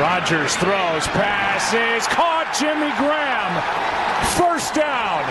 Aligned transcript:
Rodgers 0.00 0.56
throws, 0.56 1.06
passes, 1.08 2.06
caught 2.08 2.56
Jimmy 2.58 2.90
Graham. 2.96 3.52
First 4.38 4.74
down. 4.74 5.22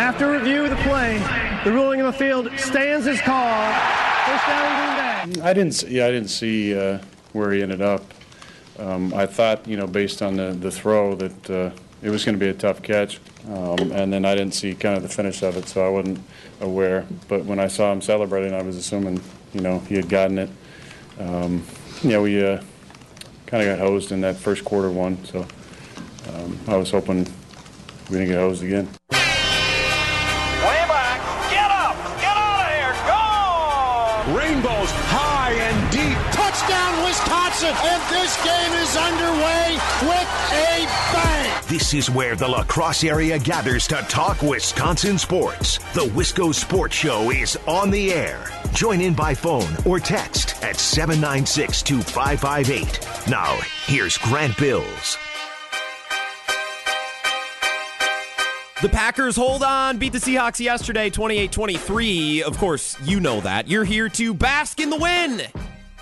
After 0.00 0.30
review 0.32 0.64
of 0.64 0.70
the 0.70 0.76
play, 0.76 1.18
the 1.64 1.72
ruling 1.72 2.00
of 2.00 2.06
the 2.06 2.12
field 2.18 2.48
stands 2.56 3.06
as 3.06 3.20
called. 3.20 3.74
First 4.24 4.46
down 4.46 5.26
Green 5.26 5.40
Bay. 5.42 5.48
I 5.48 5.52
didn't. 5.52 5.74
s- 5.74 5.82
Yeah, 5.84 6.06
I 6.06 6.10
didn't 6.10 6.30
see 6.30 6.74
uh, 6.78 7.00
where 7.34 7.52
he 7.52 7.62
ended 7.62 7.82
up. 7.82 8.02
Um, 8.78 9.12
I 9.12 9.26
thought, 9.26 9.66
you 9.68 9.76
know, 9.76 9.86
based 9.86 10.22
on 10.22 10.36
the, 10.36 10.52
the 10.52 10.70
throw, 10.70 11.14
that 11.16 11.50
uh, 11.50 11.70
it 12.02 12.08
was 12.10 12.24
going 12.24 12.34
to 12.38 12.42
be 12.42 12.48
a 12.50 12.54
tough 12.54 12.82
catch, 12.82 13.20
um, 13.48 13.92
and 13.92 14.10
then 14.12 14.24
I 14.24 14.34
didn't 14.34 14.54
see 14.54 14.74
kind 14.74 14.96
of 14.96 15.02
the 15.02 15.08
finish 15.10 15.42
of 15.42 15.56
it, 15.56 15.68
so 15.68 15.84
I 15.84 15.88
wasn't 15.90 16.20
aware. 16.62 17.06
But 17.28 17.44
when 17.44 17.58
I 17.58 17.68
saw 17.68 17.92
him 17.92 18.00
celebrating, 18.00 18.54
I 18.54 18.62
was 18.62 18.76
assuming, 18.76 19.20
you 19.52 19.60
know, 19.60 19.80
he 19.80 19.96
had 19.96 20.08
gotten 20.08 20.38
it. 20.38 20.50
Um, 21.18 21.62
yeah, 22.02 22.20
we 22.20 22.42
uh, 22.44 22.62
kind 23.46 23.62
of 23.62 23.78
got 23.78 23.86
hosed 23.86 24.12
in 24.12 24.20
that 24.22 24.36
first 24.36 24.64
quarter 24.64 24.90
one, 24.90 25.24
so 25.24 25.46
um, 26.34 26.58
I 26.66 26.76
was 26.76 26.90
hoping 26.90 27.26
we 28.10 28.18
didn't 28.18 28.28
get 28.28 28.38
hosed 28.38 28.62
again. 28.62 28.88
Way 29.10 30.82
back. 30.90 31.20
Get 31.50 31.70
up. 31.70 31.96
Get 32.18 32.36
out 32.36 32.66
of 32.66 32.74
here. 32.74 32.94
Go! 33.06 34.36
Rainbows 34.36 34.90
high 35.14 35.54
and 35.54 35.78
deep. 35.90 36.18
Touchdown, 36.34 37.04
Wisconsin! 37.06 37.74
And 37.86 38.02
this 38.10 38.34
game 38.42 38.72
is 38.82 38.96
underway 38.98 39.78
with 40.02 40.30
a 40.52 40.86
bang! 41.14 41.45
This 41.68 41.94
is 41.94 42.08
where 42.08 42.36
the 42.36 42.46
La 42.46 42.62
Crosse 42.62 43.02
area 43.02 43.40
gathers 43.40 43.88
to 43.88 43.96
talk 44.08 44.40
Wisconsin 44.40 45.18
sports. 45.18 45.78
The 45.94 46.06
Wisco 46.14 46.54
Sports 46.54 46.94
Show 46.94 47.32
is 47.32 47.58
on 47.66 47.90
the 47.90 48.12
air. 48.12 48.48
Join 48.72 49.00
in 49.00 49.14
by 49.14 49.34
phone 49.34 49.74
or 49.84 49.98
text 49.98 50.62
at 50.62 50.76
796 50.76 51.82
2558. 51.82 53.28
Now, 53.28 53.58
here's 53.86 54.16
Grant 54.16 54.56
Bills. 54.56 55.18
The 58.80 58.88
Packers 58.88 59.34
hold 59.34 59.64
on, 59.64 59.98
beat 59.98 60.12
the 60.12 60.18
Seahawks 60.18 60.60
yesterday 60.60 61.10
28 61.10 61.50
23. 61.50 62.44
Of 62.44 62.58
course, 62.58 62.96
you 63.02 63.18
know 63.18 63.40
that. 63.40 63.66
You're 63.66 63.82
here 63.82 64.08
to 64.10 64.34
bask 64.34 64.78
in 64.78 64.88
the 64.88 64.98
win. 64.98 65.42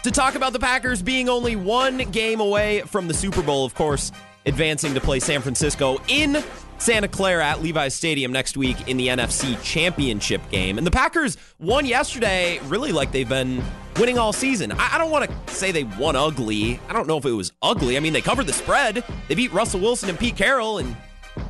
To 0.03 0.11
talk 0.11 0.35
about 0.35 0.53
the 0.53 0.59
Packers 0.59 1.01
being 1.01 1.31
only 1.31 1.57
one 1.57 1.97
game 1.97 2.41
away 2.41 2.83
from 2.83 3.09
the 3.09 3.15
Super 3.15 3.41
Bowl, 3.41 3.65
of 3.65 3.75
course, 3.75 4.13
advancing 4.47 4.95
to 4.95 5.01
play 5.01 5.21
San 5.21 5.41
Francisco 5.41 5.99
in 6.09 6.43
Santa 6.79 7.09
Clara 7.09 7.45
at 7.45 7.63
Levi's 7.63 7.95
Stadium 7.95 8.33
next 8.33 8.57
week 8.57 8.89
in 8.89 8.97
the 8.97 9.09
NFC 9.09 9.61
Championship 9.63 10.43
game. 10.51 10.77
And 10.77 10.87
the 10.87 10.91
Packers 10.91 11.37
won 11.59 11.87
yesterday, 11.87 12.59
really 12.65 12.93
like 12.93 13.13
they've 13.13 13.29
been 13.29 13.63
winning 13.99 14.19
all 14.19 14.33
season. 14.33 14.73
I, 14.73 14.95
I 14.95 14.99
don't 14.99 15.11
want 15.11 15.31
to 15.31 15.55
say 15.55 15.73
they 15.73 15.85
won 15.85 16.17
ugly. 16.17 16.81
I 16.89 16.93
don't 16.93 17.07
know 17.07 17.19
if 17.19 17.25
it 17.25 17.33
was 17.33 17.53
ugly. 17.63 17.97
I 17.97 18.01
mean, 18.01 18.13
they 18.13 18.21
covered 18.21 18.47
the 18.47 18.53
spread, 18.53 19.05
they 19.29 19.35
beat 19.35 19.53
Russell 19.53 19.81
Wilson 19.81 20.09
and 20.09 20.19
Pete 20.19 20.37
Carroll, 20.37 20.79
and 20.79 20.95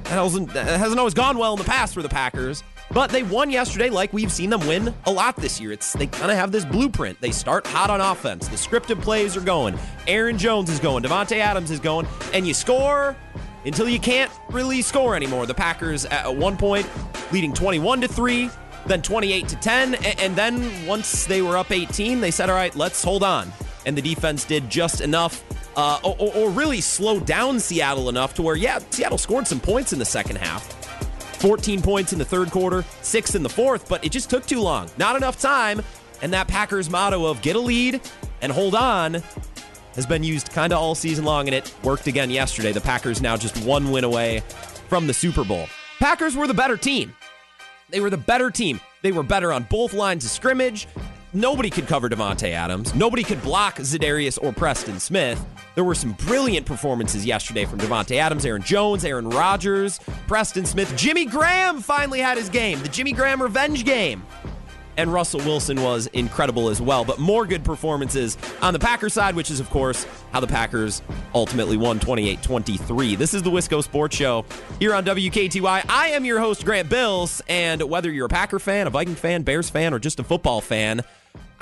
that 0.05 0.49
that 0.53 0.79
hasn't 0.79 0.99
always 0.99 1.15
gone 1.15 1.39
well 1.39 1.55
in 1.55 1.59
the 1.59 1.65
past 1.65 1.95
for 1.95 2.03
the 2.03 2.09
Packers. 2.09 2.63
But 2.91 3.11
they 3.11 3.23
won 3.23 3.51
yesterday 3.51 3.91
like 3.91 4.13
we've 4.13 4.31
seen 4.31 4.51
them 4.51 4.61
win 4.67 4.95
a 5.07 5.11
lot 5.11 5.37
this 5.37 5.61
year. 5.61 5.73
It's 5.73 5.93
they 5.95 6.07
kind 6.07 6.31
of 6.31 6.37
have 6.37 6.53
this 6.53 6.65
blueprint. 6.65 7.21
They 7.21 7.33
start 7.33 7.67
hot 7.67 7.91
on 7.91 8.01
offense. 8.01 8.47
The 8.49 8.57
scripted 8.57 9.01
plays 9.03 9.37
are 9.37 9.41
going. 9.41 9.77
Aaron 10.07 10.39
Jones 10.39 10.71
is 10.71 10.79
going. 10.79 11.03
Davante 11.03 11.39
Adams 11.39 11.71
is 11.71 11.81
going. 11.81 12.07
And 12.33 12.47
you 12.47 12.55
score 12.55 13.17
until 13.65 13.89
you 13.89 13.99
can't 13.99 14.31
really 14.51 14.83
score 14.83 15.17
anymore. 15.17 15.47
The 15.47 15.55
Packers 15.55 16.05
at 16.05 16.35
one 16.35 16.57
point 16.57 16.89
leading 17.33 17.53
21 17.53 18.03
to 18.03 18.09
3, 18.09 18.51
then 18.87 19.03
28 19.03 19.49
to 19.49 19.57
10, 19.57 19.95
and 19.95 20.37
then 20.37 20.87
once 20.87 21.25
they 21.25 21.43
were 21.43 21.57
up 21.57 21.73
18, 21.73 22.21
they 22.21 22.31
said, 22.31 22.51
"All 22.51 22.55
right, 22.57 22.75
let's 22.77 23.03
hold 23.03 23.23
on." 23.25 23.53
And 23.87 23.97
the 23.97 24.03
defense 24.03 24.45
did 24.45 24.71
just 24.71 25.01
enough 25.01 25.43
uh, 25.77 25.99
or, 26.03 26.33
or- 26.35 26.51
really 26.51 26.81
slow 26.81 27.19
down 27.21 27.59
Seattle 27.59 28.09
enough 28.09 28.35
to 28.35 28.43
where, 28.43 28.57
yeah, 28.57 28.79
Seattle 28.91 29.19
scored 29.19 29.47
some 29.47 29.61
points 29.61 29.93
in 29.93 29.99
the 29.99 30.05
second 30.05 30.37
half. 30.37 30.84
14 31.37 31.83
points 31.83 32.13
in 32.13 32.19
the 32.19 32.25
third 32.25 32.51
quarter, 32.51 32.85
six 33.03 33.35
in 33.35 33.43
the 33.43 33.49
fourth, 33.49 33.89
but 33.89 34.05
it 34.05 34.13
just 34.13 34.31
took 34.31 34.47
too 34.47 34.61
long. 34.61 34.89
Not 34.99 35.17
enough 35.17 35.41
time. 35.41 35.83
And 36.23 36.33
that 36.33 36.49
Packers 36.49 36.89
motto 36.89 37.27
of 37.27 37.43
get 37.43 37.57
a 37.57 37.61
lead 37.61 38.01
and 38.41 38.51
hold 38.51 38.75
on 38.75 39.23
has 39.95 40.07
been 40.07 40.25
used 40.25 40.51
kind 40.53 40.73
of 40.73 40.79
all 40.79 40.95
season 40.95 41.25
long, 41.25 41.47
and 41.49 41.55
it 41.55 41.75
worked 41.83 42.07
again 42.07 42.31
yesterday. 42.31 42.73
The 42.73 42.81
Packers 42.81 43.21
now 43.21 43.37
just 43.37 43.57
one 43.65 43.91
win 43.91 44.05
away 44.05 44.43
from 44.89 45.07
the 45.07 45.15
Super 45.15 45.45
Bowl. 45.45 45.67
Packers 45.99 46.37
were 46.37 46.47
the 46.47 46.55
better 46.55 46.77
team. 46.77 47.15
They 47.91 48.01
were 48.01 48.11
the 48.11 48.17
better 48.17 48.51
team. 48.51 48.81
They 49.03 49.13
were 49.13 49.23
better 49.23 49.53
on 49.53 49.65
both 49.65 49.93
lines 49.93 50.25
of 50.25 50.31
scrimmage. 50.31 50.89
Nobody 51.37 51.69
could 51.69 51.89
cover 51.89 52.09
Davante 52.09 52.51
Adams. 52.51 52.95
Nobody 52.95 53.25
could 53.25 53.43
block 53.43 53.79
Za'Darius 53.79 54.39
or 54.41 54.53
Preston 54.53 55.01
Smith. 55.01 55.45
There 55.75 55.83
were 55.83 55.97
some 55.97 56.13
brilliant 56.13 56.65
performances 56.65 57.27
yesterday 57.27 57.65
from 57.65 57.81
Davante 57.81 58.19
Adams, 58.19 58.47
Aaron 58.47 58.63
Jones, 58.63 59.05
Aaron 59.05 59.29
Rodgers, 59.29 59.99
Preston 60.29 60.65
Smith. 60.65 60.97
Jimmy 60.97 61.25
Graham 61.25 61.81
finally 61.81 62.21
had 62.21 62.39
his 62.39 62.49
game, 62.49 62.81
the 62.83 62.89
Jimmy 62.89 63.11
Graham 63.11 63.43
revenge 63.43 63.85
game. 63.85 64.25
And 64.97 65.13
Russell 65.13 65.41
Wilson 65.41 65.83
was 65.83 66.07
incredible 66.13 66.69
as 66.69 66.81
well. 66.81 67.05
But 67.05 67.19
more 67.19 67.47
good 67.47 67.65
performances 67.65 68.39
on 68.63 68.73
the 68.73 68.79
Packers 68.79 69.13
side, 69.13 69.35
which 69.35 69.51
is, 69.51 69.59
of 69.59 69.69
course, 69.71 70.07
how 70.31 70.39
the 70.39 70.47
Packers 70.47 71.03
ultimately 71.35 71.77
won 71.77 71.99
28 71.99 72.45
23. 72.45 73.17
This 73.17 73.35
is 73.35 73.43
the 73.43 73.51
Wisco 73.51 73.83
Sports 73.83 74.15
Show 74.17 74.45
here 74.79 74.95
on 74.95 75.05
WKTY. 75.05 75.85
I 75.89 76.09
am 76.11 76.25
your 76.25 76.39
host, 76.39 76.65
Grant 76.65 76.89
Bills. 76.89 77.43
And 77.49 77.83
whether 77.83 78.09
you're 78.09 78.27
a 78.27 78.29
Packer 78.29 78.61
fan, 78.61 78.87
a 78.87 78.91
Viking 78.91 79.17
fan, 79.17 79.43
Bears 79.43 79.69
fan, 79.69 79.93
or 79.93 79.99
just 79.99 80.21
a 80.21 80.23
football 80.23 80.61
fan, 80.61 81.03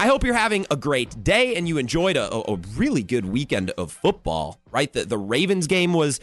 I 0.02 0.06
hope 0.06 0.24
you're 0.24 0.34
having 0.34 0.66
a 0.68 0.74
great 0.76 1.22
day 1.22 1.54
and 1.54 1.68
you 1.68 1.78
enjoyed 1.78 2.16
a, 2.16 2.34
a 2.50 2.56
really 2.74 3.04
good 3.04 3.24
weekend 3.24 3.70
of 3.78 3.92
football, 3.92 4.58
right? 4.72 4.92
The, 4.92 5.04
the 5.04 5.16
Ravens 5.16 5.68
game 5.68 5.92
was 5.92 6.18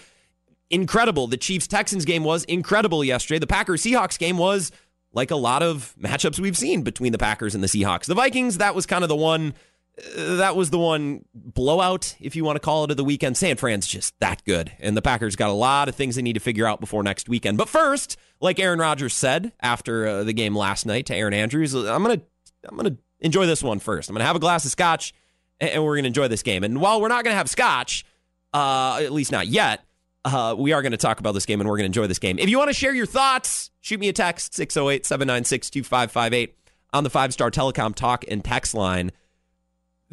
incredible. 0.69 1.27
The 1.27 1.37
Chiefs 1.37 1.65
Texans 1.65 2.03
game 2.03 2.25
was 2.25 2.43
incredible 2.43 3.05
yesterday. 3.05 3.39
The 3.39 3.47
Packers 3.47 3.81
Seahawks 3.81 4.19
game 4.19 4.37
was 4.37 4.73
like 5.13 5.31
a 5.31 5.37
lot 5.37 5.63
of 5.63 5.95
matchups 5.97 6.39
we've 6.39 6.57
seen 6.57 6.81
between 6.81 7.13
the 7.13 7.17
Packers 7.17 7.55
and 7.55 7.63
the 7.63 7.69
Seahawks. 7.69 8.03
The 8.07 8.15
Vikings, 8.15 8.57
that 8.57 8.75
was 8.75 8.85
kind 8.85 9.01
of 9.05 9.07
the 9.07 9.15
one. 9.15 9.53
uh, 9.97 10.35
That 10.35 10.57
was 10.57 10.71
the 10.71 10.77
one 10.77 11.23
blowout, 11.33 12.17
if 12.19 12.35
you 12.35 12.43
want 12.43 12.57
to 12.57 12.59
call 12.59 12.83
it, 12.83 12.91
of 12.91 12.97
the 12.97 13.05
weekend. 13.05 13.37
San 13.37 13.55
Fran's 13.55 13.87
just 13.87 14.13
that 14.19 14.43
good, 14.43 14.73
and 14.81 14.97
the 14.97 15.01
Packers 15.01 15.37
got 15.37 15.49
a 15.49 15.53
lot 15.53 15.87
of 15.87 15.95
things 15.95 16.17
they 16.17 16.21
need 16.21 16.33
to 16.33 16.41
figure 16.41 16.67
out 16.67 16.81
before 16.81 17.01
next 17.01 17.29
weekend. 17.29 17.57
But 17.57 17.69
first, 17.69 18.17
like 18.41 18.59
Aaron 18.59 18.79
Rodgers 18.79 19.13
said 19.13 19.53
after 19.61 20.05
uh, 20.05 20.23
the 20.25 20.33
game 20.33 20.53
last 20.53 20.85
night 20.85 21.05
to 21.05 21.15
Erin 21.15 21.33
Andrews, 21.33 21.73
I'm 21.73 22.03
gonna, 22.03 22.21
I'm 22.67 22.75
gonna 22.75 22.97
enjoy 23.21 23.45
this 23.45 23.63
one 23.63 23.79
first. 23.79 24.09
I'm 24.09 24.15
gonna 24.15 24.25
have 24.25 24.35
a 24.35 24.39
glass 24.39 24.65
of 24.65 24.71
scotch, 24.71 25.13
and 25.59 25.83
we're 25.83 25.95
gonna 25.95 26.07
enjoy 26.07 26.27
this 26.27 26.43
game. 26.43 26.63
And 26.63 26.79
while 26.79 27.01
we're 27.01 27.07
not 27.07 27.23
gonna 27.23 27.35
have 27.35 27.49
scotch, 27.49 28.05
uh, 28.53 28.99
at 29.01 29.11
least 29.11 29.31
not 29.31 29.47
yet, 29.47 29.83
uh, 30.25 30.55
we 30.57 30.73
are 30.73 30.81
going 30.81 30.91
to 30.91 30.97
talk 30.97 31.19
about 31.19 31.33
this 31.33 31.45
game 31.45 31.59
and 31.61 31.69
we're 31.69 31.77
going 31.77 31.83
to 31.83 31.99
enjoy 31.99 32.07
this 32.07 32.19
game. 32.19 32.39
If 32.39 32.49
you 32.49 32.57
want 32.57 32.69
to 32.69 32.73
share 32.73 32.93
your 32.93 33.05
thoughts, 33.05 33.71
shoot 33.79 33.99
me 33.99 34.09
a 34.09 34.13
text 34.13 34.53
608 34.53 35.05
796 35.05 35.69
2558 35.69 36.55
on 36.93 37.03
the 37.03 37.09
five 37.09 37.33
star 37.33 37.51
telecom 37.51 37.95
talk 37.95 38.25
and 38.27 38.43
text 38.43 38.73
line. 38.73 39.11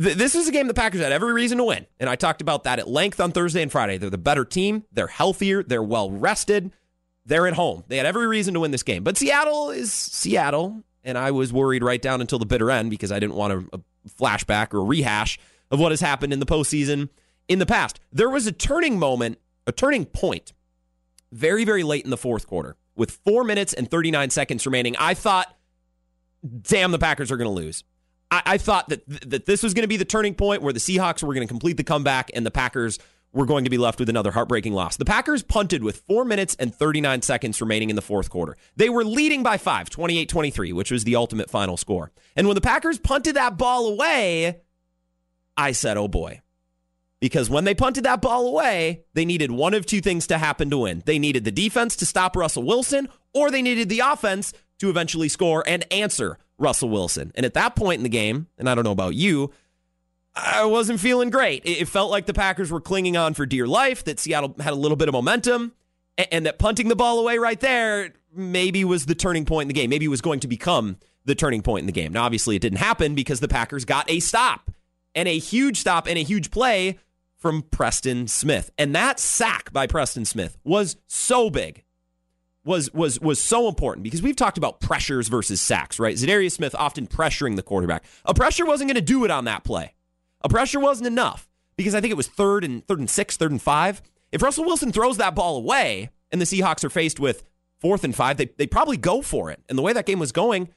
Th- 0.00 0.16
this 0.16 0.34
is 0.34 0.48
a 0.48 0.52
game 0.52 0.68
the 0.68 0.74
Packers 0.74 1.00
had 1.00 1.12
every 1.12 1.32
reason 1.32 1.58
to 1.58 1.64
win. 1.64 1.86
And 1.98 2.08
I 2.08 2.16
talked 2.16 2.40
about 2.40 2.64
that 2.64 2.78
at 2.78 2.88
length 2.88 3.20
on 3.20 3.32
Thursday 3.32 3.62
and 3.62 3.72
Friday. 3.72 3.98
They're 3.98 4.10
the 4.10 4.18
better 4.18 4.44
team, 4.44 4.84
they're 4.92 5.06
healthier, 5.06 5.62
they're 5.62 5.82
well 5.82 6.10
rested, 6.10 6.72
they're 7.24 7.46
at 7.46 7.54
home. 7.54 7.84
They 7.88 7.96
had 7.96 8.06
every 8.06 8.26
reason 8.26 8.54
to 8.54 8.60
win 8.60 8.70
this 8.70 8.82
game. 8.82 9.02
But 9.02 9.16
Seattle 9.16 9.70
is 9.70 9.92
Seattle. 9.92 10.82
And 11.06 11.16
I 11.16 11.30
was 11.30 11.52
worried 11.52 11.82
right 11.82 12.02
down 12.02 12.20
until 12.20 12.38
the 12.38 12.44
bitter 12.44 12.70
end 12.70 12.90
because 12.90 13.10
I 13.10 13.18
didn't 13.18 13.36
want 13.36 13.52
a, 13.52 13.76
a 13.76 13.80
flashback 14.10 14.74
or 14.74 14.78
a 14.78 14.84
rehash 14.84 15.38
of 15.70 15.80
what 15.80 15.92
has 15.92 16.00
happened 16.00 16.32
in 16.32 16.40
the 16.40 16.46
postseason 16.46 17.08
in 17.48 17.58
the 17.58 17.66
past. 17.66 18.00
There 18.12 18.28
was 18.28 18.46
a 18.46 18.52
turning 18.52 18.98
moment, 18.98 19.38
a 19.66 19.72
turning 19.72 20.04
point, 20.04 20.52
very, 21.32 21.64
very 21.64 21.82
late 21.82 22.04
in 22.04 22.10
the 22.10 22.16
fourth 22.16 22.46
quarter 22.46 22.76
with 22.94 23.12
four 23.24 23.44
minutes 23.44 23.72
and 23.72 23.90
39 23.90 24.30
seconds 24.30 24.66
remaining. 24.66 24.96
I 24.98 25.14
thought, 25.14 25.54
damn, 26.62 26.92
the 26.92 26.98
Packers 26.98 27.30
are 27.30 27.36
going 27.36 27.48
to 27.48 27.54
lose. 27.54 27.84
I, 28.30 28.42
I 28.46 28.58
thought 28.58 28.88
that, 28.88 29.02
that 29.30 29.46
this 29.46 29.62
was 29.62 29.74
going 29.74 29.82
to 29.82 29.88
be 29.88 29.96
the 29.96 30.04
turning 30.04 30.34
point 30.34 30.62
where 30.62 30.72
the 30.72 30.80
Seahawks 30.80 31.22
were 31.22 31.34
going 31.34 31.46
to 31.46 31.50
complete 31.50 31.76
the 31.76 31.84
comeback 31.84 32.30
and 32.34 32.44
the 32.44 32.50
Packers 32.50 32.98
were 33.36 33.46
going 33.46 33.64
to 33.64 33.70
be 33.70 33.76
left 33.76 34.00
with 34.00 34.08
another 34.08 34.32
heartbreaking 34.32 34.72
loss. 34.72 34.96
The 34.96 35.04
Packers 35.04 35.42
punted 35.42 35.84
with 35.84 35.98
four 36.08 36.24
minutes 36.24 36.56
and 36.58 36.74
39 36.74 37.20
seconds 37.20 37.60
remaining 37.60 37.90
in 37.90 37.96
the 37.96 38.02
fourth 38.02 38.30
quarter. 38.30 38.56
They 38.76 38.88
were 38.88 39.04
leading 39.04 39.42
by 39.42 39.58
five, 39.58 39.90
28 39.90 40.26
23, 40.26 40.72
which 40.72 40.90
was 40.90 41.04
the 41.04 41.16
ultimate 41.16 41.50
final 41.50 41.76
score. 41.76 42.10
And 42.34 42.46
when 42.46 42.54
the 42.54 42.62
Packers 42.62 42.98
punted 42.98 43.36
that 43.36 43.58
ball 43.58 43.88
away, 43.88 44.62
I 45.54 45.72
said, 45.72 45.98
oh 45.98 46.08
boy. 46.08 46.40
Because 47.20 47.50
when 47.50 47.64
they 47.64 47.74
punted 47.74 48.04
that 48.04 48.22
ball 48.22 48.48
away, 48.48 49.04
they 49.12 49.26
needed 49.26 49.50
one 49.50 49.74
of 49.74 49.84
two 49.84 50.00
things 50.00 50.26
to 50.28 50.38
happen 50.38 50.70
to 50.70 50.78
win. 50.78 51.02
They 51.04 51.18
needed 51.18 51.44
the 51.44 51.52
defense 51.52 51.94
to 51.96 52.06
stop 52.06 52.36
Russell 52.36 52.62
Wilson, 52.62 53.08
or 53.34 53.50
they 53.50 53.62
needed 53.62 53.90
the 53.90 54.00
offense 54.00 54.54
to 54.78 54.88
eventually 54.88 55.28
score 55.28 55.62
and 55.66 55.84
answer 55.92 56.38
Russell 56.58 56.88
Wilson. 56.88 57.32
And 57.34 57.44
at 57.44 57.54
that 57.54 57.76
point 57.76 57.98
in 57.98 58.02
the 58.02 58.08
game, 58.08 58.46
and 58.58 58.68
I 58.68 58.74
don't 58.74 58.84
know 58.84 58.92
about 58.92 59.14
you, 59.14 59.50
I 60.36 60.66
wasn't 60.66 61.00
feeling 61.00 61.30
great. 61.30 61.62
It 61.64 61.88
felt 61.88 62.10
like 62.10 62.26
the 62.26 62.34
Packers 62.34 62.70
were 62.70 62.80
clinging 62.80 63.16
on 63.16 63.32
for 63.32 63.46
dear 63.46 63.66
life, 63.66 64.04
that 64.04 64.20
Seattle 64.20 64.54
had 64.60 64.74
a 64.74 64.76
little 64.76 64.96
bit 64.96 65.08
of 65.08 65.12
momentum, 65.12 65.72
and 66.30 66.44
that 66.44 66.58
punting 66.58 66.88
the 66.88 66.96
ball 66.96 67.18
away 67.18 67.38
right 67.38 67.58
there 67.58 68.12
maybe 68.34 68.84
was 68.84 69.06
the 69.06 69.14
turning 69.14 69.46
point 69.46 69.62
in 69.62 69.68
the 69.68 69.74
game. 69.74 69.88
Maybe 69.88 70.04
it 70.04 70.08
was 70.08 70.20
going 70.20 70.40
to 70.40 70.48
become 70.48 70.98
the 71.24 71.34
turning 71.34 71.62
point 71.62 71.80
in 71.80 71.86
the 71.86 71.92
game. 71.92 72.12
Now, 72.12 72.24
obviously, 72.24 72.54
it 72.54 72.60
didn't 72.60 72.78
happen 72.78 73.14
because 73.14 73.40
the 73.40 73.48
Packers 73.48 73.84
got 73.84 74.10
a 74.10 74.20
stop 74.20 74.70
and 75.14 75.26
a 75.26 75.38
huge 75.38 75.78
stop 75.78 76.06
and 76.06 76.18
a 76.18 76.22
huge 76.22 76.50
play 76.50 76.98
from 77.38 77.62
Preston 77.62 78.28
Smith. 78.28 78.70
And 78.76 78.94
that 78.94 79.18
sack 79.18 79.72
by 79.72 79.86
Preston 79.86 80.26
Smith 80.26 80.58
was 80.64 80.96
so 81.06 81.50
big. 81.50 81.82
Was 82.64 82.92
was 82.92 83.20
was 83.20 83.40
so 83.40 83.68
important 83.68 84.02
because 84.02 84.22
we've 84.22 84.34
talked 84.34 84.58
about 84.58 84.80
pressures 84.80 85.28
versus 85.28 85.60
sacks, 85.60 86.00
right? 86.00 86.16
Za'Darius 86.16 86.50
Smith 86.50 86.74
often 86.76 87.06
pressuring 87.06 87.54
the 87.54 87.62
quarterback. 87.62 88.04
A 88.24 88.34
pressure 88.34 88.66
wasn't 88.66 88.88
going 88.88 88.96
to 88.96 89.00
do 89.00 89.24
it 89.24 89.30
on 89.30 89.44
that 89.44 89.62
play. 89.62 89.94
A 90.46 90.48
pressure 90.48 90.78
wasn't 90.78 91.08
enough 91.08 91.48
because 91.76 91.92
I 91.92 92.00
think 92.00 92.12
it 92.12 92.16
was 92.16 92.28
third 92.28 92.62
and 92.62 92.86
third 92.86 93.00
and 93.00 93.10
six, 93.10 93.36
third 93.36 93.50
and 93.50 93.60
five. 93.60 94.00
If 94.30 94.42
Russell 94.42 94.64
Wilson 94.64 94.92
throws 94.92 95.16
that 95.16 95.34
ball 95.34 95.56
away 95.56 96.10
and 96.30 96.40
the 96.40 96.44
Seahawks 96.44 96.84
are 96.84 96.88
faced 96.88 97.18
with 97.18 97.42
fourth 97.80 98.04
and 98.04 98.14
five, 98.14 98.36
they 98.36 98.50
they 98.56 98.68
probably 98.68 98.96
go 98.96 99.22
for 99.22 99.50
it. 99.50 99.60
And 99.68 99.76
the 99.76 99.82
way 99.82 99.92
that 99.92 100.06
game 100.06 100.20
was 100.20 100.30
going, 100.30 100.68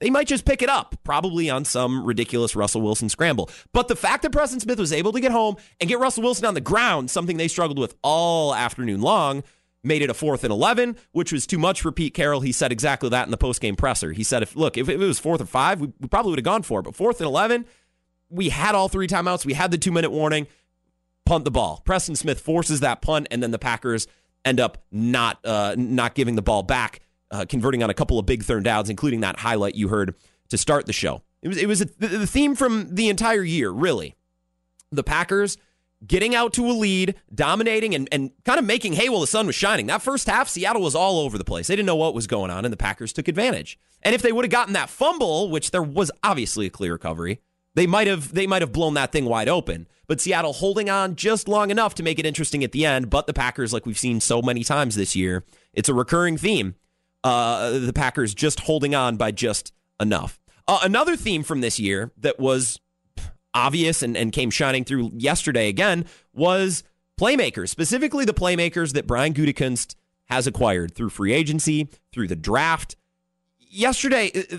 they 0.00 0.08
might 0.08 0.28
just 0.28 0.46
pick 0.46 0.62
it 0.62 0.70
up, 0.70 0.96
probably 1.04 1.50
on 1.50 1.66
some 1.66 2.06
ridiculous 2.06 2.56
Russell 2.56 2.80
Wilson 2.80 3.10
scramble. 3.10 3.50
But 3.74 3.88
the 3.88 3.96
fact 3.96 4.22
that 4.22 4.32
Preston 4.32 4.60
Smith 4.60 4.78
was 4.78 4.94
able 4.94 5.12
to 5.12 5.20
get 5.20 5.30
home 5.30 5.56
and 5.78 5.90
get 5.90 5.98
Russell 5.98 6.22
Wilson 6.22 6.46
on 6.46 6.54
the 6.54 6.62
ground, 6.62 7.10
something 7.10 7.36
they 7.36 7.48
struggled 7.48 7.78
with 7.78 7.94
all 8.00 8.54
afternoon 8.54 9.02
long, 9.02 9.42
made 9.84 10.00
it 10.00 10.08
a 10.08 10.14
fourth 10.14 10.42
and 10.42 10.52
11, 10.52 10.96
which 11.10 11.32
was 11.32 11.46
too 11.46 11.58
much 11.58 11.82
for 11.82 11.92
Pete 11.92 12.14
Carroll. 12.14 12.40
He 12.40 12.52
said 12.52 12.72
exactly 12.72 13.10
that 13.10 13.26
in 13.26 13.30
the 13.30 13.36
postgame 13.36 13.76
presser. 13.76 14.12
He 14.12 14.24
said, 14.24 14.42
if 14.42 14.56
look, 14.56 14.78
if 14.78 14.88
it 14.88 14.96
was 14.96 15.18
fourth 15.18 15.42
or 15.42 15.46
five, 15.46 15.82
we, 15.82 15.92
we 16.00 16.08
probably 16.08 16.30
would 16.30 16.38
have 16.38 16.44
gone 16.44 16.62
for 16.62 16.80
it. 16.80 16.84
But 16.84 16.94
fourth 16.94 17.20
and 17.20 17.26
11, 17.26 17.66
we 18.32 18.48
had 18.48 18.74
all 18.74 18.88
three 18.88 19.06
timeouts. 19.06 19.44
We 19.44 19.52
had 19.52 19.70
the 19.70 19.78
two 19.78 19.92
minute 19.92 20.10
warning. 20.10 20.46
Punt 21.24 21.44
the 21.44 21.50
ball. 21.50 21.82
Preston 21.84 22.16
Smith 22.16 22.40
forces 22.40 22.80
that 22.80 23.00
punt, 23.00 23.28
and 23.30 23.42
then 23.42 23.52
the 23.52 23.58
Packers 23.58 24.08
end 24.44 24.58
up 24.58 24.78
not 24.90 25.38
uh, 25.44 25.74
not 25.78 26.14
giving 26.14 26.34
the 26.34 26.42
ball 26.42 26.64
back, 26.64 27.00
uh, 27.30 27.44
converting 27.48 27.82
on 27.82 27.90
a 27.90 27.94
couple 27.94 28.18
of 28.18 28.26
big 28.26 28.42
third 28.42 28.64
downs, 28.64 28.90
including 28.90 29.20
that 29.20 29.38
highlight 29.38 29.76
you 29.76 29.88
heard 29.88 30.16
to 30.48 30.58
start 30.58 30.86
the 30.86 30.92
show. 30.92 31.22
It 31.40 31.48
was 31.48 31.58
it 31.58 31.66
was 31.66 31.80
a, 31.80 31.84
the 31.84 32.26
theme 32.26 32.56
from 32.56 32.94
the 32.94 33.08
entire 33.08 33.42
year, 33.42 33.70
really. 33.70 34.16
The 34.90 35.04
Packers 35.04 35.58
getting 36.06 36.34
out 36.34 36.52
to 36.54 36.66
a 36.66 36.72
lead, 36.72 37.14
dominating, 37.32 37.94
and, 37.94 38.08
and 38.10 38.32
kind 38.44 38.58
of 38.58 38.64
making 38.64 38.94
hay 38.94 39.08
while 39.08 39.20
the 39.20 39.26
sun 39.26 39.46
was 39.46 39.54
shining. 39.54 39.86
That 39.86 40.02
first 40.02 40.28
half, 40.28 40.48
Seattle 40.48 40.82
was 40.82 40.94
all 40.94 41.20
over 41.20 41.38
the 41.38 41.44
place. 41.44 41.68
They 41.68 41.76
didn't 41.76 41.86
know 41.86 41.96
what 41.96 42.14
was 42.14 42.26
going 42.26 42.50
on, 42.50 42.64
and 42.64 42.72
the 42.72 42.76
Packers 42.76 43.12
took 43.12 43.28
advantage. 43.28 43.78
And 44.02 44.14
if 44.14 44.22
they 44.22 44.32
would 44.32 44.44
have 44.44 44.50
gotten 44.50 44.74
that 44.74 44.90
fumble, 44.90 45.50
which 45.50 45.70
there 45.70 45.82
was 45.82 46.10
obviously 46.24 46.66
a 46.66 46.70
clear 46.70 46.92
recovery, 46.92 47.40
they 47.74 47.86
might 47.86 48.06
have 48.06 48.34
they 48.34 48.46
might 48.46 48.62
have 48.62 48.72
blown 48.72 48.94
that 48.94 49.12
thing 49.12 49.24
wide 49.24 49.48
open. 49.48 49.86
But 50.06 50.20
Seattle 50.20 50.52
holding 50.52 50.90
on 50.90 51.16
just 51.16 51.48
long 51.48 51.70
enough 51.70 51.94
to 51.94 52.02
make 52.02 52.18
it 52.18 52.26
interesting 52.26 52.62
at 52.64 52.72
the 52.72 52.84
end. 52.84 53.08
But 53.08 53.26
the 53.26 53.32
Packers, 53.32 53.72
like 53.72 53.86
we've 53.86 53.98
seen 53.98 54.20
so 54.20 54.42
many 54.42 54.62
times 54.64 54.94
this 54.94 55.16
year, 55.16 55.44
it's 55.72 55.88
a 55.88 55.94
recurring 55.94 56.36
theme. 56.36 56.74
Uh, 57.24 57.78
the 57.78 57.92
Packers 57.92 58.34
just 58.34 58.60
holding 58.60 58.94
on 58.94 59.16
by 59.16 59.30
just 59.30 59.72
enough. 60.00 60.38
Uh, 60.68 60.80
another 60.82 61.16
theme 61.16 61.42
from 61.42 61.60
this 61.60 61.78
year 61.78 62.12
that 62.18 62.38
was 62.38 62.80
obvious 63.54 64.02
and, 64.02 64.16
and 64.16 64.32
came 64.32 64.50
shining 64.50 64.84
through 64.84 65.10
yesterday 65.14 65.68
again 65.68 66.04
was 66.32 66.84
playmakers, 67.18 67.68
specifically 67.68 68.24
the 68.24 68.34
playmakers 68.34 68.92
that 68.92 69.06
Brian 69.06 69.34
Gutekunst 69.34 69.94
has 70.26 70.46
acquired 70.46 70.94
through 70.94 71.10
free 71.10 71.32
agency, 71.32 71.88
through 72.12 72.28
the 72.28 72.36
draft. 72.36 72.96
Yesterday, 73.58 74.30
uh, 74.34 74.58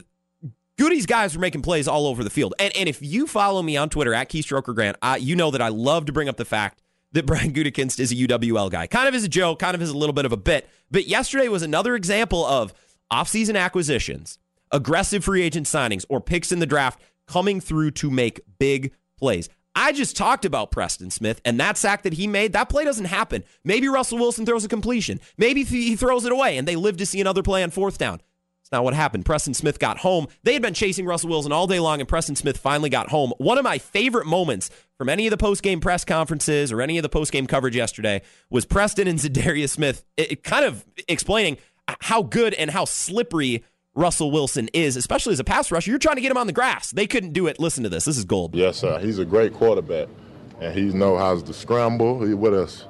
Goody's 0.78 1.06
guys 1.06 1.36
were 1.36 1.42
making 1.42 1.62
plays 1.62 1.88
all 1.88 2.08
over 2.08 2.24
the 2.24 2.30
field. 2.30 2.54
And, 2.60 2.76
and 2.76 2.90
if 2.90 3.02
you 3.02 3.28
follow 3.28 3.62
me 3.62 3.78
on 3.78 3.90
Twitter 3.90 4.14
at 4.14 4.30
Keystroker 4.30 4.74
Grant, 4.74 4.98
I, 5.02 5.18
you 5.18 5.36
know 5.36 5.52
that 5.52 5.62
I 5.62 5.70
love 5.70 6.06
to 6.06 6.14
bring 6.14 6.30
up 6.30 6.38
the 6.38 6.46
fact 6.46 6.82
that 7.12 7.26
Brian 7.28 7.54
Gutekunst 7.54 8.00
is 8.00 8.12
a 8.12 8.16
UWL 8.16 8.72
guy. 8.72 8.88
Kind 8.88 9.08
of 9.08 9.16
as 9.16 9.24
a 9.24 9.30
joke, 9.30 9.60
kind 9.60 9.76
of 9.76 9.82
as 9.82 9.90
a 9.90 9.98
little 9.98 10.14
bit 10.14 10.26
of 10.26 10.32
a 10.32 10.38
bit. 10.38 10.68
But 10.90 11.08
yesterday 11.08 11.48
was 11.48 11.62
another 11.62 11.96
example 11.96 12.46
of 12.46 12.74
offseason 13.12 13.58
acquisitions, 13.58 14.40
aggressive 14.72 15.24
free 15.24 15.44
agent 15.44 15.68
signings, 15.68 16.06
or 16.10 16.20
picks 16.20 16.52
in 16.52 16.60
the 16.60 16.66
draft 16.66 17.00
coming 17.28 17.62
through 17.62 17.92
to 17.92 18.10
make 18.10 18.42
big 18.58 18.94
plays. 19.18 19.50
I 19.76 19.92
just 19.92 20.16
talked 20.16 20.46
about 20.46 20.72
Preston 20.72 21.10
Smith 21.10 21.42
and 21.46 21.60
that 21.60 21.78
sack 21.78 22.04
that 22.04 22.14
he 22.14 22.28
made. 22.28 22.54
That 22.54 22.70
play 22.70 22.84
doesn't 22.84 23.06
happen. 23.06 23.44
Maybe 23.64 23.88
Russell 23.88 24.20
Wilson 24.20 24.46
throws 24.46 24.64
a 24.64 24.68
completion. 24.68 25.20
Maybe 25.38 25.64
he 25.64 25.96
throws 25.96 26.26
it 26.26 26.32
away 26.32 26.58
and 26.58 26.68
they 26.68 26.76
live 26.76 26.98
to 26.98 27.06
see 27.06 27.20
another 27.22 27.42
play 27.42 27.64
on 27.64 27.72
fourth 27.72 27.98
down. 27.98 28.22
It's 28.74 28.78
not 28.80 28.86
what 28.86 28.96
happened. 28.96 29.24
Preston 29.24 29.54
Smith 29.54 29.78
got 29.78 30.00
home. 30.00 30.26
They 30.42 30.54
had 30.54 30.64
been 30.64 30.74
chasing 30.74 31.06
Russell 31.06 31.30
Wilson 31.30 31.52
all 31.52 31.68
day 31.68 31.80
long, 31.80 32.00
and 32.00 32.10
Preston 32.10 32.36
Smith 32.36 32.58
finally 32.58 32.90
got 32.90 33.10
home. 33.10 33.32
One 33.38 33.60
of 33.60 33.64
my 33.64 33.78
favorite 33.78 34.26
moments 34.26 34.72
from 34.98 35.10
any 35.10 35.28
of 35.28 35.32
the 35.32 35.38
post-game 35.38 35.80
press 35.80 36.04
conferences 36.04 36.72
or 36.72 36.82
any 36.82 36.98
of 36.98 37.04
the 37.04 37.10
post-game 37.10 37.46
coverage 37.46 37.76
yesterday 37.76 38.24
was 38.50 38.66
Preston 38.66 39.08
and 39.08 39.20
Za'Darius 39.20 39.70
Smith 39.70 40.04
it, 40.18 40.32
it 40.32 40.44
kind 40.44 40.66
of 40.66 40.84
explaining 41.08 41.58
how 42.02 42.24
good 42.24 42.56
and 42.56 42.72
how 42.72 42.86
slippery 42.86 43.64
Russell 43.94 44.32
Wilson 44.32 44.70
is, 44.74 44.98
especially 44.98 45.34
as 45.34 45.40
a 45.40 45.44
pass 45.44 45.72
rusher. 45.72 45.92
You're 45.92 46.00
trying 46.00 46.16
to 46.16 46.22
get 46.24 46.32
him 46.32 46.38
on 46.38 46.48
the 46.48 46.54
grass. 46.54 46.90
They 46.90 47.06
couldn't 47.06 47.34
do 47.34 47.46
it. 47.46 47.60
Listen 47.60 47.84
to 47.84 47.90
this. 47.90 48.06
This 48.06 48.18
is 48.18 48.26
gold. 48.26 48.56
Yes, 48.56 48.78
sir. 48.78 48.98
He's 48.98 49.20
a 49.20 49.26
great 49.26 49.54
quarterback, 49.54 50.08
and 50.60 50.74
he 50.76 50.86
knows 50.86 51.20
how 51.20 51.40
to 51.40 51.54
scramble. 51.54 52.26
He 52.26 52.34
with 52.34 52.56
us. 52.56 52.88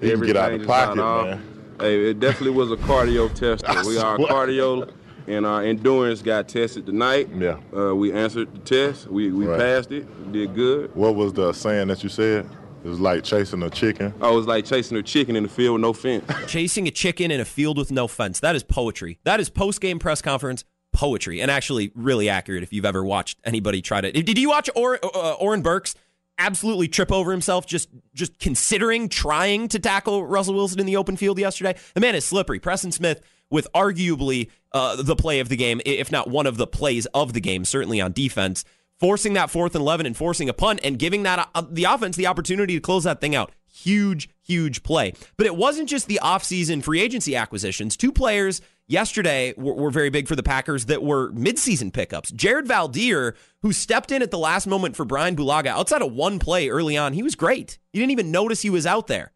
He 0.00 0.12
can 0.12 0.20
get 0.20 0.36
out 0.36 0.52
of 0.52 0.60
the 0.60 0.66
pocket, 0.68 0.94
man. 0.94 1.42
Hey, 1.80 2.10
it 2.10 2.20
definitely 2.20 2.52
was 2.52 2.70
a 2.70 2.76
cardio 2.76 3.34
test. 3.34 3.64
we 3.84 3.98
are 3.98 4.16
cardio 4.16 4.88
and 5.26 5.46
our 5.46 5.62
endurance 5.62 6.22
got 6.22 6.48
tested 6.48 6.86
tonight. 6.86 7.28
Yeah. 7.36 7.58
Uh, 7.76 7.94
we 7.94 8.12
answered 8.12 8.52
the 8.54 8.58
test. 8.60 9.06
We 9.08 9.30
we 9.32 9.46
Right. 9.46 9.58
passed 9.58 9.92
it. 9.92 10.32
Did 10.32 10.54
good. 10.54 10.94
What 10.94 11.14
was 11.14 11.32
the 11.32 11.52
saying 11.52 11.88
that 11.88 12.02
you 12.02 12.08
said? 12.08 12.48
It 12.84 12.88
was 12.88 13.00
like 13.00 13.24
chasing 13.24 13.62
a 13.62 13.70
chicken. 13.70 14.12
I 14.20 14.30
was 14.30 14.46
like 14.46 14.66
chasing 14.66 14.98
a 14.98 15.02
chicken 15.02 15.36
in 15.36 15.44
the 15.44 15.48
field 15.48 15.74
with 15.74 15.80
no 15.82 15.94
fence. 15.94 16.24
Chasing 16.46 16.86
a 16.86 16.90
chicken 16.90 17.30
in 17.30 17.40
a 17.40 17.44
field 17.46 17.78
with 17.78 17.90
no 17.90 18.06
fence. 18.06 18.40
That 18.40 18.54
is 18.54 18.62
poetry. 18.62 19.18
That 19.24 19.40
is 19.40 19.48
post 19.48 19.80
game 19.80 19.98
press 19.98 20.20
conference 20.20 20.64
poetry, 20.92 21.40
and 21.40 21.50
actually 21.50 21.90
really 21.94 22.28
accurate. 22.28 22.62
If 22.62 22.72
you've 22.72 22.84
ever 22.84 23.02
watched 23.04 23.38
anybody 23.42 23.80
try 23.82 24.00
to, 24.02 24.12
did 24.12 24.38
you 24.38 24.50
watch 24.50 24.68
or, 24.76 24.98
uh, 25.02 25.32
Oren 25.40 25.60
Burks 25.62 25.94
absolutely 26.38 26.88
trip 26.88 27.12
over 27.12 27.30
himself 27.30 27.66
just 27.66 27.88
just 28.14 28.38
considering 28.38 29.08
trying 29.08 29.68
to 29.68 29.78
tackle 29.78 30.24
Russell 30.26 30.54
Wilson 30.54 30.80
in 30.80 30.86
the 30.86 30.96
open 30.96 31.16
field 31.16 31.38
yesterday? 31.38 31.76
The 31.94 32.00
man 32.00 32.14
is 32.14 32.24
slippery. 32.24 32.58
Preston 32.58 32.92
Smith 32.92 33.20
with 33.50 33.68
arguably 33.72 34.50
uh, 34.72 35.00
the 35.02 35.16
play 35.16 35.40
of 35.40 35.48
the 35.48 35.56
game, 35.56 35.80
if 35.84 36.10
not 36.10 36.28
one 36.28 36.46
of 36.46 36.56
the 36.56 36.66
plays 36.66 37.06
of 37.06 37.32
the 37.32 37.40
game, 37.40 37.64
certainly 37.64 38.00
on 38.00 38.12
defense. 38.12 38.64
Forcing 39.00 39.34
that 39.34 39.50
fourth 39.50 39.74
and 39.74 39.82
11 39.82 40.06
and 40.06 40.16
forcing 40.16 40.48
a 40.48 40.52
punt 40.52 40.80
and 40.82 40.98
giving 40.98 41.24
that 41.24 41.48
uh, 41.54 41.62
the 41.68 41.84
offense 41.84 42.16
the 42.16 42.26
opportunity 42.26 42.74
to 42.74 42.80
close 42.80 43.04
that 43.04 43.20
thing 43.20 43.34
out. 43.34 43.52
Huge, 43.66 44.30
huge 44.42 44.82
play. 44.82 45.14
But 45.36 45.46
it 45.46 45.56
wasn't 45.56 45.88
just 45.88 46.06
the 46.06 46.20
offseason 46.22 46.82
free 46.82 47.00
agency 47.00 47.34
acquisitions. 47.34 47.96
Two 47.96 48.12
players 48.12 48.60
yesterday 48.86 49.54
were, 49.56 49.74
were 49.74 49.90
very 49.90 50.10
big 50.10 50.28
for 50.28 50.36
the 50.36 50.42
Packers 50.42 50.86
that 50.86 51.02
were 51.02 51.32
midseason 51.32 51.92
pickups. 51.92 52.30
Jared 52.32 52.66
Veldheer, 52.66 53.34
who 53.62 53.72
stepped 53.72 54.10
in 54.10 54.22
at 54.22 54.30
the 54.30 54.38
last 54.38 54.66
moment 54.66 54.96
for 54.96 55.04
Brian 55.04 55.36
Bulaga, 55.36 55.68
outside 55.68 56.02
of 56.02 56.12
one 56.12 56.38
play 56.38 56.68
early 56.68 56.96
on, 56.96 57.12
he 57.12 57.22
was 57.22 57.34
great. 57.34 57.78
You 57.92 58.00
didn't 58.00 58.12
even 58.12 58.30
notice 58.30 58.62
he 58.62 58.70
was 58.70 58.86
out 58.86 59.06
there. 59.06 59.32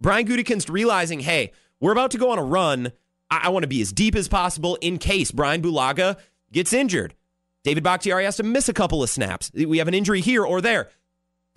Brian 0.00 0.26
Gutekunst 0.26 0.70
realizing, 0.70 1.20
hey, 1.20 1.52
we're 1.80 1.92
about 1.92 2.10
to 2.12 2.18
go 2.18 2.30
on 2.30 2.38
a 2.38 2.44
run. 2.44 2.92
I, 3.30 3.42
I 3.44 3.48
want 3.50 3.64
to 3.64 3.68
be 3.68 3.82
as 3.82 3.92
deep 3.92 4.14
as 4.14 4.28
possible 4.28 4.76
in 4.80 4.98
case 4.98 5.30
Brian 5.30 5.62
Bulaga 5.62 6.16
gets 6.52 6.72
injured. 6.72 7.14
David 7.62 7.84
Bakhtiari 7.84 8.24
has 8.24 8.36
to 8.36 8.42
miss 8.42 8.70
a 8.70 8.72
couple 8.72 9.02
of 9.02 9.10
snaps. 9.10 9.50
We 9.52 9.78
have 9.78 9.88
an 9.88 9.94
injury 9.94 10.22
here 10.22 10.44
or 10.44 10.62
there. 10.62 10.88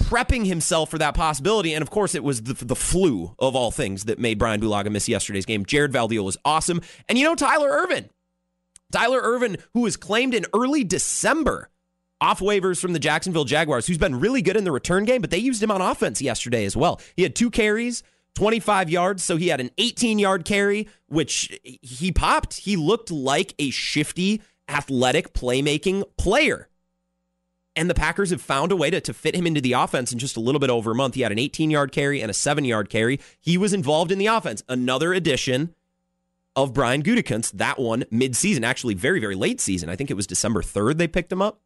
Prepping 0.03 0.45
himself 0.45 0.89
for 0.89 0.98
that 0.98 1.15
possibility. 1.15 1.74
And 1.74 1.81
of 1.81 1.89
course, 1.89 2.13
it 2.13 2.24
was 2.24 2.43
the, 2.43 2.53
the 2.53 2.75
flu 2.75 3.36
of 3.39 3.55
all 3.55 3.72
things 3.72 4.05
that 4.05 4.19
made 4.19 4.38
Brian 4.38 4.62
Bulaga 4.62 4.91
miss 4.91 5.10
yesterday's 5.10 5.45
game. 5.45 5.65
Jared 5.65 5.91
Veldheer 5.91 6.24
was 6.24 6.38
awesome. 6.45 6.81
And 7.10 7.17
you 7.17 7.25
know, 7.25 7.36
Tyler 7.36 7.69
Ervin. 7.69 8.10
Tyler 8.91 9.22
Ervin, 9.22 9.57
who 9.74 9.81
was 9.81 9.98
claimed 9.98 10.33
in 10.36 10.45
early 10.53 10.83
December 10.83 11.69
off 12.22 12.39
waivers 12.39 12.79
from 12.79 12.93
the 12.93 13.00
Jacksonville 13.00 13.43
Jaguars, 13.43 13.88
who's 13.88 13.98
been 13.98 14.19
really 14.19 14.41
good 14.41 14.55
in 14.55 14.63
the 14.63 14.72
return 14.72 15.03
game, 15.03 15.19
but 15.19 15.31
they 15.31 15.38
used 15.38 15.62
him 15.62 15.72
on 15.72 15.81
offense 15.81 16.22
yesterday 16.22 16.63
as 16.63 16.77
well. 16.77 17.01
He 17.17 17.24
had 17.24 17.36
two 17.36 17.50
carries, 17.50 18.03
25 18.36 18.89
yards, 18.89 19.24
so 19.24 19.36
he 19.36 19.48
had 19.50 19.60
an 19.60 19.72
18 19.77 20.19
yard 20.19 20.45
carry, 20.45 20.88
which 21.07 21.60
he 21.63 22.12
popped. 22.12 22.60
He 22.60 22.75
looked 22.75 23.12
like 23.12 23.53
a 23.60 23.72
shifty, 23.72 24.41
athletic, 24.69 25.33
playmaking 25.33 26.03
player. 26.17 26.69
And 27.75 27.89
the 27.89 27.96
Packers 27.96 28.30
have 28.30 28.42
found 28.42 28.72
a 28.72 28.75
way 28.75 28.92
to, 28.92 29.01
to 29.01 29.13
fit 29.13 29.36
him 29.36 29.48
into 29.48 29.62
the 29.62 29.74
offense 29.74 30.12
in 30.12 30.20
just 30.20 30.38
a 30.38 30.39
little 30.39 30.60
bit 30.60 30.70
over 30.70 30.92
a 30.92 30.96
month. 30.96 31.15
He 31.15 31.22
had 31.22 31.32
an 31.32 31.39
18 31.39 31.72
yard 31.72 31.92
carry 31.92 32.22
and 32.22 32.30
a 32.30 32.34
seven 32.34 32.65
yard 32.65 32.89
carry. 32.89 33.20
He 33.39 33.58
was 33.58 33.74
involved 33.74 34.12
in 34.12 34.20
the 34.20 34.27
offense. 34.27 34.63
Another 34.70 35.13
addition 35.13 35.74
of 36.56 36.74
Brian 36.74 37.01
Gutekunst, 37.01 37.53
that 37.53 37.80
one 37.80 38.06
mid-season, 38.12 38.63
actually 38.63 38.94
very, 38.94 39.20
very 39.20 39.36
late 39.36 39.60
season. 39.60 39.89
I 39.89 39.96
think 39.96 40.12
it 40.12 40.15
was 40.15 40.27
December 40.27 40.62
3rd 40.62 40.98
they 40.98 41.08
picked 41.08 41.32
him 41.32 41.42
up. 41.42 41.60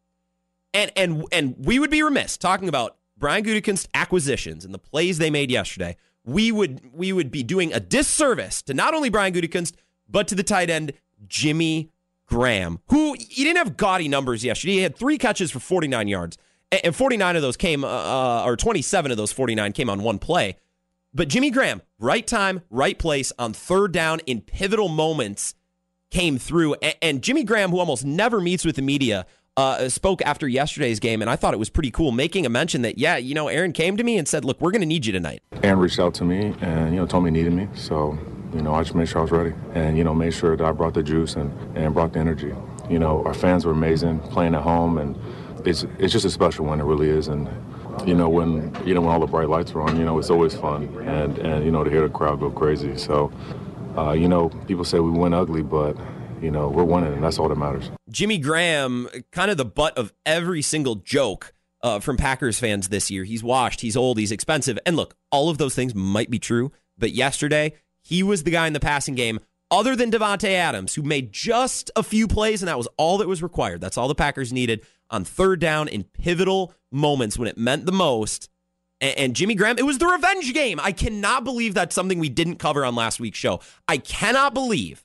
And 0.74 0.92
and 0.96 1.24
and 1.32 1.54
we 1.58 1.78
would 1.78 1.90
be 1.90 2.02
remiss 2.02 2.36
talking 2.36 2.68
about 2.68 2.96
Brian 3.16 3.42
Gutekunst 3.44 3.88
acquisitions 3.94 4.64
and 4.64 4.72
the 4.72 4.78
plays 4.78 5.18
they 5.18 5.30
made 5.30 5.50
yesterday. 5.50 5.96
We 6.24 6.52
would 6.52 6.92
we 6.92 7.12
would 7.12 7.30
be 7.30 7.42
doing 7.42 7.72
a 7.72 7.80
disservice 7.80 8.62
to 8.62 8.74
not 8.74 8.94
only 8.94 9.08
Brian 9.08 9.32
Gutekunst, 9.32 9.74
but 10.08 10.28
to 10.28 10.34
the 10.34 10.42
tight 10.42 10.68
end 10.68 10.92
Jimmy 11.26 11.90
Graham, 12.28 12.78
who 12.88 13.14
he 13.18 13.42
didn't 13.42 13.56
have 13.56 13.76
gaudy 13.76 14.06
numbers 14.06 14.44
yesterday. 14.44 14.74
He 14.74 14.82
had 14.82 14.96
three 14.96 15.18
catches 15.18 15.50
for 15.50 15.58
49 15.58 16.08
yards, 16.08 16.38
and 16.70 16.80
and 16.84 16.94
49 16.94 17.36
of 17.36 17.42
those 17.42 17.56
came, 17.56 17.84
uh, 17.84 18.44
or 18.44 18.56
27 18.56 19.10
of 19.10 19.16
those 19.16 19.32
49 19.32 19.72
came 19.72 19.90
on 19.90 20.02
one 20.02 20.18
play. 20.18 20.56
But 21.14 21.28
Jimmy 21.28 21.50
Graham, 21.50 21.80
right 21.98 22.26
time, 22.26 22.62
right 22.70 22.98
place 22.98 23.32
on 23.38 23.52
third 23.54 23.92
down 23.92 24.20
in 24.20 24.42
pivotal 24.42 24.88
moments, 24.88 25.54
came 26.10 26.38
through. 26.38 26.76
And 27.02 27.22
Jimmy 27.22 27.44
Graham, 27.44 27.70
who 27.70 27.78
almost 27.78 28.04
never 28.04 28.40
meets 28.40 28.64
with 28.64 28.76
the 28.76 28.82
media, 28.82 29.26
uh, 29.56 29.88
spoke 29.88 30.22
after 30.22 30.46
yesterday's 30.46 31.00
game, 31.00 31.20
and 31.20 31.28
I 31.28 31.34
thought 31.34 31.54
it 31.54 31.58
was 31.58 31.70
pretty 31.70 31.90
cool, 31.90 32.12
making 32.12 32.46
a 32.46 32.48
mention 32.48 32.82
that, 32.82 32.98
yeah, 32.98 33.16
you 33.16 33.34
know, 33.34 33.48
Aaron 33.48 33.72
came 33.72 33.96
to 33.96 34.04
me 34.04 34.16
and 34.16 34.28
said, 34.28 34.44
look, 34.44 34.60
we're 34.60 34.70
going 34.70 34.82
to 34.82 34.86
need 34.86 35.04
you 35.04 35.12
tonight. 35.12 35.42
Aaron 35.64 35.80
reached 35.80 35.98
out 35.98 36.14
to 36.14 36.24
me 36.24 36.54
and, 36.60 36.94
you 36.94 37.00
know, 37.00 37.06
told 37.06 37.24
me 37.24 37.30
he 37.30 37.32
needed 37.32 37.52
me. 37.52 37.68
So, 37.74 38.16
you 38.54 38.62
know, 38.62 38.74
I 38.74 38.82
just 38.82 38.94
made 38.94 39.08
sure 39.08 39.18
I 39.18 39.22
was 39.22 39.30
ready 39.30 39.54
and, 39.74 39.96
you 39.98 40.04
know, 40.04 40.14
made 40.14 40.32
sure 40.32 40.56
that 40.56 40.64
I 40.64 40.72
brought 40.72 40.94
the 40.94 41.02
juice 41.02 41.36
and, 41.36 41.52
and 41.76 41.92
brought 41.92 42.12
the 42.12 42.20
energy. 42.20 42.54
You 42.88 42.98
know, 42.98 43.22
our 43.24 43.34
fans 43.34 43.64
were 43.64 43.72
amazing 43.72 44.20
playing 44.20 44.54
at 44.54 44.62
home, 44.62 44.96
and 44.98 45.18
it's, 45.66 45.84
it's 45.98 46.12
just 46.12 46.24
a 46.24 46.30
special 46.30 46.64
one, 46.64 46.80
it 46.80 46.84
really 46.84 47.10
is. 47.10 47.28
And, 47.28 47.48
you 48.06 48.14
know, 48.14 48.28
when, 48.28 48.74
you 48.86 48.94
know, 48.94 49.02
when 49.02 49.10
all 49.10 49.20
the 49.20 49.26
bright 49.26 49.48
lights 49.48 49.72
are 49.72 49.82
on, 49.82 49.98
you 49.98 50.04
know, 50.04 50.18
it's 50.18 50.30
always 50.30 50.54
fun. 50.54 50.84
And, 51.06 51.36
and 51.38 51.64
you 51.64 51.70
know, 51.70 51.84
to 51.84 51.90
hear 51.90 52.02
the 52.02 52.08
crowd 52.08 52.40
go 52.40 52.50
crazy. 52.50 52.96
So, 52.96 53.30
uh, 53.96 54.12
you 54.12 54.28
know, 54.28 54.48
people 54.66 54.84
say 54.84 55.00
we 55.00 55.10
win 55.10 55.34
ugly, 55.34 55.62
but 55.62 55.96
you 56.40 56.50
know, 56.50 56.68
we're 56.68 56.84
winning, 56.84 57.12
and 57.12 57.22
that's 57.22 57.38
all 57.38 57.48
that 57.48 57.58
matters. 57.58 57.90
Jimmy 58.08 58.38
Graham, 58.38 59.08
kind 59.32 59.50
of 59.50 59.56
the 59.56 59.64
butt 59.64 59.98
of 59.98 60.12
every 60.24 60.62
single 60.62 60.94
joke 60.94 61.52
uh, 61.82 62.00
from 62.00 62.16
Packers 62.16 62.58
fans 62.58 62.88
this 62.88 63.10
year. 63.10 63.24
He's 63.24 63.42
washed, 63.42 63.80
he's 63.80 63.96
old, 63.96 64.18
he's 64.18 64.32
expensive. 64.32 64.78
And 64.86 64.96
look, 64.96 65.16
all 65.30 65.50
of 65.50 65.58
those 65.58 65.74
things 65.74 65.94
might 65.94 66.30
be 66.30 66.38
true, 66.38 66.72
but 66.96 67.12
yesterday, 67.12 67.74
he 68.08 68.22
was 68.22 68.42
the 68.42 68.50
guy 68.50 68.66
in 68.66 68.72
the 68.72 68.80
passing 68.80 69.14
game 69.14 69.38
other 69.70 69.94
than 69.94 70.10
Davante 70.10 70.48
Adams, 70.48 70.94
who 70.94 71.02
made 71.02 71.30
just 71.30 71.90
a 71.94 72.02
few 72.02 72.26
plays, 72.26 72.62
and 72.62 72.68
that 72.68 72.78
was 72.78 72.88
all 72.96 73.18
that 73.18 73.28
was 73.28 73.42
required. 73.42 73.82
That's 73.82 73.98
all 73.98 74.08
the 74.08 74.14
Packers 74.14 74.50
needed 74.50 74.80
on 75.10 75.24
third 75.24 75.60
down 75.60 75.88
in 75.88 76.04
pivotal 76.04 76.72
moments 76.90 77.38
when 77.38 77.48
it 77.48 77.58
meant 77.58 77.84
the 77.84 77.92
most. 77.92 78.48
And, 79.02 79.36
Jimmy 79.36 79.54
Graham, 79.54 79.78
it 79.78 79.84
was 79.84 79.98
the 79.98 80.06
revenge 80.06 80.52
game. 80.54 80.80
I 80.82 80.90
cannot 80.90 81.44
believe 81.44 81.74
that's 81.74 81.94
something 81.94 82.18
we 82.18 82.30
didn't 82.30 82.56
cover 82.56 82.82
on 82.82 82.94
last 82.94 83.20
week's 83.20 83.38
show. 83.38 83.60
I 83.86 83.98
cannot 83.98 84.54
believe 84.54 85.04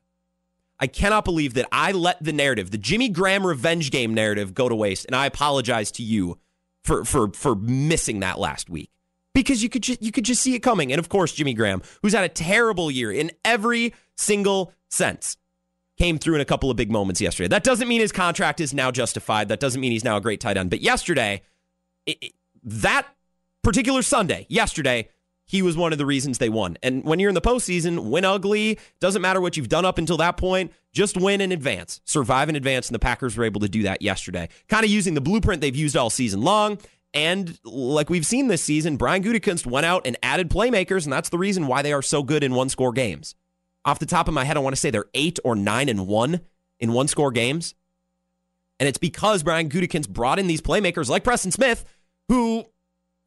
I 0.79 0.87
cannot 0.87 1.25
believe 1.25 1.53
that 1.53 1.67
I 1.71 1.91
let 1.91 2.23
the 2.23 2.33
narrative, 2.33 2.71
the 2.71 2.77
Jimmy 2.77 3.09
Graham 3.09 3.45
revenge 3.45 3.91
game 3.91 4.13
narrative, 4.13 4.53
go 4.53 4.67
to 4.67 4.75
waste, 4.75 5.05
and 5.05 5.15
I 5.15 5.25
apologize 5.25 5.91
to 5.91 6.03
you 6.03 6.39
for 6.83 7.03
for 7.03 7.31
for 7.33 7.53
missing 7.53 8.21
that 8.21 8.39
last 8.39 8.69
week 8.69 8.89
because 9.33 9.63
you 9.63 9.69
could 9.69 9.83
just 9.83 10.01
you 10.01 10.11
could 10.11 10.25
just 10.25 10.41
see 10.41 10.55
it 10.55 10.59
coming. 10.59 10.91
And 10.91 10.99
of 10.99 11.09
course, 11.09 11.33
Jimmy 11.33 11.53
Graham, 11.53 11.81
who's 12.01 12.13
had 12.13 12.23
a 12.23 12.29
terrible 12.29 12.89
year 12.91 13.11
in 13.11 13.31
every 13.43 13.93
single 14.15 14.73
sense, 14.89 15.37
came 15.97 16.17
through 16.17 16.35
in 16.35 16.41
a 16.41 16.45
couple 16.45 16.69
of 16.69 16.77
big 16.77 16.91
moments 16.91 17.21
yesterday. 17.21 17.47
That 17.47 17.63
doesn't 17.63 17.87
mean 17.87 18.01
his 18.01 18.11
contract 18.11 18.59
is 18.59 18.73
now 18.73 18.91
justified. 18.91 19.49
That 19.49 19.59
doesn't 19.59 19.79
mean 19.79 19.91
he's 19.91 20.03
now 20.03 20.17
a 20.17 20.21
great 20.21 20.39
tight 20.39 20.57
end. 20.57 20.69
But 20.69 20.81
yesterday, 20.81 21.41
it, 22.05 22.17
it, 22.21 22.33
that 22.63 23.07
particular 23.63 24.01
Sunday, 24.01 24.45
yesterday, 24.49 25.09
he 25.45 25.61
was 25.61 25.75
one 25.75 25.91
of 25.91 25.97
the 25.97 26.05
reasons 26.05 26.37
they 26.37 26.49
won. 26.49 26.77
And 26.81 27.03
when 27.03 27.19
you're 27.19 27.29
in 27.29 27.35
the 27.35 27.41
postseason, 27.41 28.09
win 28.09 28.25
ugly, 28.25 28.79
doesn't 28.99 29.21
matter 29.21 29.41
what 29.41 29.57
you've 29.57 29.69
done 29.69 29.85
up 29.85 29.97
until 29.97 30.17
that 30.17 30.37
point, 30.37 30.71
just 30.93 31.17
win 31.17 31.41
in 31.41 31.51
advance, 31.51 32.01
survive 32.05 32.49
in 32.49 32.55
advance. 32.55 32.87
And 32.87 32.95
the 32.95 32.99
Packers 32.99 33.35
were 33.35 33.43
able 33.43 33.61
to 33.61 33.69
do 33.69 33.83
that 33.83 34.01
yesterday, 34.01 34.49
kind 34.69 34.85
of 34.85 34.89
using 34.89 35.15
the 35.15 35.21
blueprint 35.21 35.61
they've 35.61 35.75
used 35.75 35.97
all 35.97 36.09
season 36.09 36.41
long. 36.41 36.77
And 37.13 37.59
like 37.63 38.09
we've 38.09 38.25
seen 38.25 38.47
this 38.47 38.63
season, 38.63 38.97
Brian 38.97 39.23
Gutekunst 39.23 39.65
went 39.65 39.85
out 39.85 40.05
and 40.05 40.17
added 40.23 40.49
playmakers, 40.49 41.03
and 41.03 41.13
that's 41.13 41.29
the 41.29 41.37
reason 41.37 41.67
why 41.67 41.81
they 41.81 41.93
are 41.93 42.01
so 42.01 42.23
good 42.23 42.43
in 42.43 42.53
one 42.53 42.69
score 42.69 42.91
games. 42.91 43.35
Off 43.85 43.99
the 43.99 44.05
top 44.05 44.27
of 44.27 44.33
my 44.33 44.45
head, 44.45 44.57
I 44.57 44.61
want 44.61 44.75
to 44.75 44.79
say 44.79 44.89
they're 44.89 45.05
eight 45.13 45.39
or 45.43 45.55
nine 45.55 45.89
and 45.89 46.07
one 46.07 46.41
in 46.79 46.93
one 46.93 47.07
score 47.07 47.31
games. 47.31 47.75
And 48.79 48.89
it's 48.89 48.97
because 48.97 49.43
Brian 49.43 49.69
Gutekunst 49.69 50.09
brought 50.09 50.39
in 50.39 50.47
these 50.47 50.61
playmakers 50.61 51.09
like 51.09 51.23
Preston 51.23 51.51
Smith, 51.51 51.85
who 52.29 52.65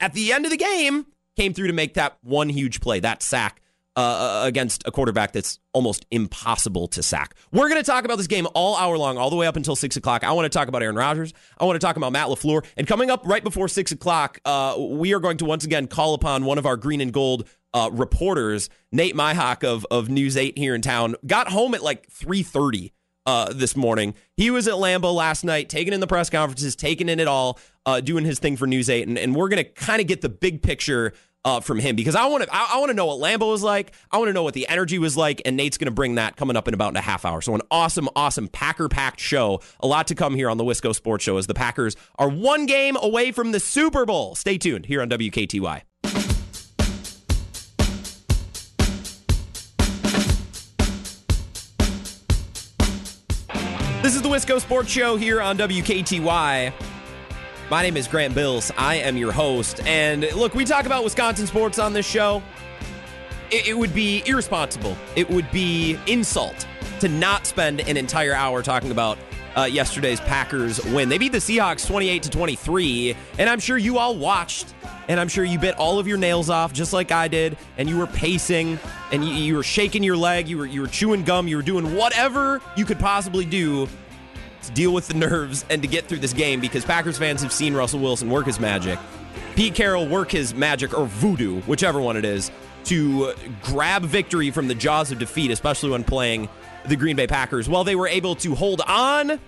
at 0.00 0.12
the 0.12 0.32
end 0.32 0.44
of 0.44 0.50
the 0.50 0.56
game 0.56 1.06
came 1.36 1.54
through 1.54 1.68
to 1.68 1.72
make 1.72 1.94
that 1.94 2.18
one 2.22 2.48
huge 2.48 2.80
play, 2.80 3.00
that 3.00 3.22
sack 3.22 3.60
uh, 3.96 4.42
uh, 4.42 4.46
against 4.46 4.86
a 4.86 4.90
quarterback 4.90 5.32
that's 5.32 5.58
almost 5.72 6.04
impossible 6.10 6.86
to 6.88 7.02
sack. 7.02 7.34
We're 7.50 7.68
going 7.70 7.82
to 7.82 7.90
talk 7.90 8.04
about 8.04 8.18
this 8.18 8.26
game 8.26 8.46
all 8.54 8.76
hour 8.76 8.98
long, 8.98 9.16
all 9.16 9.30
the 9.30 9.36
way 9.36 9.46
up 9.46 9.56
until 9.56 9.74
six 9.74 9.96
o'clock. 9.96 10.22
I 10.22 10.32
want 10.32 10.44
to 10.44 10.56
talk 10.56 10.68
about 10.68 10.82
Aaron 10.82 10.96
Rodgers. 10.96 11.32
I 11.58 11.64
want 11.64 11.80
to 11.80 11.84
talk 11.86 11.96
about 11.96 12.12
Matt 12.12 12.28
LaFleur. 12.28 12.64
And 12.76 12.86
coming 12.86 13.10
up 13.10 13.26
right 13.26 13.42
before 13.42 13.68
six 13.68 13.92
o'clock, 13.92 14.38
uh, 14.44 14.76
we 14.78 15.14
are 15.14 15.20
going 15.20 15.38
to 15.38 15.46
once 15.46 15.64
again 15.64 15.86
call 15.86 16.12
upon 16.12 16.44
one 16.44 16.58
of 16.58 16.66
our 16.66 16.76
green 16.76 17.00
and 17.00 17.12
gold 17.12 17.48
uh, 17.72 17.90
reporters, 17.90 18.68
Nate 18.92 19.14
Myhock 19.14 19.64
of, 19.64 19.86
of 19.90 20.08
News 20.08 20.36
8 20.36 20.58
here 20.58 20.74
in 20.74 20.82
town. 20.82 21.16
Got 21.26 21.48
home 21.48 21.74
at 21.74 21.82
like 21.82 22.08
3.30 22.10 22.92
uh, 23.26 23.52
this 23.52 23.76
morning. 23.76 24.14
He 24.36 24.50
was 24.50 24.68
at 24.68 24.74
Lambeau 24.74 25.14
last 25.14 25.44
night, 25.44 25.68
taking 25.68 25.92
in 25.92 26.00
the 26.00 26.06
press 26.06 26.30
conferences, 26.30 26.76
taking 26.76 27.08
in 27.08 27.20
it 27.20 27.28
all, 27.28 27.58
uh, 27.84 28.00
doing 28.00 28.24
his 28.24 28.38
thing 28.38 28.56
for 28.56 28.66
News 28.66 28.88
8. 28.88 29.08
And, 29.08 29.18
and 29.18 29.34
we're 29.34 29.48
going 29.48 29.62
to 29.62 29.70
kind 29.70 30.00
of 30.00 30.06
get 30.06 30.20
the 30.20 30.28
big 30.28 30.62
picture 30.62 31.12
uh, 31.46 31.60
from 31.60 31.78
him 31.78 31.94
because 31.96 32.16
I 32.16 32.26
want 32.26 32.42
to 32.42 32.48
I, 32.52 32.72
I 32.74 32.78
want 32.78 32.90
to 32.90 32.94
know 32.94 33.06
what 33.06 33.20
Lambeau 33.20 33.50
was 33.50 33.62
like. 33.62 33.92
I 34.10 34.18
want 34.18 34.28
to 34.28 34.32
know 34.32 34.42
what 34.42 34.52
the 34.52 34.68
energy 34.68 34.98
was 34.98 35.16
like, 35.16 35.40
and 35.46 35.56
Nate's 35.56 35.78
going 35.78 35.86
to 35.86 35.92
bring 35.92 36.16
that 36.16 36.36
coming 36.36 36.56
up 36.56 36.66
in 36.68 36.74
about 36.74 36.96
a 36.96 37.00
half 37.00 37.24
hour. 37.24 37.40
So 37.40 37.54
an 37.54 37.62
awesome, 37.70 38.08
awesome 38.16 38.48
Packer 38.48 38.88
packed 38.88 39.20
show. 39.20 39.60
A 39.80 39.86
lot 39.86 40.08
to 40.08 40.14
come 40.16 40.34
here 40.34 40.50
on 40.50 40.58
the 40.58 40.64
Wisco 40.64 40.94
Sports 40.94 41.24
Show 41.24 41.36
as 41.38 41.46
the 41.46 41.54
Packers 41.54 41.96
are 42.18 42.28
one 42.28 42.66
game 42.66 42.96
away 43.00 43.30
from 43.30 43.52
the 43.52 43.60
Super 43.60 44.04
Bowl. 44.04 44.34
Stay 44.34 44.58
tuned 44.58 44.86
here 44.86 45.00
on 45.00 45.08
WKTY. 45.08 45.82
This 54.02 54.14
is 54.14 54.22
the 54.22 54.28
Wisco 54.28 54.60
Sports 54.60 54.90
Show 54.90 55.16
here 55.16 55.40
on 55.40 55.56
WKTY. 55.58 56.95
My 57.68 57.82
name 57.82 57.96
is 57.96 58.06
Grant 58.06 58.32
Bills. 58.32 58.70
I 58.78 58.94
am 58.96 59.16
your 59.16 59.32
host. 59.32 59.84
And 59.86 60.22
look, 60.36 60.54
we 60.54 60.64
talk 60.64 60.86
about 60.86 61.02
Wisconsin 61.02 61.48
sports 61.48 61.80
on 61.80 61.92
this 61.92 62.06
show. 62.06 62.40
It, 63.50 63.66
it, 63.66 63.76
would 63.76 63.92
be 63.92 64.22
irresponsible. 64.24 64.96
It 65.16 65.28
would 65.28 65.50
be 65.50 65.98
insult 66.06 66.64
to 67.00 67.08
not 67.08 67.44
spend 67.44 67.80
an 67.80 67.96
entire 67.96 68.34
hour 68.34 68.62
talking 68.62 68.92
about 68.92 69.18
uh, 69.56 69.64
yesterday's 69.64 70.20
Packers 70.20 70.84
win. 70.84 71.08
They 71.08 71.18
beat 71.18 71.32
the 71.32 71.38
Seahawks 71.38 71.84
28 71.84 72.22
to 72.22 72.30
23, 72.30 73.16
and 73.38 73.50
I'm 73.50 73.58
sure 73.58 73.78
you 73.78 73.98
all 73.98 74.16
watched, 74.16 74.72
and 75.08 75.18
I'm 75.18 75.28
sure 75.28 75.42
you 75.42 75.58
bit 75.58 75.74
all 75.76 75.98
of 75.98 76.06
your 76.06 76.18
nails 76.18 76.48
off 76.50 76.72
just 76.72 76.92
like 76.92 77.10
I 77.10 77.26
did, 77.26 77.56
and 77.78 77.88
you 77.88 77.98
were 77.98 78.06
pacing, 78.06 78.78
and 79.10 79.24
you, 79.24 79.34
you 79.34 79.56
were 79.56 79.64
shaking 79.64 80.04
your 80.04 80.16
leg, 80.16 80.46
you 80.46 80.58
were 80.58 80.66
you 80.66 80.82
were 80.82 80.86
chewing 80.86 81.24
gum, 81.24 81.48
you 81.48 81.56
were 81.56 81.62
doing 81.62 81.96
whatever 81.96 82.60
you 82.76 82.84
could 82.84 82.98
possibly 82.98 83.44
do 83.44 83.88
to 84.66 84.72
deal 84.72 84.92
with 84.92 85.08
the 85.08 85.14
nerves 85.14 85.64
and 85.70 85.82
to 85.82 85.88
get 85.88 86.06
through 86.06 86.18
this 86.18 86.32
game 86.32 86.60
because 86.60 86.84
Packers 86.84 87.18
fans 87.18 87.42
have 87.42 87.52
seen 87.52 87.74
Russell 87.74 88.00
Wilson 88.00 88.30
work 88.30 88.46
his 88.46 88.60
magic, 88.60 88.98
Pete 89.54 89.74
Carroll 89.74 90.06
work 90.06 90.30
his 90.30 90.54
magic 90.54 90.96
or 90.96 91.06
voodoo, 91.06 91.60
whichever 91.62 92.00
one 92.00 92.16
it 92.16 92.24
is, 92.24 92.50
to 92.84 93.32
grab 93.62 94.02
victory 94.02 94.50
from 94.50 94.68
the 94.68 94.74
jaws 94.74 95.10
of 95.10 95.18
defeat, 95.18 95.50
especially 95.50 95.90
when 95.90 96.04
playing 96.04 96.48
the 96.86 96.96
Green 96.96 97.16
Bay 97.16 97.26
Packers. 97.26 97.68
Well, 97.68 97.84
they 97.84 97.96
were 97.96 98.08
able 98.08 98.36
to 98.36 98.54
hold 98.54 98.80
on 98.86 99.40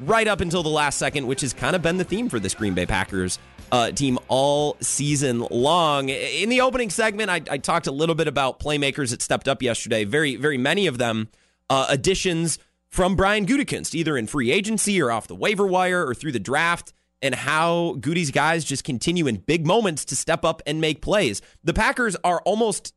right 0.00 0.28
up 0.28 0.40
until 0.40 0.62
the 0.62 0.68
last 0.68 0.98
second, 0.98 1.26
which 1.26 1.40
has 1.40 1.52
kind 1.52 1.76
of 1.76 1.82
been 1.82 1.96
the 1.96 2.04
theme 2.04 2.28
for 2.28 2.38
this 2.38 2.54
Green 2.54 2.74
Bay 2.74 2.86
Packers 2.86 3.38
uh, 3.72 3.90
team 3.90 4.18
all 4.28 4.76
season 4.80 5.46
long. 5.50 6.08
In 6.08 6.48
the 6.48 6.60
opening 6.60 6.90
segment, 6.90 7.30
I, 7.30 7.42
I, 7.50 7.58
talked 7.58 7.86
a 7.86 7.92
little 7.92 8.14
bit 8.14 8.28
about 8.28 8.60
playmakers 8.60 9.10
that 9.10 9.22
stepped 9.22 9.48
up 9.48 9.62
yesterday. 9.62 10.04
Very, 10.04 10.36
very 10.36 10.58
many 10.58 10.86
of 10.86 10.98
them 10.98 11.28
uh, 11.68 11.86
additions 11.88 12.58
from 12.96 13.14
Brian 13.14 13.44
Gutekunst, 13.44 13.94
either 13.94 14.16
in 14.16 14.26
free 14.26 14.50
agency 14.50 15.02
or 15.02 15.10
off 15.12 15.28
the 15.28 15.34
waiver 15.34 15.66
wire 15.66 16.06
or 16.06 16.14
through 16.14 16.32
the 16.32 16.40
draft, 16.40 16.94
and 17.20 17.34
how 17.34 17.94
Goody's 18.00 18.30
guys 18.30 18.64
just 18.64 18.84
continue 18.84 19.26
in 19.26 19.36
big 19.36 19.66
moments 19.66 20.06
to 20.06 20.16
step 20.16 20.46
up 20.46 20.62
and 20.66 20.80
make 20.80 21.02
plays. 21.02 21.42
The 21.62 21.74
Packers 21.74 22.16
are 22.24 22.40
almost 22.46 22.94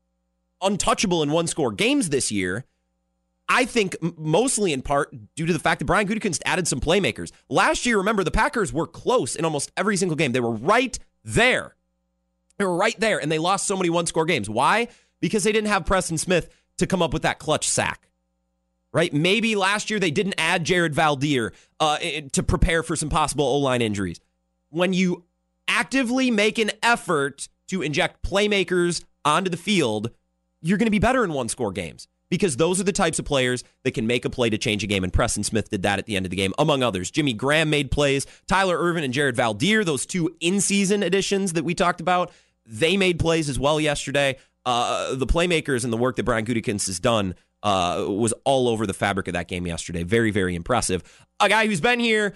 untouchable 0.62 1.22
in 1.22 1.32
one 1.32 1.48
score 1.48 1.74
games 1.74 2.08
this 2.08 2.32
year. 2.32 2.64
I 3.50 3.66
think 3.66 3.98
mostly 4.18 4.72
in 4.72 4.84
part 4.84 5.14
due 5.36 5.46
to 5.46 5.52
the 5.52 5.60
fact 5.60 5.80
that 5.80 5.86
Brian 5.86 6.08
Gutekunst 6.08 6.44
added 6.46 6.66
some 6.66 6.80
playmakers. 6.80 7.34
Last 7.50 7.86
year, 7.86 7.98
remember, 7.98 8.24
the 8.24 8.32
Packers 8.32 8.72
were 8.72 8.88
close 8.88 9.36
in 9.36 9.44
almost 9.44 9.70
every 9.76 9.98
single 9.98 10.16
game. 10.16 10.32
They 10.32 10.40
were 10.40 10.56
right 10.56 10.98
there. 11.26 11.76
They 12.58 12.64
were 12.64 12.78
right 12.78 12.98
there, 12.98 13.20
and 13.20 13.30
they 13.30 13.40
lost 13.40 13.68
so 13.68 13.76
many 13.76 13.90
one 13.90 14.06
score 14.06 14.26
games. 14.26 14.50
Why? 14.50 14.88
Because 15.20 15.44
they 15.44 15.52
didn't 15.52 15.68
have 15.68 15.86
Preston 15.86 16.18
Smith 16.18 16.48
to 16.78 16.88
come 16.88 17.02
up 17.02 17.12
with 17.12 17.24
that 17.24 17.40
clutch 17.40 17.68
sack 17.68 18.09
right? 18.94 19.14
Maybe 19.14 19.56
last 19.56 19.90
year 19.90 20.00
they 20.00 20.12
didn't 20.12 20.36
add 20.38 20.64
Jared 20.64 20.94
Veldheer 20.94 21.52
uh, 21.80 21.98
to 22.32 22.44
prepare 22.44 22.84
for 22.84 22.96
some 22.96 23.10
possible 23.10 23.46
O 23.46 23.58
line 23.58 23.82
injuries. 23.82 24.20
When 24.70 24.94
you 24.94 25.26
actively 25.68 26.32
make 26.32 26.58
an 26.58 26.72
effort 26.82 27.48
to 27.68 27.82
inject 27.82 28.24
playmakers 28.24 29.04
onto 29.24 29.50
the 29.50 29.58
field, 29.58 30.12
you're 30.62 30.78
going 30.78 30.88
to 30.88 30.92
be 30.92 31.00
better 31.00 31.24
in 31.24 31.34
one 31.34 31.50
score 31.50 31.72
games 31.72 32.08
because 32.30 32.58
those 32.58 32.80
are 32.80 32.84
the 32.84 32.92
types 32.92 33.20
of 33.20 33.26
players 33.26 33.64
that 33.84 33.92
can 33.92 34.06
make 34.06 34.26
a 34.26 34.30
play 34.30 34.50
to 34.50 34.58
change 34.58 34.84
a 34.84 34.88
game. 34.88 35.04
And 35.04 35.12
Preston 35.12 35.44
Smith 35.44 35.70
did 35.70 35.84
that 35.84 36.00
at 36.00 36.06
the 36.06 36.16
end 36.16 36.26
of 36.26 36.30
the 36.30 36.36
game, 36.36 36.54
among 36.60 36.84
others. 36.84 37.10
Jimmy 37.10 37.34
Graham 37.34 37.70
made 37.70 37.92
plays. 37.92 38.28
Tyler 38.48 38.78
Ervin 38.78 39.04
and 39.04 39.14
Jared 39.14 39.36
Veldheer, 39.36 39.84
those 39.84 40.06
two 40.06 40.36
in 40.40 40.62
season 40.62 41.02
additions 41.04 41.54
that 41.54 41.64
we 41.64 41.74
talked 41.74 42.02
about, 42.02 42.32
they 42.66 42.98
made 42.98 43.20
plays 43.20 43.50
as 43.50 43.58
well 43.58 43.80
yesterday. 43.80 44.38
Uh, 44.66 45.16
the 45.16 45.26
playmakers 45.26 45.84
and 45.84 45.92
the 45.92 45.98
work 45.98 46.16
that 46.18 46.24
Brian 46.24 46.46
Gutekunst 46.46 46.86
has 46.88 47.00
done 47.00 47.34
uh, 47.64 48.06
was 48.08 48.34
all 48.46 48.68
over 48.68 48.88
the 48.88 48.94
fabric 48.94 49.28
of 49.28 49.34
that 49.34 49.48
game 49.48 49.68
yesterday. 49.68 50.04
Very, 50.04 50.32
very 50.32 50.56
impressive. 50.56 51.04
A 51.40 51.50
guy 51.50 51.68
who's 51.68 51.82
been 51.82 52.00
here 52.00 52.36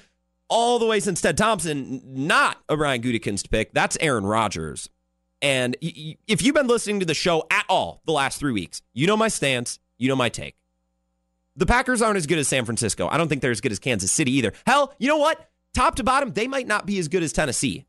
all 0.50 0.80
the 0.80 0.86
way 0.86 1.00
since 1.00 1.22
Ted 1.22 1.38
Thompson, 1.38 2.01
not 2.06 2.62
a 2.70 2.77
Brian 2.77 3.01
Gutekunst 3.01 3.50
pick. 3.50 3.74
That's 3.74 3.98
Aaron 4.01 4.25
Rodgers. 4.25 4.89
And 5.42 5.75
if 5.82 6.42
you've 6.42 6.56
been 6.56 6.68
listening 6.68 7.00
to 7.01 7.06
the 7.06 7.13
show 7.13 7.46
at 7.51 7.65
all 7.68 8.01
the 8.06 8.13
last 8.13 8.39
three 8.39 8.53
weeks, 8.53 8.82
you 8.94 9.08
know 9.08 9.18
my 9.18 9.27
stance, 9.27 9.80
you 9.98 10.08
know 10.08 10.15
my 10.15 10.30
take. 10.30 10.56
The 11.56 11.65
Packers 11.65 12.01
aren't 12.01 12.18
as 12.18 12.27
good 12.27 12.39
as 12.39 12.48
San 12.48 12.65
Francisco. 12.65 13.08
I 13.10 13.18
don't 13.18 13.27
think 13.27 13.42
they're 13.42 13.51
as 13.51 13.62
good 13.62 13.72
as 13.72 13.80
Kansas 13.80 14.12
City 14.12 14.32
either. 14.32 14.53
Hell, 14.65 14.94
you 14.98 15.08
know 15.08 15.18
what? 15.18 15.50
top 15.74 15.96
to 15.96 16.03
bottom, 16.03 16.34
they 16.34 16.48
might 16.48 16.68
not 16.68 16.86
be 16.86 17.00
as 17.00 17.08
good 17.08 17.24
as 17.24 17.34
Tennessee, 17.34 17.86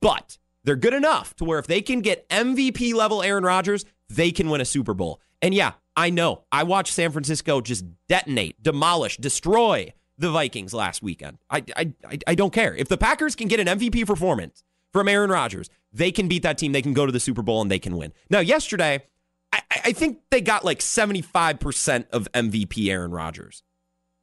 but 0.00 0.38
they're 0.64 0.76
good 0.76 0.94
enough 0.94 1.34
to 1.36 1.44
where 1.44 1.58
if 1.58 1.66
they 1.66 1.82
can 1.82 2.00
get 2.00 2.28
MVP 2.28 2.94
level 2.94 3.22
Aaron 3.22 3.44
Rodgers, 3.44 3.84
they 4.08 4.30
can 4.30 4.50
win 4.50 4.60
a 4.60 4.64
Super 4.64 4.94
Bowl. 4.94 5.20
And 5.42 5.54
yeah, 5.54 5.72
I 5.96 6.10
know. 6.10 6.44
I 6.50 6.64
watched 6.64 6.92
San 6.92 7.12
Francisco 7.12 7.60
just 7.60 7.84
detonate, 8.08 8.62
demolish, 8.62 9.16
destroy 9.16 9.92
the 10.18 10.30
Vikings 10.30 10.74
last 10.74 11.02
weekend. 11.02 11.38
I, 11.50 11.64
I, 11.76 11.92
I 12.26 12.34
don't 12.34 12.52
care. 12.52 12.74
If 12.74 12.88
the 12.88 12.98
Packers 12.98 13.34
can 13.34 13.48
get 13.48 13.60
an 13.60 13.66
MVP 13.66 14.06
performance 14.06 14.62
from 14.92 15.08
Aaron 15.08 15.30
Rodgers, 15.30 15.68
they 15.92 16.12
can 16.12 16.28
beat 16.28 16.42
that 16.42 16.58
team. 16.58 16.72
They 16.72 16.82
can 16.82 16.94
go 16.94 17.06
to 17.06 17.12
the 17.12 17.20
Super 17.20 17.42
Bowl 17.42 17.62
and 17.62 17.70
they 17.70 17.78
can 17.78 17.96
win. 17.96 18.12
Now, 18.30 18.40
yesterday, 18.40 19.04
I, 19.52 19.62
I 19.70 19.92
think 19.92 20.18
they 20.30 20.40
got 20.40 20.64
like 20.64 20.80
75% 20.80 22.06
of 22.10 22.30
MVP 22.32 22.88
Aaron 22.88 23.12
Rodgers. 23.12 23.62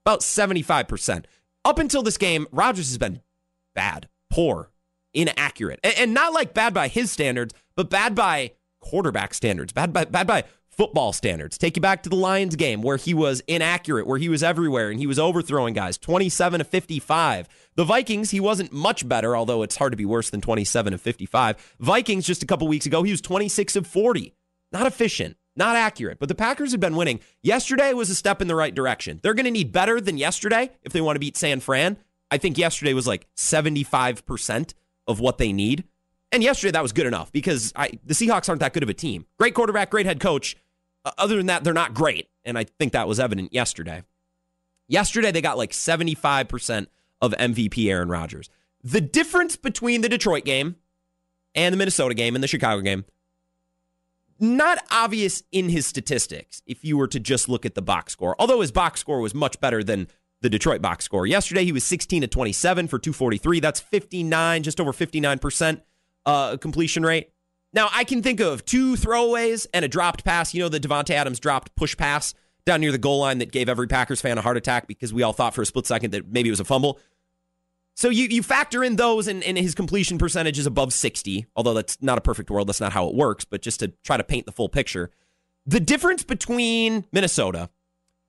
About 0.06 0.22
75%. 0.22 1.26
Up 1.64 1.80
until 1.80 2.04
this 2.04 2.18
game, 2.18 2.48
Rodgers 2.52 2.90
has 2.90 2.98
been 2.98 3.22
bad, 3.76 4.10
poor, 4.30 4.72
inaccurate. 5.14 5.80
And, 5.84 5.94
and 5.98 6.14
not 6.14 6.34
like 6.34 6.54
bad 6.54 6.74
by 6.74 6.88
his 6.88 7.12
standards, 7.12 7.54
but 7.76 7.90
bad 7.90 8.16
by 8.16 8.52
quarterback 8.80 9.34
standards, 9.34 9.72
bad 9.74 9.94
by, 9.94 10.06
bad 10.06 10.26
by 10.26 10.44
football 10.82 11.14
standards. 11.14 11.60
Take 11.60 11.78
you 11.78 11.82
back 11.82 12.02
to 12.02 12.10
the 12.10 12.16
Lions 12.16 12.56
game 12.56 12.82
where 12.82 12.98
he 12.98 13.14
was 13.14 13.44
inaccurate, 13.48 14.08
where 14.08 14.18
he 14.18 14.30
was 14.30 14.42
everywhere 14.42 14.90
and 14.90 15.00
he 15.00 15.06
was 15.06 15.20
overthrowing 15.20 15.76
guys 15.76 15.96
27 15.96 16.58
to 16.58 16.64
55. 16.64 17.48
The 17.76 17.84
Vikings, 17.84 18.32
he 18.32 18.40
wasn't 18.40 18.74
much 18.74 19.08
better, 19.08 19.38
although 19.38 19.62
it's 19.62 19.76
hard 19.76 19.94
to 19.94 19.98
be 19.98 20.06
worse 20.06 20.32
than 20.32 20.42
27 20.42 20.94
to 20.94 20.98
55. 20.98 21.76
Vikings, 21.80 22.26
just 22.26 22.42
a 22.42 22.48
couple 22.48 22.68
weeks 22.68 22.88
ago, 22.88 23.04
he 23.04 23.12
was 23.12 23.22
26 23.22 23.76
of 23.76 23.86
40. 23.86 24.34
Not 24.72 24.88
efficient, 24.88 25.38
not 25.56 25.76
accurate, 25.76 26.18
but 26.18 26.30
the 26.30 26.34
Packers 26.34 26.72
have 26.72 26.82
been 26.82 26.96
winning. 26.96 27.20
Yesterday 27.44 27.94
was 27.94 28.10
a 28.10 28.16
step 28.16 28.42
in 28.42 28.48
the 28.48 28.56
right 28.56 28.74
direction. 28.74 29.20
They're 29.22 29.36
going 29.36 29.46
to 29.46 29.52
need 29.52 29.72
better 29.72 30.02
than 30.02 30.18
yesterday 30.18 30.72
if 30.82 30.94
they 30.94 31.02
want 31.02 31.16
to 31.16 31.20
beat 31.20 31.38
San 31.38 31.60
Fran. 31.60 31.98
I 32.32 32.40
think 32.40 32.58
yesterday 32.58 32.96
was 32.96 33.06
like 33.06 33.28
75% 33.36 34.74
of 35.06 35.20
what 35.20 35.38
they 35.38 35.54
need. 35.54 35.84
And 36.32 36.42
yesterday 36.42 36.72
that 36.72 36.82
was 36.82 36.94
good 36.94 37.06
enough 37.06 37.32
because 37.32 37.74
I, 37.76 38.00
the 38.06 38.14
Seahawks 38.14 38.48
aren't 38.48 38.62
that 38.62 38.74
good 38.74 38.84
of 38.84 38.90
a 38.90 38.94
team. 38.94 39.26
Great 39.38 39.54
quarterback, 39.54 39.92
great 39.92 40.06
head 40.06 40.20
coach. 40.20 40.56
Uh, 41.04 41.12
other 41.18 41.38
than 41.38 41.48
that, 41.48 41.64
they're 41.64 41.74
not 41.74 41.94
great. 41.94 42.30
And 42.44 42.58
I 42.58 42.64
think 42.64 42.94
that 42.94 43.08
was 43.08 43.20
evident 43.20 43.54
yesterday. 43.54 44.04
Yesterday, 44.88 45.32
they 45.32 45.42
got 45.42 45.58
like 45.58 45.72
75% 45.72 46.88
of 47.22 47.32
MVP 47.34 47.90
Aaron 47.90 48.10
Rodgers. 48.10 48.50
The 48.84 49.02
difference 49.02 49.56
between 49.56 50.02
the 50.02 50.10
Detroit 50.10 50.44
game 50.44 50.76
and 51.56 51.72
the 51.74 51.78
Minnesota 51.78 52.16
game 52.16 52.36
and 52.36 52.44
the 52.44 52.48
Chicago 52.48 52.82
game, 52.82 53.06
not 54.40 54.84
obvious 54.90 55.44
in 55.52 55.70
his 55.70 55.86
statistics 55.86 56.64
if 56.66 56.84
you 56.84 56.98
were 56.98 57.08
to 57.08 57.20
just 57.20 57.48
look 57.48 57.66
at 57.66 57.76
the 57.76 57.82
box 57.82 58.14
score, 58.14 58.36
although 58.40 58.62
his 58.62 58.72
box 58.72 59.00
score 59.00 59.22
was 59.22 59.36
much 59.36 59.60
better 59.60 59.84
than 59.84 60.08
the 60.42 60.50
Detroit 60.50 60.82
box 60.82 61.06
score. 61.06 61.28
Yesterday, 61.28 61.64
he 61.64 61.72
was 61.72 61.84
16 61.84 62.22
to 62.22 62.28
27 62.28 62.88
for 62.88 62.98
243. 62.98 63.60
That's 63.60 63.80
59, 63.80 64.64
just 64.64 64.82
over 64.82 64.92
59% 64.92 65.82
uh, 66.26 66.58
completion 66.58 67.04
rate. 67.04 67.32
Now, 67.74 67.90
I 67.94 68.04
can 68.04 68.22
think 68.22 68.40
of 68.40 68.66
two 68.66 68.96
throwaways 68.96 69.66
and 69.74 69.86
a 69.86 69.88
dropped 69.88 70.24
pass. 70.24 70.54
You 70.54 70.62
know, 70.62 70.70
the 70.70 70.80
Davante 70.80 71.12
Adams 71.12 71.40
dropped 71.40 71.76
push 71.76 71.96
pass 71.96 72.34
down 72.66 72.82
near 72.82 72.92
the 72.92 72.98
goal 72.98 73.20
line 73.20 73.40
that 73.40 73.52
gave 73.52 73.70
every 73.70 73.88
Packers 73.88 74.22
fan 74.22 74.38
a 74.38 74.42
heart 74.42 74.58
attack 74.58 74.88
because 74.88 75.14
we 75.14 75.24
all 75.24 75.34
thought 75.34 75.54
for 75.54 75.62
a 75.62 75.66
split 75.66 75.88
second 75.88 76.12
that 76.12 76.28
maybe 76.28 76.50
it 76.50 76.52
was 76.52 76.60
a 76.60 76.66
fumble. 76.66 77.00
So 77.96 78.10
you, 78.10 78.26
you 78.26 78.44
factor 78.44 78.84
in 78.84 78.96
those, 78.96 79.28
and, 79.28 79.44
and 79.44 79.58
his 79.58 79.76
completion 79.76 80.18
percentage 80.18 80.58
is 80.58 80.66
above 80.66 80.94
60, 80.94 81.46
although 81.56 81.74
that's 81.74 82.02
not 82.02 82.18
a 82.18 82.22
perfect 82.22 82.50
world. 82.50 82.68
That's 82.68 82.80
not 82.80 82.94
how 82.94 83.08
it 83.08 83.16
works, 83.16 83.46
but 83.46 83.62
just 83.62 83.80
to 83.82 83.90
try 84.04 84.18
to 84.18 84.24
paint 84.24 84.46
the 84.46 84.52
full 84.52 84.70
picture. 84.70 85.12
The 85.66 85.80
difference 85.80 86.24
between 86.24 87.06
Minnesota 87.12 87.70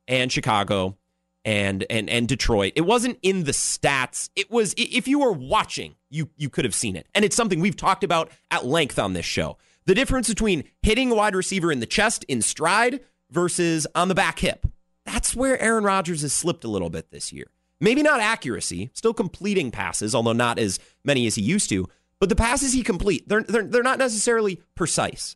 and 0.09 0.31
Chicago 0.31 0.97
and 1.45 1.85
and 1.91 2.09
and 2.09 2.29
Detroit. 2.29 2.73
It 2.77 2.83
wasn't 2.83 3.19
in 3.23 3.45
the 3.45 3.53
stats. 3.53 4.31
It 4.37 4.51
was 4.51 4.75
if 4.77 5.09
you 5.09 5.21
were 5.21 5.33
watching, 5.33 5.97
you 6.11 6.31
you 6.37 6.49
could 6.49 6.65
have 6.65 6.75
seen 6.75 6.97
it. 6.97 7.07
And 7.15 7.25
it's 7.25 7.37
something 7.37 7.61
we've 7.61 7.77
talked 7.77 8.05
about 8.05 8.31
at 8.51 8.65
length 8.65 8.99
on 8.99 9.13
this 9.13 9.27
show. 9.27 9.59
The 9.87 9.95
difference 9.95 10.29
between 10.29 10.65
hitting 10.83 11.11
a 11.11 11.15
wide 11.15 11.35
receiver 11.35 11.73
in 11.73 11.81
the 11.81 11.87
chest 11.87 12.25
in 12.29 12.43
stride 12.43 13.01
versus 13.31 13.87
on 13.95 14.09
the 14.09 14.15
back 14.15 14.39
hip. 14.39 14.67
That's 15.05 15.35
where 15.35 15.61
Aaron 15.61 15.85
Rodgers 15.85 16.23
has 16.23 16.33
slipped 16.33 16.63
a 16.65 16.69
little 16.69 16.91
bit 16.91 17.11
this 17.11 17.33
year. 17.33 17.47
Maybe 17.81 18.03
not 18.03 18.21
accuracy, 18.21 18.91
still 18.93 19.13
completing 19.13 19.73
passes, 19.73 20.15
although 20.15 20.33
not 20.33 20.61
as 20.61 20.79
many 21.05 21.27
as 21.27 21.35
he 21.35 21.43
used 21.43 21.69
to, 21.71 21.89
but 22.21 22.29
the 22.29 22.37
passes 22.37 22.73
he 22.73 22.85
complete, 22.85 23.29
they're 23.29 23.43
they're, 23.43 23.65
they're 23.65 23.83
not 23.83 23.99
necessarily 23.99 24.61
precise. 24.77 25.35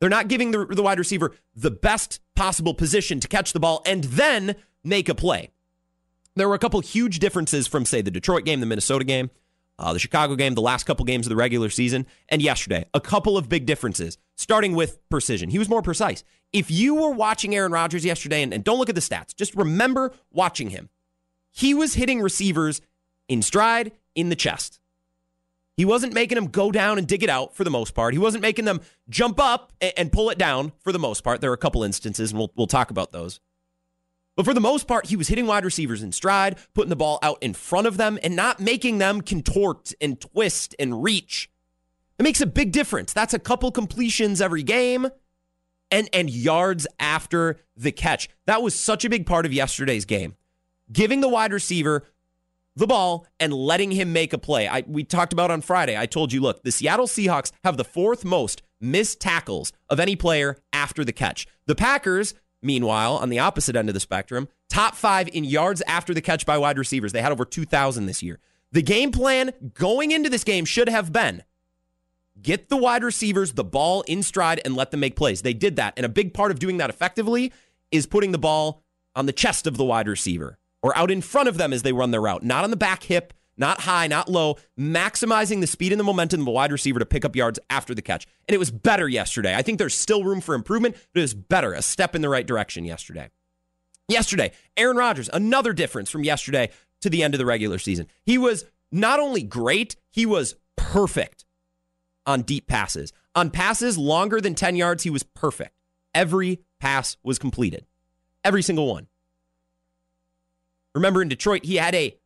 They're 0.00 0.08
not 0.08 0.28
giving 0.28 0.50
the, 0.50 0.64
the 0.64 0.82
wide 0.82 0.98
receiver 0.98 1.32
the 1.54 1.70
best 1.70 2.20
possible 2.34 2.74
position 2.74 3.20
to 3.20 3.28
catch 3.28 3.52
the 3.52 3.60
ball 3.60 3.82
and 3.86 4.04
then 4.04 4.56
make 4.84 5.08
a 5.08 5.14
play. 5.14 5.50
There 6.34 6.48
were 6.48 6.54
a 6.54 6.58
couple 6.58 6.80
huge 6.80 7.18
differences 7.18 7.66
from, 7.66 7.84
say, 7.84 8.00
the 8.00 8.10
Detroit 8.10 8.44
game, 8.44 8.60
the 8.60 8.66
Minnesota 8.66 9.04
game, 9.04 9.30
uh, 9.78 9.92
the 9.92 9.98
Chicago 9.98 10.34
game, 10.34 10.54
the 10.54 10.62
last 10.62 10.84
couple 10.84 11.04
games 11.04 11.26
of 11.26 11.30
the 11.30 11.36
regular 11.36 11.68
season, 11.68 12.06
and 12.28 12.40
yesterday. 12.40 12.84
A 12.94 13.00
couple 13.00 13.36
of 13.36 13.48
big 13.48 13.66
differences, 13.66 14.16
starting 14.34 14.74
with 14.74 14.98
precision. 15.10 15.50
He 15.50 15.58
was 15.58 15.68
more 15.68 15.82
precise. 15.82 16.24
If 16.52 16.70
you 16.70 16.94
were 16.94 17.10
watching 17.10 17.54
Aaron 17.54 17.72
Rodgers 17.72 18.04
yesterday, 18.04 18.42
and, 18.42 18.54
and 18.54 18.64
don't 18.64 18.78
look 18.78 18.88
at 18.88 18.94
the 18.94 19.00
stats, 19.00 19.34
just 19.34 19.54
remember 19.54 20.12
watching 20.30 20.70
him. 20.70 20.88
He 21.50 21.74
was 21.74 21.94
hitting 21.94 22.22
receivers 22.22 22.80
in 23.28 23.42
stride, 23.42 23.92
in 24.14 24.28
the 24.28 24.36
chest. 24.36 24.80
He 25.76 25.84
wasn't 25.84 26.12
making 26.12 26.36
them 26.36 26.48
go 26.48 26.70
down 26.70 26.98
and 26.98 27.06
dig 27.06 27.22
it 27.22 27.30
out 27.30 27.54
for 27.54 27.64
the 27.64 27.70
most 27.70 27.94
part. 27.94 28.12
He 28.12 28.18
wasn't 28.18 28.42
making 28.42 28.66
them 28.66 28.80
jump 29.08 29.40
up 29.40 29.72
and, 29.96 30.12
pull 30.12 30.28
it 30.30 30.38
down 30.38 30.72
for 30.80 30.92
the 30.92 30.98
most 30.98 31.24
part. 31.24 31.40
There 31.40 31.50
are 31.50 31.54
a 31.54 31.58
couple 31.58 31.82
instances, 31.82 32.30
and 32.30 32.38
we'll, 32.38 32.52
we'll 32.56 32.66
talk 32.66 32.90
about 32.90 33.12
those. 33.12 33.40
But 34.36 34.44
for 34.44 34.54
the 34.54 34.60
most 34.60 34.86
part, 34.86 35.06
he 35.06 35.16
was 35.16 35.28
hitting 35.28 35.46
wide 35.46 35.64
receivers 35.64 36.02
in 36.02 36.12
stride, 36.12 36.58
putting 36.74 36.90
the 36.90 36.96
ball 36.96 37.18
out 37.22 37.38
in 37.42 37.54
front 37.54 37.86
of 37.86 37.96
them, 37.96 38.18
and 38.22 38.36
not 38.36 38.60
making 38.60 38.98
them 38.98 39.22
contort 39.22 39.92
and 40.00 40.20
twist 40.20 40.74
and 40.78 41.02
reach. 41.02 41.50
It 42.18 42.22
makes 42.22 42.40
a 42.40 42.46
big 42.46 42.72
difference. 42.72 43.12
That's 43.12 43.34
a 43.34 43.38
couple 43.38 43.70
completions 43.72 44.40
every 44.40 44.62
game 44.62 45.08
and, 45.90 46.08
and 46.12 46.30
yards 46.30 46.86
after 47.00 47.60
the 47.76 47.92
catch. 47.92 48.28
That 48.46 48.62
was 48.62 48.78
such 48.78 49.04
a 49.04 49.10
big 49.10 49.26
part 49.26 49.46
of 49.46 49.52
yesterday's 49.52 50.04
game. 50.04 50.36
Giving 50.90 51.20
the 51.20 51.28
wide 51.28 51.52
receiver 51.52 52.04
the 52.76 52.86
ball 52.86 53.26
and 53.38 53.52
letting 53.52 53.90
him 53.90 54.12
make 54.12 54.32
a 54.32 54.38
play. 54.38 54.66
I, 54.66 54.84
we 54.86 55.04
talked 55.04 55.32
about 55.32 55.50
on 55.50 55.60
Friday. 55.60 55.96
I 55.96 56.06
told 56.06 56.32
you, 56.32 56.40
look, 56.40 56.62
the 56.62 56.72
Seattle 56.72 57.06
Seahawks 57.06 57.52
have 57.64 57.76
the 57.76 57.84
fourth 57.84 58.24
most 58.24 58.62
missed 58.80 59.20
tackles 59.20 59.72
of 59.88 60.00
any 60.00 60.16
player 60.16 60.56
after 60.72 61.04
the 61.04 61.12
catch. 61.12 61.46
The 61.66 61.74
Packers, 61.74 62.34
meanwhile, 62.62 63.16
on 63.16 63.28
the 63.28 63.38
opposite 63.38 63.76
end 63.76 63.88
of 63.88 63.94
the 63.94 64.00
spectrum, 64.00 64.48
top 64.68 64.94
five 64.94 65.28
in 65.28 65.44
yards 65.44 65.82
after 65.86 66.14
the 66.14 66.20
catch 66.20 66.46
by 66.46 66.58
wide 66.58 66.78
receivers. 66.78 67.12
They 67.12 67.22
had 67.22 67.32
over 67.32 67.44
2,000 67.44 68.06
this 68.06 68.22
year. 68.22 68.38
The 68.72 68.82
game 68.82 69.12
plan 69.12 69.52
going 69.74 70.10
into 70.10 70.30
this 70.30 70.44
game 70.44 70.64
should 70.64 70.88
have 70.88 71.12
been 71.12 71.42
get 72.40 72.70
the 72.70 72.76
wide 72.78 73.04
receivers 73.04 73.52
the 73.52 73.64
ball 73.64 74.00
in 74.02 74.22
stride 74.22 74.60
and 74.64 74.74
let 74.74 74.90
them 74.90 75.00
make 75.00 75.16
plays. 75.16 75.42
They 75.42 75.52
did 75.52 75.76
that. 75.76 75.92
And 75.98 76.06
a 76.06 76.08
big 76.08 76.32
part 76.32 76.50
of 76.50 76.58
doing 76.58 76.78
that 76.78 76.88
effectively 76.88 77.52
is 77.90 78.06
putting 78.06 78.32
the 78.32 78.38
ball 78.38 78.82
on 79.14 79.26
the 79.26 79.32
chest 79.32 79.66
of 79.66 79.76
the 79.76 79.84
wide 79.84 80.08
receiver 80.08 80.58
or 80.82 80.96
out 80.96 81.10
in 81.10 81.20
front 81.20 81.48
of 81.48 81.56
them 81.56 81.72
as 81.72 81.82
they 81.82 81.92
run 81.92 82.10
their 82.10 82.20
route, 82.20 82.42
not 82.42 82.64
on 82.64 82.70
the 82.70 82.76
back 82.76 83.04
hip, 83.04 83.32
not 83.56 83.82
high, 83.82 84.06
not 84.06 84.28
low, 84.28 84.56
maximizing 84.78 85.60
the 85.60 85.66
speed 85.66 85.92
and 85.92 86.00
the 86.00 86.04
momentum 86.04 86.40
of 86.40 86.48
a 86.48 86.50
wide 86.50 86.72
receiver 86.72 86.98
to 86.98 87.06
pick 87.06 87.24
up 87.24 87.36
yards 87.36 87.58
after 87.70 87.94
the 87.94 88.02
catch. 88.02 88.26
And 88.48 88.54
it 88.54 88.58
was 88.58 88.70
better 88.70 89.08
yesterday. 89.08 89.54
I 89.54 89.62
think 89.62 89.78
there's 89.78 89.94
still 89.94 90.24
room 90.24 90.40
for 90.40 90.54
improvement, 90.54 90.96
but 91.12 91.20
it 91.20 91.22
was 91.22 91.34
better, 91.34 91.72
a 91.72 91.82
step 91.82 92.14
in 92.14 92.22
the 92.22 92.28
right 92.28 92.46
direction 92.46 92.84
yesterday. 92.84 93.30
Yesterday, 94.08 94.52
Aaron 94.76 94.96
Rodgers, 94.96 95.30
another 95.32 95.72
difference 95.72 96.10
from 96.10 96.24
yesterday 96.24 96.70
to 97.02 97.10
the 97.10 97.22
end 97.22 97.34
of 97.34 97.38
the 97.38 97.46
regular 97.46 97.78
season. 97.78 98.06
He 98.24 98.38
was 98.38 98.64
not 98.90 99.20
only 99.20 99.42
great, 99.42 99.96
he 100.10 100.26
was 100.26 100.56
perfect 100.76 101.44
on 102.26 102.42
deep 102.42 102.66
passes. 102.66 103.12
On 103.34 103.50
passes 103.50 103.96
longer 103.96 104.40
than 104.40 104.54
10 104.54 104.76
yards, 104.76 105.02
he 105.02 105.10
was 105.10 105.22
perfect. 105.22 105.76
Every 106.14 106.60
pass 106.80 107.16
was 107.22 107.38
completed, 107.38 107.86
every 108.44 108.62
single 108.62 108.86
one. 108.86 109.06
Remember 110.94 111.22
in 111.22 111.28
Detroit, 111.28 111.64
he 111.64 111.76
had 111.76 111.94
a 111.94 112.16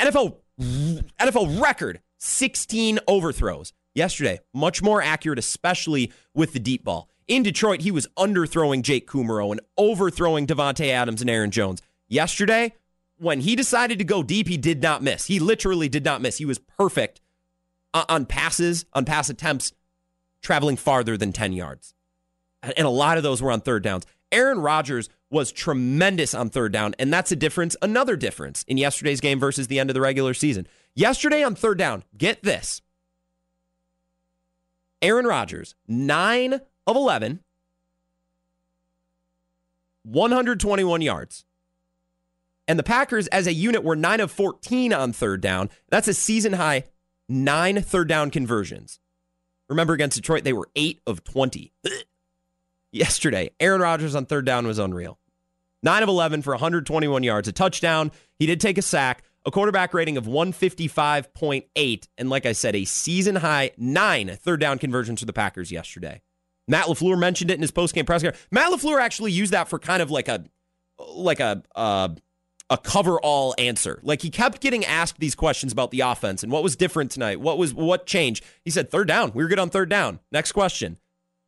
NFL 0.00 0.36
NFL 0.60 1.60
record 1.60 2.00
16 2.18 2.98
overthrows 3.06 3.72
yesterday. 3.94 4.40
Much 4.52 4.82
more 4.82 5.00
accurate, 5.02 5.38
especially 5.38 6.12
with 6.34 6.52
the 6.52 6.58
deep 6.58 6.84
ball. 6.84 7.08
In 7.28 7.42
Detroit, 7.42 7.82
he 7.82 7.90
was 7.90 8.08
underthrowing 8.18 8.82
Jake 8.82 9.08
Kumerow 9.08 9.52
and 9.52 9.60
overthrowing 9.76 10.46
Davante 10.46 10.88
Adams 10.88 11.20
and 11.20 11.30
Aaron 11.30 11.50
Jones. 11.50 11.80
Yesterday, 12.08 12.74
when 13.18 13.40
he 13.40 13.54
decided 13.54 13.98
to 13.98 14.04
go 14.04 14.22
deep, 14.22 14.48
he 14.48 14.56
did 14.56 14.82
not 14.82 15.02
miss. 15.02 15.26
He 15.26 15.38
literally 15.38 15.88
did 15.88 16.04
not 16.04 16.20
miss. 16.20 16.38
He 16.38 16.44
was 16.44 16.58
perfect 16.58 17.20
on 17.94 18.26
passes, 18.26 18.84
on 18.92 19.04
pass 19.04 19.30
attempts, 19.30 19.72
traveling 20.42 20.76
farther 20.76 21.16
than 21.16 21.32
10 21.32 21.52
yards. 21.52 21.94
And 22.62 22.86
a 22.86 22.90
lot 22.90 23.16
of 23.16 23.22
those 23.22 23.40
were 23.40 23.52
on 23.52 23.60
third 23.60 23.82
downs. 23.82 24.06
Aaron 24.32 24.60
Rodgers 24.60 25.08
was 25.30 25.52
tremendous 25.52 26.34
on 26.34 26.50
third 26.50 26.72
down, 26.72 26.94
and 26.98 27.12
that's 27.12 27.32
a 27.32 27.36
difference, 27.36 27.76
another 27.82 28.16
difference 28.16 28.64
in 28.64 28.76
yesterday's 28.76 29.20
game 29.20 29.38
versus 29.38 29.68
the 29.68 29.78
end 29.78 29.90
of 29.90 29.94
the 29.94 30.00
regular 30.00 30.34
season. 30.34 30.66
Yesterday 30.94 31.42
on 31.42 31.54
third 31.54 31.78
down, 31.78 32.04
get 32.16 32.42
this. 32.42 32.82
Aaron 35.02 35.26
Rodgers, 35.26 35.74
9 35.88 36.54
of 36.86 36.96
11, 36.96 37.40
121 40.02 41.00
yards. 41.00 41.44
And 42.68 42.78
the 42.78 42.84
Packers, 42.84 43.26
as 43.28 43.46
a 43.46 43.52
unit, 43.52 43.82
were 43.82 43.96
9 43.96 44.20
of 44.20 44.30
14 44.30 44.92
on 44.92 45.12
third 45.12 45.40
down. 45.40 45.70
That's 45.88 46.08
a 46.08 46.14
season 46.14 46.54
high 46.54 46.84
nine 47.30 47.80
third 47.80 48.08
down 48.08 48.30
conversions. 48.30 49.00
Remember 49.68 49.94
against 49.94 50.16
Detroit, 50.16 50.44
they 50.44 50.52
were 50.52 50.68
8 50.74 51.00
of 51.06 51.24
20. 51.24 51.72
Yesterday, 52.92 53.50
Aaron 53.60 53.80
Rodgers 53.80 54.14
on 54.14 54.26
third 54.26 54.44
down 54.44 54.66
was 54.66 54.78
unreal. 54.78 55.18
9 55.82 56.02
of 56.02 56.08
11 56.08 56.42
for 56.42 56.52
121 56.52 57.22
yards, 57.22 57.48
a 57.48 57.52
touchdown. 57.52 58.10
He 58.38 58.46
did 58.46 58.60
take 58.60 58.76
a 58.78 58.82
sack, 58.82 59.22
a 59.46 59.50
quarterback 59.50 59.94
rating 59.94 60.16
of 60.16 60.26
155.8, 60.26 62.08
and 62.18 62.30
like 62.30 62.46
I 62.46 62.52
said, 62.52 62.74
a 62.74 62.84
season 62.84 63.36
high 63.36 63.70
nine 63.78 64.36
third 64.36 64.60
down 64.60 64.78
conversions 64.78 65.20
for 65.20 65.26
the 65.26 65.32
Packers 65.32 65.70
yesterday. 65.72 66.20
Matt 66.68 66.86
LaFleur 66.86 67.18
mentioned 67.18 67.50
it 67.50 67.54
in 67.54 67.62
his 67.62 67.72
postgame 67.72 68.06
press 68.06 68.22
conference. 68.22 68.46
Matt 68.50 68.70
LaFleur 68.72 69.00
actually 69.00 69.32
used 69.32 69.52
that 69.52 69.68
for 69.68 69.78
kind 69.78 70.02
of 70.02 70.10
like 70.10 70.28
a 70.28 70.44
like 70.98 71.40
a 71.40 71.62
uh, 71.74 72.08
a 72.68 72.78
cover 72.78 73.20
all 73.20 73.54
answer. 73.58 74.00
Like 74.02 74.22
he 74.22 74.30
kept 74.30 74.60
getting 74.60 74.84
asked 74.84 75.18
these 75.18 75.34
questions 75.34 75.72
about 75.72 75.90
the 75.90 76.00
offense 76.00 76.42
and 76.42 76.52
what 76.52 76.62
was 76.62 76.76
different 76.76 77.10
tonight. 77.10 77.40
What 77.40 77.58
was 77.58 77.72
what 77.74 78.06
changed? 78.06 78.44
He 78.64 78.70
said 78.70 78.90
third 78.90 79.08
down. 79.08 79.32
We 79.34 79.42
were 79.42 79.48
good 79.48 79.58
on 79.58 79.70
third 79.70 79.88
down. 79.88 80.20
Next 80.30 80.52
question. 80.52 80.98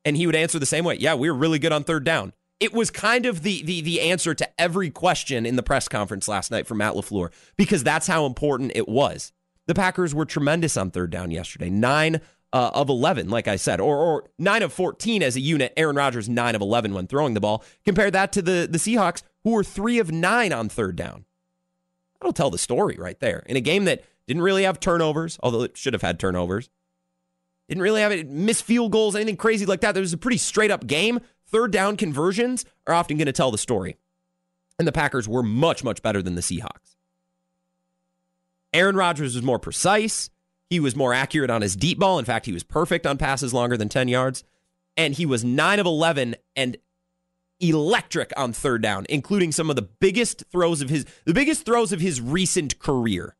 And 0.04 0.16
he 0.16 0.26
would 0.26 0.36
answer 0.36 0.58
the 0.58 0.66
same 0.66 0.84
way. 0.84 0.96
Yeah, 0.98 1.14
we 1.14 1.30
were 1.30 1.36
really 1.36 1.58
good 1.58 1.72
on 1.72 1.84
third 1.84 2.04
down. 2.04 2.32
It 2.60 2.72
was 2.72 2.90
kind 2.90 3.26
of 3.26 3.42
the 3.42 3.62
the 3.62 3.80
the 3.80 4.00
answer 4.00 4.34
to 4.34 4.60
every 4.60 4.90
question 4.90 5.46
in 5.46 5.56
the 5.56 5.62
press 5.62 5.88
conference 5.88 6.28
last 6.28 6.50
night 6.50 6.66
from 6.66 6.78
Matt 6.78 6.94
LaFleur 6.94 7.32
because 7.56 7.82
that's 7.82 8.06
how 8.06 8.26
important 8.26 8.72
it 8.74 8.88
was. 8.88 9.32
The 9.66 9.74
Packers 9.74 10.14
were 10.14 10.24
tremendous 10.24 10.76
on 10.76 10.90
third 10.90 11.10
down 11.10 11.30
yesterday. 11.30 11.70
9 11.70 12.20
uh, 12.52 12.70
of 12.74 12.88
11, 12.88 13.30
like 13.30 13.48
I 13.48 13.56
said, 13.56 13.80
or, 13.80 13.96
or 13.96 14.30
9 14.38 14.62
of 14.62 14.72
14 14.72 15.22
as 15.22 15.36
a 15.36 15.40
unit. 15.40 15.72
Aaron 15.76 15.96
Rodgers, 15.96 16.28
9 16.28 16.54
of 16.54 16.60
11 16.60 16.92
when 16.92 17.06
throwing 17.06 17.34
the 17.34 17.40
ball. 17.40 17.64
Compare 17.84 18.10
that 18.10 18.32
to 18.32 18.42
the, 18.42 18.68
the 18.70 18.78
Seahawks, 18.78 19.22
who 19.44 19.52
were 19.52 19.64
3 19.64 19.98
of 19.98 20.12
9 20.12 20.52
on 20.52 20.68
third 20.68 20.96
down. 20.96 21.24
That'll 22.20 22.32
tell 22.32 22.50
the 22.50 22.58
story 22.58 22.96
right 22.98 23.18
there. 23.20 23.42
In 23.46 23.56
a 23.56 23.60
game 23.60 23.84
that 23.86 24.04
didn't 24.26 24.42
really 24.42 24.64
have 24.64 24.80
turnovers, 24.80 25.38
although 25.42 25.62
it 25.62 25.76
should 25.76 25.94
have 25.94 26.02
had 26.02 26.20
turnovers, 26.20 26.68
didn't 27.68 27.82
really 27.82 28.00
have 28.00 28.12
it, 28.12 28.28
missed 28.28 28.64
field 28.64 28.92
goals, 28.92 29.16
anything 29.16 29.36
crazy 29.36 29.66
like 29.66 29.80
that. 29.80 29.92
There 29.92 30.00
was 30.00 30.12
a 30.12 30.18
pretty 30.18 30.38
straight 30.38 30.70
up 30.70 30.86
game. 30.86 31.20
Third 31.46 31.70
down 31.70 31.96
conversions 31.96 32.64
are 32.86 32.94
often 32.94 33.16
going 33.16 33.26
to 33.26 33.32
tell 33.32 33.50
the 33.50 33.58
story. 33.58 33.96
And 34.78 34.88
the 34.88 34.92
Packers 34.92 35.28
were 35.28 35.42
much, 35.42 35.84
much 35.84 36.02
better 36.02 36.22
than 36.22 36.34
the 36.34 36.40
Seahawks. 36.40 36.96
Aaron 38.72 38.96
Rodgers 38.96 39.34
was 39.34 39.44
more 39.44 39.58
precise. 39.58 40.30
He 40.70 40.80
was 40.80 40.96
more 40.96 41.12
accurate 41.12 41.50
on 41.50 41.60
his 41.60 41.76
deep 41.76 41.98
ball. 41.98 42.18
In 42.18 42.24
fact, 42.24 42.46
he 42.46 42.52
was 42.52 42.62
perfect 42.62 43.06
on 43.06 43.18
passes 43.18 43.52
longer 43.52 43.76
than 43.76 43.90
10 43.90 44.08
yards. 44.08 44.44
And 44.96 45.14
he 45.14 45.26
was 45.26 45.44
9 45.44 45.78
of 45.78 45.86
11 45.86 46.36
and 46.56 46.76
electric 47.60 48.32
on 48.36 48.52
third 48.52 48.82
down, 48.82 49.06
including 49.08 49.52
some 49.52 49.70
of 49.70 49.76
the 49.76 49.82
biggest 49.82 50.44
throws 50.50 50.80
of 50.80 50.90
his 50.90 51.06
the 51.24 51.34
biggest 51.34 51.64
throws 51.64 51.92
of 51.92 52.00
his 52.00 52.20
recent 52.20 52.78
career. 52.78 53.36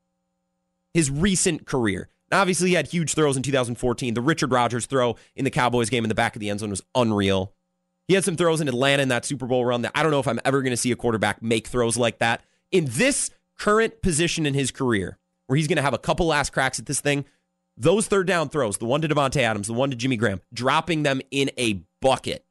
His 0.95 1.11
recent 1.11 1.67
career. 1.67 2.09
Obviously, 2.33 2.71
he 2.71 2.75
had 2.75 2.89
huge 2.89 3.15
throws 3.15 3.37
in 3.37 3.43
2014. 3.43 4.15
The 4.15 4.21
Richard 4.21 4.51
Rodgers 4.51 4.87
throw 4.87 5.17
in 5.37 5.45
the 5.45 5.51
Cowboys 5.51 5.91
game 5.91 6.05
in 6.05 6.09
the 6.09 6.15
back 6.15 6.35
of 6.35 6.41
the 6.41 6.51
end 6.51 6.61
zone 6.61 6.71
was 6.71 6.83
unreal. 6.95 7.53
He 8.09 8.15
had 8.15 8.25
some 8.25 8.37
throws 8.37 8.61
in 8.61 8.69
Atlanta 8.69 9.03
in 9.03 9.09
that 9.09 9.25
Super 9.25 9.47
Bowl 9.47 9.65
run 9.65 9.83
that 9.83 9.93
I 9.95 10.03
don't 10.03 10.11
know 10.11 10.19
if 10.21 10.27
I'm 10.27 10.41
ever 10.45 10.63
going 10.63 10.73
to 10.73 10.77
see 10.77 10.91
a 10.91 10.97
quarterback 10.97 11.43
make 11.43 11.69
throws 11.69 11.97
like 11.97 12.19
that. 12.19 12.43
In 12.71 12.87
this 12.89 13.31
current 13.59 14.03
position 14.03 14.47
in 14.47 14.55
his 14.55 14.71
career, 14.71 15.19
where 15.47 15.57
he's 15.57 15.69
going 15.69 15.77
to 15.77 15.83
have 15.83 15.95
a 15.95 15.99
couple 15.99 16.27
last 16.27 16.51
cracks 16.51 16.79
at 16.79 16.87
this 16.87 17.01
thing. 17.01 17.25
Those 17.77 18.07
third 18.07 18.27
down 18.27 18.49
throws, 18.49 18.79
the 18.79 18.87
one 18.87 19.03
to 19.03 19.09
Davante 19.09 19.43
Adams, 19.43 19.67
the 19.67 19.73
one 19.75 19.91
to 19.91 19.97
Jimmy 19.97 20.17
Graham, 20.17 20.41
dropping 20.53 21.03
them 21.03 21.21
in 21.31 21.51
a 21.59 21.83
bucket 22.01 22.45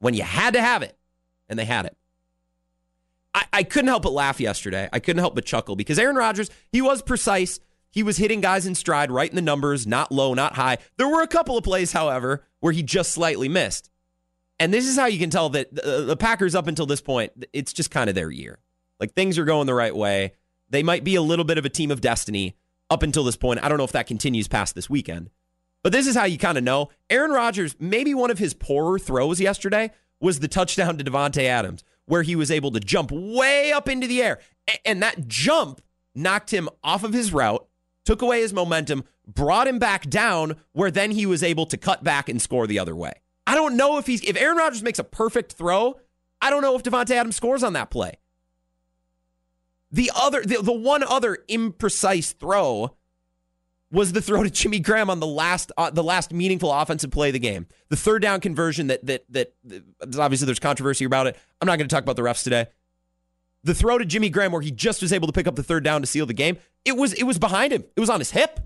when 0.00 0.14
you 0.14 0.22
had 0.22 0.54
to 0.54 0.60
have 0.60 0.82
it, 0.82 0.96
and 1.48 1.58
they 1.58 1.64
had 1.64 1.86
it. 1.86 1.96
I, 3.34 3.44
I 3.52 3.62
couldn't 3.62 3.88
help 3.88 4.02
but 4.02 4.12
laugh 4.12 4.40
yesterday. 4.40 4.88
I 4.92 5.00
couldn't 5.00 5.20
help 5.20 5.34
but 5.34 5.44
chuckle 5.44 5.76
because 5.76 5.98
Aaron 5.98 6.16
Rodgers, 6.16 6.50
he 6.70 6.82
was 6.82 7.02
precise. 7.02 7.60
He 7.90 8.02
was 8.02 8.18
hitting 8.18 8.40
guys 8.40 8.66
in 8.66 8.74
stride, 8.74 9.10
right 9.10 9.30
in 9.30 9.36
the 9.36 9.42
numbers, 9.42 9.86
not 9.86 10.12
low, 10.12 10.34
not 10.34 10.54
high. 10.54 10.78
There 10.96 11.08
were 11.08 11.22
a 11.22 11.28
couple 11.28 11.56
of 11.56 11.64
plays, 11.64 11.92
however, 11.92 12.44
where 12.60 12.72
he 12.72 12.82
just 12.82 13.12
slightly 13.12 13.48
missed. 13.48 13.90
And 14.60 14.74
this 14.74 14.86
is 14.86 14.98
how 14.98 15.06
you 15.06 15.18
can 15.18 15.30
tell 15.30 15.48
that 15.50 15.74
the, 15.74 16.16
Packers, 16.16 16.54
up 16.54 16.66
until 16.66 16.86
this 16.86 17.00
point, 17.00 17.32
it's 17.52 17.72
just 17.72 17.90
kind 17.90 18.08
of 18.08 18.14
their 18.14 18.30
year. 18.30 18.58
Like 19.00 19.14
things 19.14 19.38
are 19.38 19.44
going 19.44 19.66
the 19.66 19.74
right 19.74 19.94
way. 19.94 20.32
They 20.68 20.82
might 20.82 21.04
be 21.04 21.14
a 21.14 21.22
little 21.22 21.44
bit 21.44 21.58
of 21.58 21.64
a 21.64 21.70
team 21.70 21.90
of 21.90 22.00
destiny 22.00 22.56
up 22.90 23.02
until 23.02 23.24
this 23.24 23.36
point. 23.36 23.62
I 23.62 23.68
don't 23.68 23.78
know 23.78 23.84
if 23.84 23.92
that 23.92 24.06
continues 24.06 24.48
past 24.48 24.74
this 24.74 24.90
weekend. 24.90 25.30
But 25.82 25.92
this 25.92 26.06
is 26.06 26.16
how 26.16 26.24
you 26.24 26.38
kind 26.38 26.58
of 26.58 26.64
know. 26.64 26.90
Aaron 27.08 27.30
Rodgers, 27.30 27.76
maybe 27.78 28.14
one 28.14 28.30
of 28.30 28.38
his 28.38 28.52
poorer 28.52 28.98
throws 28.98 29.40
yesterday 29.40 29.92
was 30.20 30.40
the 30.40 30.48
touchdown 30.48 30.98
to 30.98 31.04
Davante 31.04 31.44
Adams, 31.44 31.84
where 32.06 32.22
he 32.22 32.34
was 32.34 32.50
able 32.50 32.72
to 32.72 32.80
jump 32.80 33.12
way 33.12 33.70
up 33.72 33.88
into 33.88 34.08
the 34.08 34.20
air. 34.20 34.40
And 34.84 35.00
that 35.02 35.28
jump 35.28 35.80
knocked 36.14 36.50
him 36.50 36.68
off 36.82 37.04
of 37.04 37.12
his 37.12 37.32
route, 37.32 37.66
took 38.08 38.22
away 38.22 38.40
his 38.40 38.54
momentum, 38.54 39.04
brought 39.26 39.68
him 39.68 39.78
back 39.78 40.08
down, 40.08 40.56
where 40.72 40.90
then 40.90 41.10
he 41.10 41.26
was 41.26 41.42
able 41.42 41.66
to 41.66 41.76
cut 41.76 42.02
back 42.02 42.30
and 42.30 42.40
score 42.40 42.66
the 42.66 42.78
other 42.78 42.96
way. 42.96 43.12
I 43.46 43.54
don't 43.54 43.76
know 43.76 43.98
if 43.98 44.06
he's 44.06 44.22
if 44.22 44.34
Aaron 44.40 44.56
Rodgers 44.56 44.82
makes 44.82 44.98
a 44.98 45.04
perfect 45.04 45.52
throw, 45.52 46.00
I 46.40 46.48
don't 46.48 46.62
know 46.62 46.74
if 46.74 46.82
Davante 46.82 47.10
Adams 47.10 47.36
scores 47.36 47.62
on 47.62 47.74
that 47.74 47.90
play. 47.90 48.14
The 49.92 50.10
other, 50.16 50.42
the, 50.42 50.62
the 50.62 50.72
one 50.72 51.02
other 51.02 51.36
imprecise 51.50 52.34
throw 52.34 52.96
was 53.90 54.12
the 54.12 54.22
throw 54.22 54.42
to 54.42 54.48
Jimmy 54.48 54.80
Graham 54.80 55.10
on 55.10 55.20
the 55.20 55.26
last, 55.26 55.70
uh, 55.76 55.90
the 55.90 56.02
last 56.02 56.32
meaningful 56.32 56.72
offensive 56.72 57.10
play 57.10 57.28
of 57.28 57.34
the 57.34 57.38
game. 57.38 57.66
The 57.90 57.96
third 57.96 58.22
down 58.22 58.40
conversion 58.40 58.86
that 58.86 59.04
that 59.04 59.24
that 59.28 59.52
obviously 60.18 60.46
there's 60.46 60.58
controversy 60.58 61.04
about 61.04 61.26
it. 61.26 61.36
I'm 61.60 61.66
not 61.66 61.76
going 61.76 61.88
to 61.88 61.94
talk 61.94 62.04
about 62.04 62.16
the 62.16 62.22
refs 62.22 62.42
today. 62.42 62.68
The 63.68 63.74
throw 63.74 63.98
to 63.98 64.06
Jimmy 64.06 64.30
Graham 64.30 64.52
where 64.52 64.62
he 64.62 64.70
just 64.70 65.02
was 65.02 65.12
able 65.12 65.26
to 65.26 65.32
pick 65.34 65.46
up 65.46 65.54
the 65.54 65.62
third 65.62 65.84
down 65.84 66.00
to 66.00 66.06
seal 66.06 66.24
the 66.24 66.32
game. 66.32 66.56
It 66.86 66.96
was 66.96 67.12
it 67.12 67.24
was 67.24 67.38
behind 67.38 67.70
him. 67.70 67.84
It 67.94 68.00
was 68.00 68.08
on 68.08 68.18
his 68.18 68.30
hip. 68.30 68.60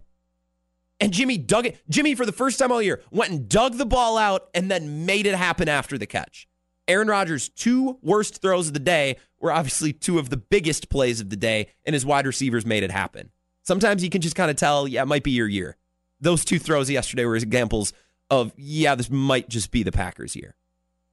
And 1.00 1.12
Jimmy 1.12 1.38
dug 1.38 1.66
it. 1.66 1.82
Jimmy, 1.88 2.14
for 2.14 2.24
the 2.24 2.30
first 2.30 2.56
time 2.56 2.70
all 2.70 2.80
year, 2.80 3.02
went 3.10 3.32
and 3.32 3.48
dug 3.48 3.78
the 3.78 3.84
ball 3.84 4.16
out 4.16 4.48
and 4.54 4.70
then 4.70 5.04
made 5.04 5.26
it 5.26 5.34
happen 5.34 5.68
after 5.68 5.98
the 5.98 6.06
catch. 6.06 6.46
Aaron 6.86 7.08
Rodgers' 7.08 7.48
two 7.48 7.98
worst 8.00 8.40
throws 8.40 8.68
of 8.68 8.74
the 8.74 8.78
day 8.78 9.16
were 9.40 9.50
obviously 9.50 9.92
two 9.92 10.20
of 10.20 10.30
the 10.30 10.36
biggest 10.36 10.88
plays 10.88 11.20
of 11.20 11.30
the 11.30 11.36
day, 11.36 11.66
and 11.84 11.94
his 11.94 12.06
wide 12.06 12.24
receivers 12.24 12.64
made 12.64 12.84
it 12.84 12.92
happen. 12.92 13.30
Sometimes 13.64 14.04
you 14.04 14.10
can 14.10 14.20
just 14.20 14.36
kind 14.36 14.52
of 14.52 14.56
tell, 14.56 14.86
yeah, 14.86 15.02
it 15.02 15.08
might 15.08 15.24
be 15.24 15.32
your 15.32 15.48
year. 15.48 15.76
Those 16.20 16.44
two 16.44 16.60
throws 16.60 16.88
yesterday 16.88 17.24
were 17.24 17.34
examples 17.34 17.92
of, 18.30 18.52
yeah, 18.56 18.94
this 18.94 19.10
might 19.10 19.48
just 19.48 19.72
be 19.72 19.82
the 19.82 19.90
Packers' 19.90 20.36
year. 20.36 20.54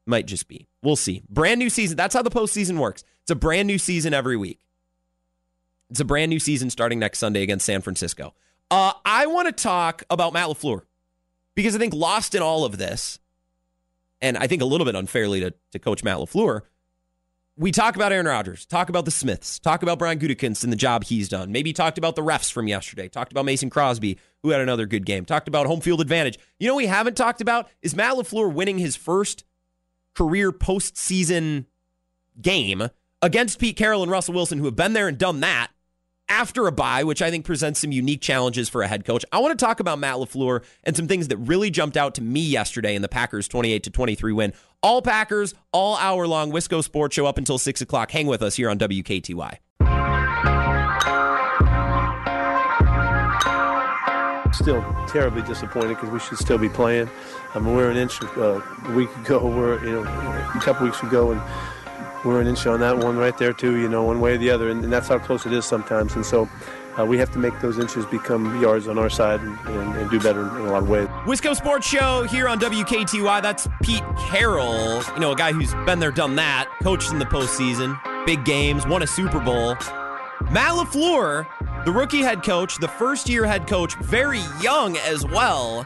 Might 0.06 0.28
just 0.28 0.48
be. 0.48 0.68
We'll 0.84 0.96
see. 0.96 1.24
Brand 1.28 1.58
new 1.60 1.70
season. 1.72 1.98
That's 1.98 2.14
how 2.14 2.22
the 2.22 2.32
postseason 2.32 2.78
works. 2.78 3.04
It's 3.30 3.36
a 3.36 3.36
brand 3.36 3.68
new 3.68 3.78
season 3.78 4.12
every 4.12 4.36
week. 4.38 4.60
It's 5.92 6.00
a 6.00 6.04
brand 6.04 6.32
new 6.32 6.40
season 6.40 6.72
starting 6.72 6.98
next 6.98 7.20
Sunday 7.20 7.44
against 7.44 7.64
San 7.64 7.80
Francisco. 7.84 8.34
Uh, 8.72 8.94
I 9.06 9.28
want 9.28 9.46
to 9.46 9.52
talk 9.52 10.02
about 10.10 10.34
Matt 10.34 10.48
LaFleur 10.48 10.82
because 11.54 11.76
I 11.76 11.78
think 11.78 11.94
lost 11.94 12.34
in 12.34 12.42
all 12.42 12.66
of 12.66 12.80
this 12.80 13.20
and 14.20 14.36
I 14.36 14.48
think 14.48 14.64
a 14.64 14.66
little 14.66 14.84
bit 14.84 14.96
unfairly 14.96 15.42
to, 15.42 15.54
to 15.74 15.78
coach 15.78 16.04
Matt 16.04 16.18
LaFleur, 16.18 16.62
we 17.56 17.72
talk 17.72 17.96
about 17.96 18.12
Aaron 18.12 18.26
Rodgers, 18.26 18.66
talk 18.66 18.90
about 18.90 19.06
the 19.06 19.12
Smiths, 19.12 19.60
talk 19.60 19.84
about 19.84 20.00
Brian 20.00 20.18
Gutekunst 20.18 20.64
and 20.64 20.74
the 20.74 20.78
job 20.78 21.04
he's 21.04 21.30
done. 21.30 21.52
Maybe 21.52 21.72
talked 21.72 22.00
about 22.00 22.16
the 22.16 22.24
refs 22.24 22.52
from 22.52 22.68
yesterday, 22.68 23.10
talked 23.10 23.32
about 23.32 23.46
Mason 23.46 23.70
Crosby, 23.70 24.18
who 24.42 24.50
had 24.50 24.60
another 24.60 24.88
good 24.88 25.06
game, 25.06 25.24
talked 25.24 25.48
about 25.48 25.68
home 25.68 25.82
field 25.82 26.02
advantage. 26.02 26.40
You 26.58 26.68
know 26.68 26.74
we 26.74 26.88
haven't 26.88 27.16
talked 27.16 27.42
about 27.42 27.70
is 27.84 27.96
Matt 27.96 28.16
LaFleur 28.16 28.52
winning 28.52 28.80
his 28.80 28.96
first 28.96 29.44
career 30.16 30.52
postseason 30.52 31.66
game 32.42 32.90
against 33.22 33.60
Pete 33.60 33.76
Carroll 33.76 34.04
and 34.04 34.12
Russell 34.12 34.34
Wilson, 34.34 34.60
who 34.60 34.66
have 34.66 34.76
been 34.76 34.94
there 34.94 35.08
and 35.08 35.18
done 35.18 35.40
that 35.42 35.70
after 36.28 36.68
a 36.68 36.72
bye, 36.72 37.04
which 37.04 37.22
I 37.22 37.32
think 37.32 37.46
presents 37.46 37.80
some 37.80 37.92
unique 37.92 38.22
challenges 38.22 38.70
for 38.70 38.84
a 38.84 38.88
head 38.88 39.04
coach. 39.04 39.26
I 39.32 39.40
want 39.40 39.58
to 39.58 39.66
talk 39.66 39.80
about 39.80 40.00
Matt 40.00 40.18
LaFleur 40.18 40.64
and 40.84 40.96
some 40.96 41.08
things 41.08 41.28
that 41.30 41.38
really 41.38 41.72
jumped 41.72 41.98
out 41.98 42.16
to 42.16 42.22
me 42.22 42.42
yesterday 42.42 42.96
in 42.96 43.02
the 43.02 43.10
Packers 43.10 43.48
28 43.48 43.84
to 43.84 43.90
23 43.90 44.34
win. 44.34 44.54
All 44.82 45.02
Packers, 45.02 45.54
all 45.74 45.98
hour 45.98 46.28
long 46.28 46.52
Wisco 46.52 46.84
Sports 46.84 47.16
Show 47.16 47.26
up 47.26 47.38
until 47.38 47.58
6 47.58 47.82
o'clock. 47.82 48.12
Hang 48.12 48.28
with 48.28 48.42
us 48.42 48.56
here 48.56 48.70
on 48.70 48.78
WKTY. 48.78 49.58
Still 54.54 54.82
terribly 55.08 55.42
disappointed 55.44 55.90
because 55.96 56.10
we 56.10 56.20
should 56.20 56.38
still 56.38 56.58
be 56.58 56.70
playing. 56.70 57.10
I 57.56 57.60
mean, 57.60 57.76
we're 57.76 57.90
an 57.90 57.98
inch 57.98 58.22
uh, 58.22 58.62
a 58.86 58.92
week 58.94 59.16
ago. 59.18 59.46
We're 59.46 59.84
you 59.84 59.92
know 59.92 60.02
a 60.02 60.60
couple 60.62 60.86
weeks 60.86 61.02
ago, 61.02 61.32
and 61.32 61.42
we're 62.26 62.42
an 62.42 62.48
inch 62.48 62.66
on 62.68 62.80
that 62.82 62.98
one 62.98 63.18
right 63.18 63.38
there 63.38 63.54
too. 63.54 63.78
You 63.78 63.90
know, 63.90 64.04
one 64.04 64.20
way 64.20 64.36
or 64.36 64.38
the 64.38 64.50
other, 64.50 64.70
and, 64.70 64.84
and 64.84 64.92
that's 64.92 65.08
how 65.08 65.20
close 65.20 65.46
it 65.46 65.54
is 65.54 65.66
sometimes. 65.66 66.16
And 66.16 66.26
so. 66.26 66.50
Uh, 66.98 67.06
we 67.06 67.18
have 67.18 67.32
to 67.32 67.40
make 67.40 67.58
those 67.62 67.80
inches 67.80 68.06
become 68.08 68.62
yards 68.62 68.88
on 68.88 68.98
our 68.98 69.10
side 69.10 69.40
and, 69.40 69.58
and, 69.68 69.96
and 69.96 70.10
do 70.10 70.20
better 70.20 70.42
in 70.58 70.66
a 70.66 70.72
lot 70.72 70.84
of 70.84 70.90
ways. 70.90 71.08
Wisco 71.24 71.56
Sports 71.56 71.88
Show 71.88 72.24
here 72.24 72.50
on 72.50 72.60
WKTY. 72.60 73.42
That's 73.42 73.70
Pete 73.82 74.04
Carroll, 74.18 75.02
you 75.14 75.20
know, 75.20 75.32
a 75.32 75.36
guy 75.36 75.54
who's 75.54 75.74
been 75.86 76.00
there, 76.00 76.12
done 76.12 76.36
that, 76.36 76.70
coached 76.84 77.12
in 77.14 77.20
the 77.20 77.26
postseason, 77.26 77.98
big 78.26 78.44
games, 78.44 78.86
won 78.86 79.02
a 79.02 79.08
Super 79.08 79.40
Bowl. 79.40 79.76
Matt 80.52 80.74
LaFleur, 80.74 81.86
the 81.86 81.92
rookie 81.92 82.22
head 82.22 82.44
coach, 82.44 82.78
the 82.80 82.88
first 82.88 83.30
year 83.30 83.46
head 83.46 83.68
coach, 83.68 83.96
very 83.98 84.42
young 84.62 84.98
as 84.98 85.26
well. 85.26 85.86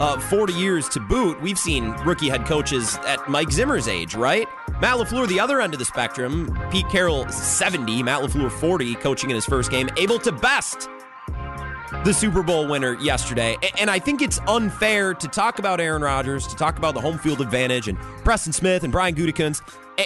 Uh, 0.00 0.18
40 0.20 0.52
years 0.52 0.88
to 0.90 1.00
boot, 1.00 1.40
we've 1.40 1.58
seen 1.58 1.90
rookie 2.04 2.28
head 2.28 2.46
coaches 2.46 2.98
at 3.06 3.28
Mike 3.28 3.50
Zimmer's 3.50 3.88
age, 3.88 4.14
right? 4.14 4.46
Matt 4.80 4.96
LaFleur, 4.96 5.26
the 5.26 5.40
other 5.40 5.60
end 5.60 5.72
of 5.72 5.78
the 5.78 5.84
spectrum, 5.84 6.58
Pete 6.70 6.88
Carroll, 6.88 7.28
70, 7.28 8.02
Matt 8.02 8.22
LaFleur, 8.22 8.50
40, 8.50 8.94
coaching 8.96 9.30
in 9.30 9.36
his 9.36 9.46
first 9.46 9.70
game, 9.70 9.88
able 9.96 10.18
to 10.18 10.32
best 10.32 10.88
the 12.04 12.12
Super 12.12 12.42
Bowl 12.42 12.68
winner 12.68 12.94
yesterday. 13.00 13.56
And 13.78 13.90
I 13.90 13.98
think 13.98 14.22
it's 14.22 14.38
unfair 14.46 15.14
to 15.14 15.28
talk 15.28 15.58
about 15.58 15.80
Aaron 15.80 16.02
Rodgers, 16.02 16.46
to 16.46 16.56
talk 16.56 16.78
about 16.78 16.94
the 16.94 17.00
home 17.00 17.18
field 17.18 17.40
advantage 17.40 17.88
and 17.88 17.98
Preston 18.22 18.52
Smith 18.52 18.82
and 18.84 18.92
Brian 18.92 19.14
Gutekunst, 19.14 19.62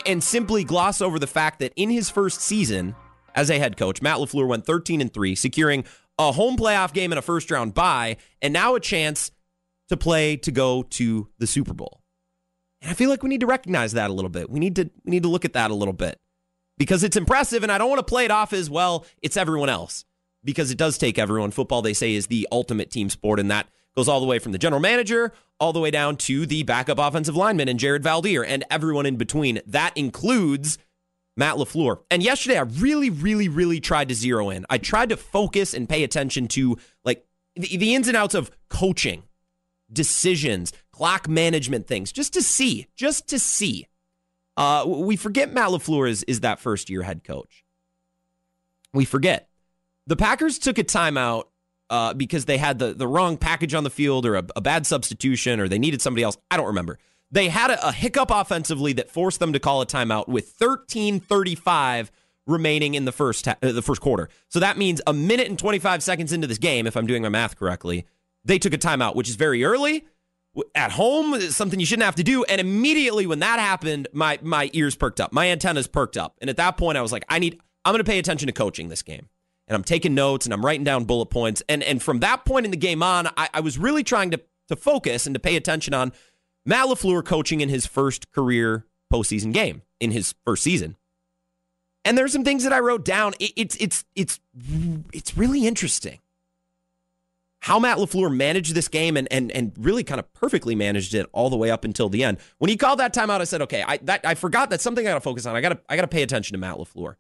and 0.07 0.23
simply 0.23 0.63
gloss 0.63 1.01
over 1.01 1.19
the 1.19 1.27
fact 1.27 1.59
that 1.59 1.73
in 1.77 1.91
his 1.91 2.09
first 2.09 2.41
season 2.41 2.95
as 3.35 3.51
a 3.51 3.59
head 3.59 3.77
coach, 3.77 4.01
Matt 4.01 4.19
LaFleur 4.19 4.47
went 4.47 4.67
13 4.67 5.01
and 5.01 5.13
3, 5.13 5.35
securing 5.35 5.85
a 6.19 6.33
home 6.33 6.57
playoff 6.57 6.93
game 6.93 7.13
and 7.13 7.19
a 7.19 7.23
first 7.23 7.51
round 7.51 7.75
bye, 7.75 8.17
and 8.41 8.53
now 8.53 8.75
a 8.75 8.81
chance 8.81 9.33
to 9.91 9.97
play 9.97 10.37
to 10.37 10.51
go 10.51 10.83
to 10.85 11.29
the 11.39 11.47
Super 11.47 11.75
Bowl. 11.75 12.01
And 12.81 12.91
I 12.91 12.95
feel 12.95 13.11
like 13.11 13.23
we 13.23 13.29
need 13.29 13.41
to 13.41 13.47
recognize 13.47 13.93
that 13.93 14.11
a 14.11 14.13
little 14.13 14.31
bit. 14.31 14.49
We 14.49 14.59
need 14.59 14.77
to 14.77 14.91
we 15.05 15.11
need 15.11 15.25
to 15.25 15.29
look 15.29 15.45
at 15.45 15.53
that 15.53 15.71
a 15.71 15.75
little 15.75 15.93
bit. 15.93 16.19
Because 16.79 17.05
it's 17.05 17.17
impressive 17.17 17.63
and 17.63 17.71
I 17.71 17.77
don't 17.77 17.91
want 17.91 17.99
to 17.99 18.11
play 18.11 18.25
it 18.25 18.31
off 18.31 18.55
as 18.55 18.71
well, 18.71 19.05
it's 19.21 19.37
everyone 19.37 19.69
else. 19.69 20.05
Because 20.43 20.71
it 20.71 20.79
does 20.79 20.97
take 20.97 21.19
everyone. 21.19 21.51
Football 21.51 21.83
they 21.83 21.93
say 21.93 22.15
is 22.15 22.29
the 22.29 22.49
ultimate 22.51 22.91
team 22.91 23.11
sport 23.11 23.39
and 23.39 23.51
that 23.51 23.69
goes 23.95 24.09
all 24.09 24.21
the 24.21 24.27
way 24.27 24.39
from 24.39 24.53
the 24.53 24.59
general 24.59 24.81
manager 24.81 25.33
all 25.59 25.75
the 25.75 25.81
way 25.81 25.91
down 25.91 26.17
to 26.17 26.47
the 26.47 26.63
backup 26.63 26.99
offensive 26.99 27.37
lineman 27.37 27.69
and 27.69 27.79
Jared 27.79 28.03
Veldheer 28.03 28.45
and 28.47 28.65
everyone 28.71 29.05
in 29.05 29.17
between. 29.17 29.61
That 29.67 29.93
includes 29.95 30.79
Matt 31.37 31.57
LaFleur. 31.57 31.99
And 32.11 32.23
yesterday 32.23 32.57
I 32.57 32.63
really 32.63 33.11
really 33.11 33.49
really 33.49 33.81
tried 33.81 34.09
to 34.09 34.15
zero 34.15 34.49
in. 34.49 34.65
I 34.71 34.79
tried 34.79 35.11
to 35.11 35.17
focus 35.19 35.75
and 35.75 35.89
pay 35.89 36.05
attention 36.05 36.49
to 36.49 36.79
like 37.05 37.27
the, 37.57 37.77
the 37.77 37.95
ins 37.95 38.09
and 38.09 38.17
outs 38.17 38.35
of 38.35 38.51
coaching 38.71 39.25
decisions, 39.93 40.73
clock 40.93 41.29
management 41.29 41.87
things, 41.87 42.13
just 42.13 42.33
to 42.35 42.43
see, 42.43 42.87
just 42.97 43.29
to 43.29 43.39
see. 43.39 43.87
Uh, 44.57 44.85
we 44.87 45.17
forget 45.17 45.53
Matt 45.53 45.71
LaFleur 45.71 46.09
is, 46.09 46.23
is 46.25 46.41
that 46.41 46.61
first 46.61 46.91
year 46.91 47.03
head 47.03 47.25
coach. 47.25 47.65
We 48.93 49.05
forget. 49.05 49.49
The 50.07 50.17
Packers 50.17 50.59
took 50.59 50.79
a 50.79 50.85
timeout 50.85 51.45
uh, 51.89 52.15
because 52.15 52.45
they 52.45 52.59
had 52.59 52.79
the, 52.79 52.95
the 52.95 53.07
wrong 53.07 53.37
package 53.37 53.75
on 53.75 53.85
the 53.85 53.91
field 53.91 54.27
or 54.27 54.37
a, 54.37 54.45
a, 54.57 54.61
bad 54.61 54.87
substitution 54.87 55.61
or 55.61 55.69
they 55.69 55.79
needed 55.79 56.01
somebody 56.01 56.23
else. 56.23 56.39
I 56.51 56.57
don't 56.57 56.67
remember. 56.67 56.99
They 57.33 57.49
had 57.49 57.71
a, 57.71 57.89
a 57.89 57.93
hiccup 57.93 58.31
offensively 58.31 58.93
that 58.95 59.11
forced 59.11 59.41
them 59.41 59.53
to 59.53 59.61
call 59.61 59.83
a 59.83 59.87
timeout 59.87 60.29
with 60.29 60.57
13:35 60.59 62.11
remaining 62.47 62.95
in 62.95 63.05
the 63.05 63.13
first 63.13 63.47
uh, 63.47 63.55
the 63.61 63.83
first 63.83 64.01
quarter. 64.01 64.29
So 64.49 64.61
that 64.61 64.79
means 64.79 65.01
a 65.07 65.13
minute 65.13 65.49
and 65.49 65.59
25 65.59 66.03
seconds 66.03 66.33
into 66.33 66.47
this 66.47 66.59
game, 66.59 66.87
if 66.87 66.97
I'm 66.97 67.07
doing 67.07 67.23
my 67.23 67.29
math 67.29 67.57
correctly, 67.57 68.07
they 68.45 68.59
took 68.59 68.73
a 68.73 68.79
timeout, 68.79 69.15
which 69.15 69.29
is 69.29 69.37
very 69.37 69.65
early 69.65 70.05
at 70.75 70.93
home, 70.93 71.41
something 71.41 71.79
you 71.79 71.87
shouldn't 71.87 72.05
have 72.05 72.17
to 72.17 72.25
do. 72.25 72.45
And 72.45 72.61
immediately 72.61 73.27
when 73.27 73.39
that 73.41 73.59
happened, 73.59 74.09
my 74.13 74.39
my 74.43 74.71
ears 74.73 74.97
perked 74.97 75.21
up, 75.21 75.33
my 75.33 75.49
antennas 75.49 75.87
perked 75.87 76.17
up, 76.17 76.37
and 76.41 76.51
at 76.51 76.57
that 76.57 76.77
point, 76.77 76.99
I 76.99 77.03
was 77.03 77.13
like, 77.13 77.25
I 77.29 77.39
need, 77.39 77.61
I'm 77.85 77.93
going 77.93 78.05
to 78.05 78.11
pay 78.11 78.19
attention 78.19 78.47
to 78.47 78.53
coaching 78.53 78.89
this 78.89 79.03
game, 79.03 79.29
and 79.69 79.77
I'm 79.77 79.85
taking 79.85 80.15
notes 80.15 80.47
and 80.47 80.53
I'm 80.53 80.65
writing 80.65 80.85
down 80.85 81.05
bullet 81.05 81.27
points, 81.27 81.63
and 81.69 81.83
and 81.83 82.03
from 82.03 82.21
that 82.21 82.45
point 82.45 82.65
in 82.65 82.71
the 82.71 82.77
game 82.77 83.03
on, 83.03 83.29
I, 83.37 83.49
I 83.55 83.61
was 83.61 83.79
really 83.79 84.03
trying 84.03 84.31
to 84.33 84.41
to 84.69 84.77
focus 84.77 85.27
and 85.27 85.35
to 85.35 85.41
pay 85.41 85.57
attention 85.57 85.95
on 85.95 86.13
Matt 86.65 86.87
LaFleur 86.87 87.25
coaching 87.25 87.61
in 87.61 87.69
his 87.69 87.87
first 87.87 88.31
career 88.33 88.87
postseason 89.13 89.53
game 89.53 89.83
in 89.99 90.13
his 90.13 90.35
first 90.45 90.63
season. 90.63 90.97
And 92.05 92.17
there's 92.17 92.33
some 92.33 92.45
things 92.45 92.65
that 92.65 92.73
I 92.73 92.79
wrote 92.79 93.05
down. 93.05 93.35
It, 93.39 93.53
it's 93.57 93.77
it's 93.77 94.05
it's 94.15 94.41
it's 95.13 95.37
really 95.37 95.67
interesting 95.67 96.21
how 97.61 97.79
Matt 97.79 97.99
LaFleur 97.99 98.35
managed 98.35 98.75
this 98.75 98.89
game 98.89 99.17
and 99.17 99.29
and 99.31 99.53
and 99.53 99.73
really 99.79 100.03
kind 100.03 100.19
of 100.19 100.33
perfectly 100.33 100.75
managed 100.75 101.15
it 101.15 101.27
all 101.33 101.51
the 101.51 101.57
way 101.57 101.71
up 101.71 101.85
until 101.85 102.09
the 102.09 102.25
end. 102.25 102.39
When 102.59 102.69
he 102.69 102.77
called 102.77 102.99
that 102.99 103.15
timeout, 103.15 103.41
I 103.41 103.45
said, 103.45 103.63
okay, 103.63 103.85
I 103.87 103.99
that 103.99 104.23
I 104.25 104.35
forgot 104.35 104.71
that's 104.71 104.83
something 104.83 105.07
I 105.07 105.11
gotta 105.11 105.21
focus 105.21 105.47
on. 105.47 105.57
I 105.57 105.61
gotta 105.61 105.81
I 105.89 105.97
gotta 105.97 106.09
pay 106.09 106.23
attention 106.23 106.55
to 106.55 106.59
Matt 106.59 106.77
LaFleur. 106.77 107.17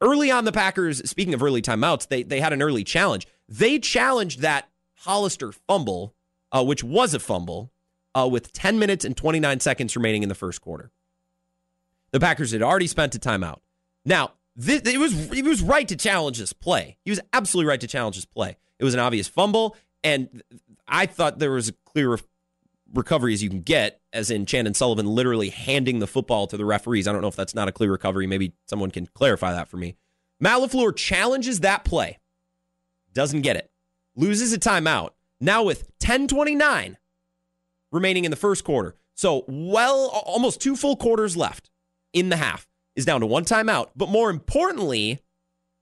Early 0.00 0.30
on, 0.30 0.44
the 0.44 0.52
Packers, 0.52 1.08
speaking 1.08 1.32
of 1.32 1.42
early 1.42 1.62
timeouts, 1.62 2.08
they 2.08 2.22
they 2.22 2.40
had 2.40 2.52
an 2.52 2.62
early 2.62 2.84
challenge. 2.84 3.26
They 3.48 3.78
challenged 3.78 4.40
that 4.40 4.68
Hollister 4.94 5.52
fumble, 5.52 6.14
uh, 6.52 6.64
which 6.64 6.84
was 6.84 7.14
a 7.14 7.18
fumble, 7.18 7.72
uh, 8.14 8.28
with 8.30 8.52
10 8.52 8.78
minutes 8.78 9.04
and 9.04 9.16
29 9.16 9.60
seconds 9.60 9.96
remaining 9.96 10.22
in 10.22 10.28
the 10.28 10.34
first 10.34 10.60
quarter. 10.60 10.90
The 12.10 12.20
Packers 12.20 12.52
had 12.52 12.62
already 12.62 12.86
spent 12.86 13.14
a 13.14 13.18
timeout. 13.18 13.60
Now, 14.04 14.32
this, 14.54 14.82
it 14.82 14.98
was 14.98 15.30
it 15.32 15.44
was 15.44 15.62
right 15.62 15.88
to 15.88 15.96
challenge 15.96 16.38
this 16.38 16.52
play. 16.52 16.98
He 17.04 17.10
was 17.10 17.20
absolutely 17.32 17.68
right 17.68 17.80
to 17.80 17.86
challenge 17.86 18.16
this 18.16 18.24
play. 18.24 18.56
It 18.78 18.84
was 18.84 18.94
an 18.94 19.00
obvious 19.00 19.28
fumble, 19.28 19.76
and 20.04 20.42
I 20.86 21.06
thought 21.06 21.38
there 21.38 21.52
was 21.52 21.68
a 21.68 21.72
clear 21.84 22.18
recovery 22.92 23.32
as 23.32 23.42
you 23.42 23.48
can 23.48 23.62
get, 23.62 24.00
as 24.12 24.30
in 24.30 24.44
Chandon 24.44 24.74
Sullivan 24.74 25.06
literally 25.06 25.48
handing 25.48 25.98
the 25.98 26.06
football 26.06 26.46
to 26.48 26.56
the 26.56 26.64
referees. 26.64 27.08
I 27.08 27.12
don't 27.12 27.22
know 27.22 27.28
if 27.28 27.36
that's 27.36 27.54
not 27.54 27.68
a 27.68 27.72
clear 27.72 27.90
recovery. 27.90 28.26
Maybe 28.26 28.52
someone 28.66 28.90
can 28.90 29.06
clarify 29.06 29.52
that 29.52 29.68
for 29.68 29.76
me. 29.76 29.96
Matt 30.40 30.60
LaFleur 30.60 30.94
challenges 30.96 31.60
that 31.60 31.84
play, 31.84 32.18
doesn't 33.14 33.42
get 33.42 33.56
it, 33.56 33.70
loses 34.16 34.52
a 34.52 34.58
timeout. 34.58 35.10
Now 35.40 35.62
with 35.62 35.96
10:29 35.98 36.96
remaining 37.90 38.24
in 38.24 38.30
the 38.30 38.36
first 38.36 38.64
quarter, 38.64 38.96
so 39.14 39.44
well 39.48 40.08
almost 40.26 40.60
two 40.60 40.76
full 40.76 40.96
quarters 40.96 41.36
left 41.36 41.70
in 42.12 42.28
the 42.28 42.36
half, 42.36 42.66
is 42.96 43.04
down 43.04 43.20
to 43.20 43.26
one 43.26 43.44
timeout. 43.44 43.90
But 43.96 44.08
more 44.08 44.30
importantly, 44.30 45.20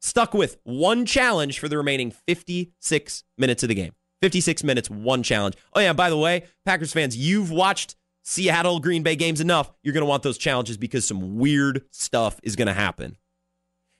stuck 0.01 0.35
with 0.35 0.59
one 0.65 1.07
challenge 1.07 1.59
for 1.59 1.69
the 1.69 1.77
remaining 1.77 2.11
56 2.11 3.25
minutes 3.39 3.63
of 3.63 3.69
the 3.69 3.75
game. 3.75 3.93
56 4.23 4.65
minutes, 4.65 4.91
one 4.91 5.23
challenge. 5.23 5.57
Oh, 5.75 5.81
yeah, 5.81 5.93
by 5.93 6.11
the 6.11 6.17
way, 6.17 6.45
Packers 6.67 6.93
fans, 6.93 7.17
you've 7.17 7.51
watched 7.51 7.97
Seattle 8.23 8.81
Green 8.81 9.03
Bay 9.03 9.17
games 9.17 9.41
enough. 9.41 9.73
You're 9.83 9.95
going 9.95 10.03
to 10.03 10.09
want 10.09 10.23
those 10.23 10.39
challenges 10.39 10.77
because 10.77 11.07
some 11.07 11.39
weird 11.39 11.83
stuff 11.91 12.39
is 12.43 12.57
going 12.57 12.69
to 12.69 12.75
happen. 12.75 13.17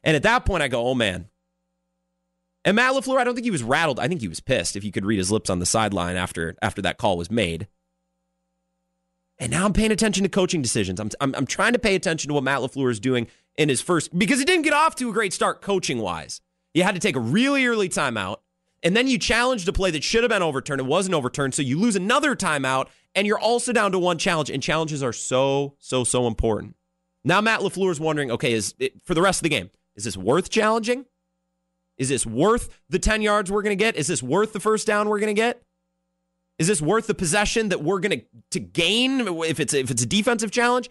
And 0.03 0.17
at 0.17 0.23
that 0.25 0.45
point, 0.45 0.63
I 0.63 0.69
go, 0.69 0.87
oh, 0.87 0.95
man. 0.95 1.29
And 2.65 2.77
Matt 2.77 2.93
LaFleur, 2.93 3.19
I 3.19 3.25
don't 3.25 3.35
think 3.35 3.47
he 3.47 3.51
was 3.51 3.63
rattled. 3.63 3.99
I 3.99 4.09
think 4.09 4.21
he 4.21 4.29
was 4.29 4.41
pissed 4.41 4.77
if 4.77 4.85
you 4.85 4.93
could 4.93 5.07
read 5.07 5.19
his 5.19 5.33
lips 5.33 5.49
on 5.49 5.59
the 5.59 5.67
sideline 5.67 6.17
after, 6.17 6.55
after 6.61 6.83
that 6.83 6.99
call 6.99 7.17
was 7.17 7.31
made. 7.31 7.69
And 9.41 9.51
now 9.51 9.65
I'm 9.65 9.73
paying 9.73 9.91
attention 9.91 10.23
to 10.23 10.29
coaching 10.29 10.61
decisions. 10.61 11.01
I'm, 11.01 11.11
I'm, 11.19 11.35
I'm 11.35 11.47
trying 11.47 11.73
to 11.73 11.79
pay 11.79 11.95
attention 11.95 12.29
to 12.29 12.35
what 12.35 12.45
Matt 12.45 12.61
LaFleur 12.61 12.91
is 12.91 13.01
doing 13.01 13.27
in 13.57 13.71
his 13.71 13.81
first 13.81 14.17
because 14.17 14.39
he 14.39 14.45
didn't 14.45 14.63
get 14.63 14.75
off 14.75 14.95
to 14.97 15.09
a 15.09 15.13
great 15.13 15.33
start 15.33 15.63
coaching 15.63 15.99
wise. 15.99 16.43
You 16.75 16.83
had 16.83 16.95
to 16.95 17.01
take 17.01 17.17
a 17.17 17.21
really 17.21 17.65
early 17.67 17.89
timeout, 17.89 18.37
and 18.83 18.95
then 18.95 19.09
you 19.09 19.19
challenged 19.19 19.67
a 19.67 19.73
play 19.73 19.91
that 19.91 20.05
should 20.05 20.23
have 20.23 20.31
been 20.31 20.43
overturned. 20.43 20.81
It 20.81 20.87
wasn't 20.87 21.15
overturned, 21.15 21.55
so 21.55 21.63
you 21.63 21.79
lose 21.79 21.97
another 21.97 22.37
timeout, 22.37 22.89
and 23.15 23.27
you're 23.27 23.41
also 23.41 23.73
down 23.73 23.93
to 23.93 23.99
one 23.99 24.19
challenge. 24.19 24.51
And 24.51 24.63
challenges 24.63 25.03
are 25.03 25.13
so 25.13 25.75
so 25.79 26.05
so 26.05 26.27
important. 26.27 26.77
Now 27.25 27.41
Matt 27.41 27.61
LaFleur 27.61 27.91
is 27.91 27.99
wondering, 27.99 28.31
okay, 28.31 28.53
is 28.53 28.75
it, 28.79 29.03
for 29.03 29.15
the 29.15 29.23
rest 29.23 29.41
of 29.41 29.45
the 29.45 29.49
game, 29.49 29.71
is 29.97 30.05
this 30.05 30.17
worth 30.17 30.51
challenging? 30.51 31.07
Is 31.97 32.09
this 32.11 32.25
worth 32.25 32.81
the 32.89 32.99
10 32.99 33.21
yards 33.21 33.51
we're 33.51 33.63
going 33.63 33.77
to 33.77 33.83
get? 33.85 33.97
Is 33.97 34.07
this 34.07 34.23
worth 34.23 34.55
the 34.55 34.61
first 34.61 34.87
down 34.87 35.09
we're 35.09 35.19
going 35.19 35.35
to 35.35 35.39
get? 35.39 35.63
Is 36.61 36.67
this 36.67 36.83
worth 36.83 37.07
the 37.07 37.15
possession 37.15 37.71
that 37.71 37.83
we're 37.83 38.01
going 38.01 38.21
to 38.21 38.25
to 38.51 38.61
gain 38.61 39.23
if 39.45 39.59
it's 39.59 39.73
if 39.73 39.91
it's 39.91 40.03
a 40.03 40.07
defensive 40.07 40.51
challenge? 40.51 40.91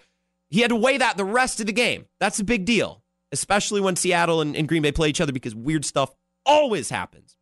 He 0.49 0.61
had 0.61 0.69
to 0.69 0.75
weigh 0.75 0.97
that 0.97 1.15
the 1.15 1.23
rest 1.23 1.59
of 1.59 1.67
the 1.67 1.71
game. 1.71 2.07
That's 2.19 2.39
a 2.39 2.43
big 2.43 2.65
deal, 2.65 3.03
especially 3.31 3.79
when 3.79 3.95
Seattle 3.95 4.41
and, 4.41 4.55
and 4.55 4.67
Green 4.67 4.81
Bay 4.81 4.91
play 4.91 5.09
each 5.09 5.21
other 5.21 5.31
because 5.31 5.53
weird 5.53 5.85
stuff 5.85 6.15
always 6.43 6.89
happens. 6.89 7.37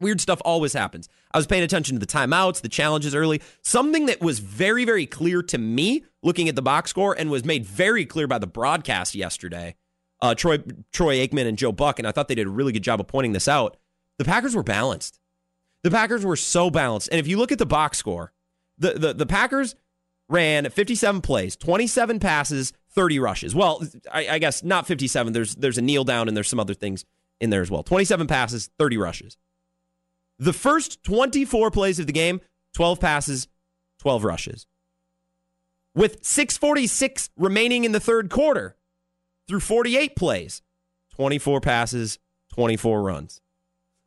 Weird 0.00 0.22
stuff 0.22 0.40
always 0.42 0.72
happens. 0.72 1.06
I 1.32 1.36
was 1.36 1.46
paying 1.46 1.62
attention 1.62 1.96
to 1.96 2.00
the 2.00 2.10
timeouts, 2.10 2.62
the 2.62 2.68
challenges 2.70 3.14
early. 3.14 3.42
Something 3.60 4.06
that 4.06 4.22
was 4.22 4.38
very, 4.38 4.86
very 4.86 5.04
clear 5.04 5.42
to 5.42 5.58
me 5.58 6.02
looking 6.22 6.48
at 6.48 6.56
the 6.56 6.62
box 6.62 6.88
score 6.90 7.14
and 7.16 7.30
was 7.30 7.44
made 7.44 7.66
very 7.66 8.06
clear 8.06 8.26
by 8.26 8.38
the 8.38 8.46
broadcast 8.46 9.14
yesterday. 9.14 9.74
Uh, 10.22 10.34
Troy 10.34 10.62
Troy 10.94 11.16
Aikman 11.18 11.46
and 11.46 11.58
Joe 11.58 11.72
Buck, 11.72 11.98
and 11.98 12.08
I 12.08 12.12
thought 12.12 12.28
they 12.28 12.34
did 12.34 12.46
a 12.46 12.50
really 12.50 12.72
good 12.72 12.82
job 12.82 13.00
of 13.00 13.06
pointing 13.06 13.32
this 13.32 13.48
out. 13.48 13.76
The 14.16 14.24
Packers 14.24 14.56
were 14.56 14.62
balanced. 14.62 15.20
The 15.84 15.90
Packers 15.90 16.24
were 16.24 16.34
so 16.34 16.70
balanced. 16.70 17.10
And 17.12 17.20
if 17.20 17.28
you 17.28 17.36
look 17.36 17.52
at 17.52 17.58
the 17.58 17.66
box 17.66 17.98
score, 17.98 18.32
the, 18.78 18.94
the, 18.94 19.12
the 19.12 19.26
Packers 19.26 19.76
ran 20.30 20.68
57 20.68 21.20
plays, 21.20 21.56
27 21.56 22.18
passes, 22.18 22.72
30 22.92 23.18
rushes. 23.18 23.54
Well, 23.54 23.84
I, 24.10 24.28
I, 24.28 24.38
guess 24.38 24.64
not 24.64 24.86
57. 24.86 25.34
There's 25.34 25.54
there's 25.56 25.76
a 25.76 25.82
kneel 25.82 26.02
down 26.04 26.26
and 26.26 26.34
there's 26.34 26.48
some 26.48 26.58
other 26.58 26.72
things 26.72 27.04
in 27.38 27.50
there 27.50 27.60
as 27.60 27.70
well. 27.70 27.82
27 27.82 28.26
passes, 28.26 28.70
30 28.78 28.96
rushes. 28.96 29.36
The 30.38 30.54
first 30.54 31.04
24 31.04 31.70
plays 31.70 31.98
of 31.98 32.06
the 32.06 32.12
game, 32.14 32.40
12 32.72 32.98
passes, 32.98 33.48
12 33.98 34.24
rushes. 34.24 34.66
With 35.94 36.24
646 36.24 37.28
remaining 37.36 37.84
in 37.84 37.92
the 37.92 38.00
third 38.00 38.30
quarter, 38.30 38.76
through 39.46 39.60
48 39.60 40.16
plays, 40.16 40.62
24 41.14 41.60
passes, 41.60 42.18
24 42.54 43.02
runs. 43.02 43.42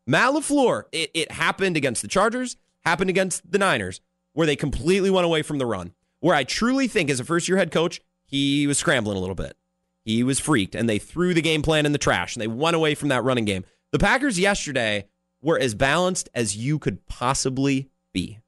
Matt 0.07 0.33
LaFleur, 0.33 0.85
it, 0.91 1.11
it 1.13 1.31
happened 1.33 1.77
against 1.77 2.01
the 2.01 2.07
Chargers, 2.07 2.57
happened 2.85 3.11
against 3.11 3.51
the 3.51 3.59
Niners, 3.59 4.01
where 4.33 4.47
they 4.47 4.55
completely 4.55 5.11
went 5.11 5.25
away 5.25 5.43
from 5.43 5.59
the 5.59 5.65
run 5.65 5.93
where 6.19 6.35
I 6.35 6.43
truly 6.43 6.87
think 6.87 7.09
as 7.09 7.19
a 7.19 7.25
first 7.25 7.47
year 7.47 7.57
head 7.57 7.71
coach, 7.71 8.01
he 8.25 8.67
was 8.67 8.77
scrambling 8.77 9.17
a 9.17 9.19
little 9.19 9.35
bit. 9.35 9.55
He 10.03 10.23
was 10.23 10.39
freaked, 10.39 10.75
and 10.75 10.89
they 10.89 10.99
threw 10.99 11.33
the 11.33 11.41
game 11.41 11.61
plan 11.61 11.85
in 11.85 11.91
the 11.91 11.97
trash, 11.97 12.35
and 12.35 12.41
they 12.41 12.47
went 12.47 12.75
away 12.75 12.95
from 12.95 13.09
that 13.09 13.23
running 13.23 13.45
game. 13.45 13.65
The 13.91 13.99
Packers 13.99 14.39
yesterday 14.39 15.07
were 15.41 15.59
as 15.59 15.75
balanced 15.75 16.29
as 16.33 16.55
you 16.55 16.79
could 16.79 17.05
possibly 17.07 17.89
be. 18.13 18.39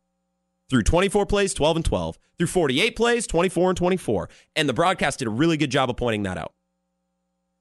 Through 0.69 0.83
24 0.83 1.25
plays, 1.25 1.53
12 1.53 1.77
and 1.77 1.85
12. 1.85 2.19
Through 2.37 2.47
48 2.47 2.95
plays, 2.95 3.27
24 3.27 3.69
and 3.71 3.77
24. 3.77 4.29
And 4.55 4.69
the 4.69 4.73
broadcast 4.73 5.19
did 5.19 5.27
a 5.27 5.31
really 5.31 5.57
good 5.57 5.71
job 5.71 5.89
of 5.89 5.97
pointing 5.97 6.23
that 6.23 6.37
out. 6.37 6.53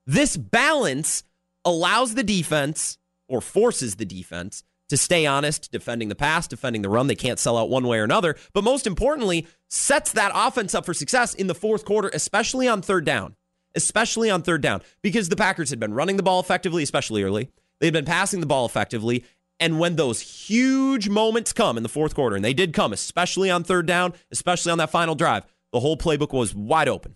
This 0.06 0.36
balance 0.36 1.24
allows 1.64 2.14
the 2.14 2.22
defense 2.22 2.98
or 3.28 3.40
forces 3.40 3.96
the 3.96 4.04
defense 4.04 4.62
to 4.88 4.96
stay 4.96 5.26
honest, 5.26 5.70
defending 5.70 6.08
the 6.08 6.14
pass, 6.14 6.48
defending 6.48 6.82
the 6.82 6.88
run. 6.88 7.06
They 7.06 7.14
can't 7.14 7.38
sell 7.38 7.58
out 7.58 7.68
one 7.68 7.86
way 7.86 7.98
or 7.98 8.04
another. 8.04 8.36
But 8.54 8.64
most 8.64 8.86
importantly, 8.86 9.46
sets 9.68 10.12
that 10.12 10.32
offense 10.34 10.74
up 10.74 10.86
for 10.86 10.94
success 10.94 11.34
in 11.34 11.46
the 11.46 11.54
fourth 11.54 11.84
quarter, 11.84 12.10
especially 12.12 12.66
on 12.66 12.82
third 12.82 13.04
down. 13.04 13.36
Especially 13.74 14.30
on 14.30 14.42
third 14.42 14.62
down, 14.62 14.80
because 15.02 15.28
the 15.28 15.36
Packers 15.36 15.70
had 15.70 15.78
been 15.78 15.92
running 15.92 16.16
the 16.16 16.22
ball 16.22 16.40
effectively, 16.40 16.82
especially 16.82 17.22
early. 17.22 17.50
They'd 17.80 17.92
been 17.92 18.06
passing 18.06 18.40
the 18.40 18.46
ball 18.46 18.64
effectively. 18.64 19.24
And 19.60 19.78
when 19.78 19.96
those 19.96 20.20
huge 20.20 21.08
moments 21.08 21.52
come 21.52 21.76
in 21.76 21.82
the 21.82 21.88
fourth 21.88 22.14
quarter, 22.14 22.34
and 22.34 22.44
they 22.44 22.54
did 22.54 22.72
come, 22.72 22.92
especially 22.92 23.50
on 23.50 23.64
third 23.64 23.86
down, 23.86 24.14
especially 24.32 24.72
on 24.72 24.78
that 24.78 24.90
final 24.90 25.14
drive, 25.14 25.44
the 25.72 25.80
whole 25.80 25.96
playbook 25.96 26.32
was 26.32 26.54
wide 26.54 26.88
open. 26.88 27.14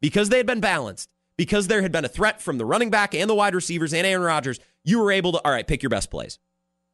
Because 0.00 0.28
they 0.28 0.36
had 0.36 0.46
been 0.46 0.60
balanced, 0.60 1.10
because 1.36 1.66
there 1.66 1.82
had 1.82 1.92
been 1.92 2.04
a 2.04 2.08
threat 2.08 2.40
from 2.40 2.58
the 2.58 2.64
running 2.64 2.90
back 2.90 3.14
and 3.14 3.28
the 3.28 3.34
wide 3.34 3.54
receivers 3.54 3.92
and 3.92 4.06
Aaron 4.06 4.22
Rodgers, 4.22 4.60
you 4.84 4.98
were 5.00 5.12
able 5.12 5.32
to, 5.32 5.38
all 5.44 5.52
right, 5.52 5.66
pick 5.66 5.82
your 5.82 5.90
best 5.90 6.10
plays. 6.10 6.38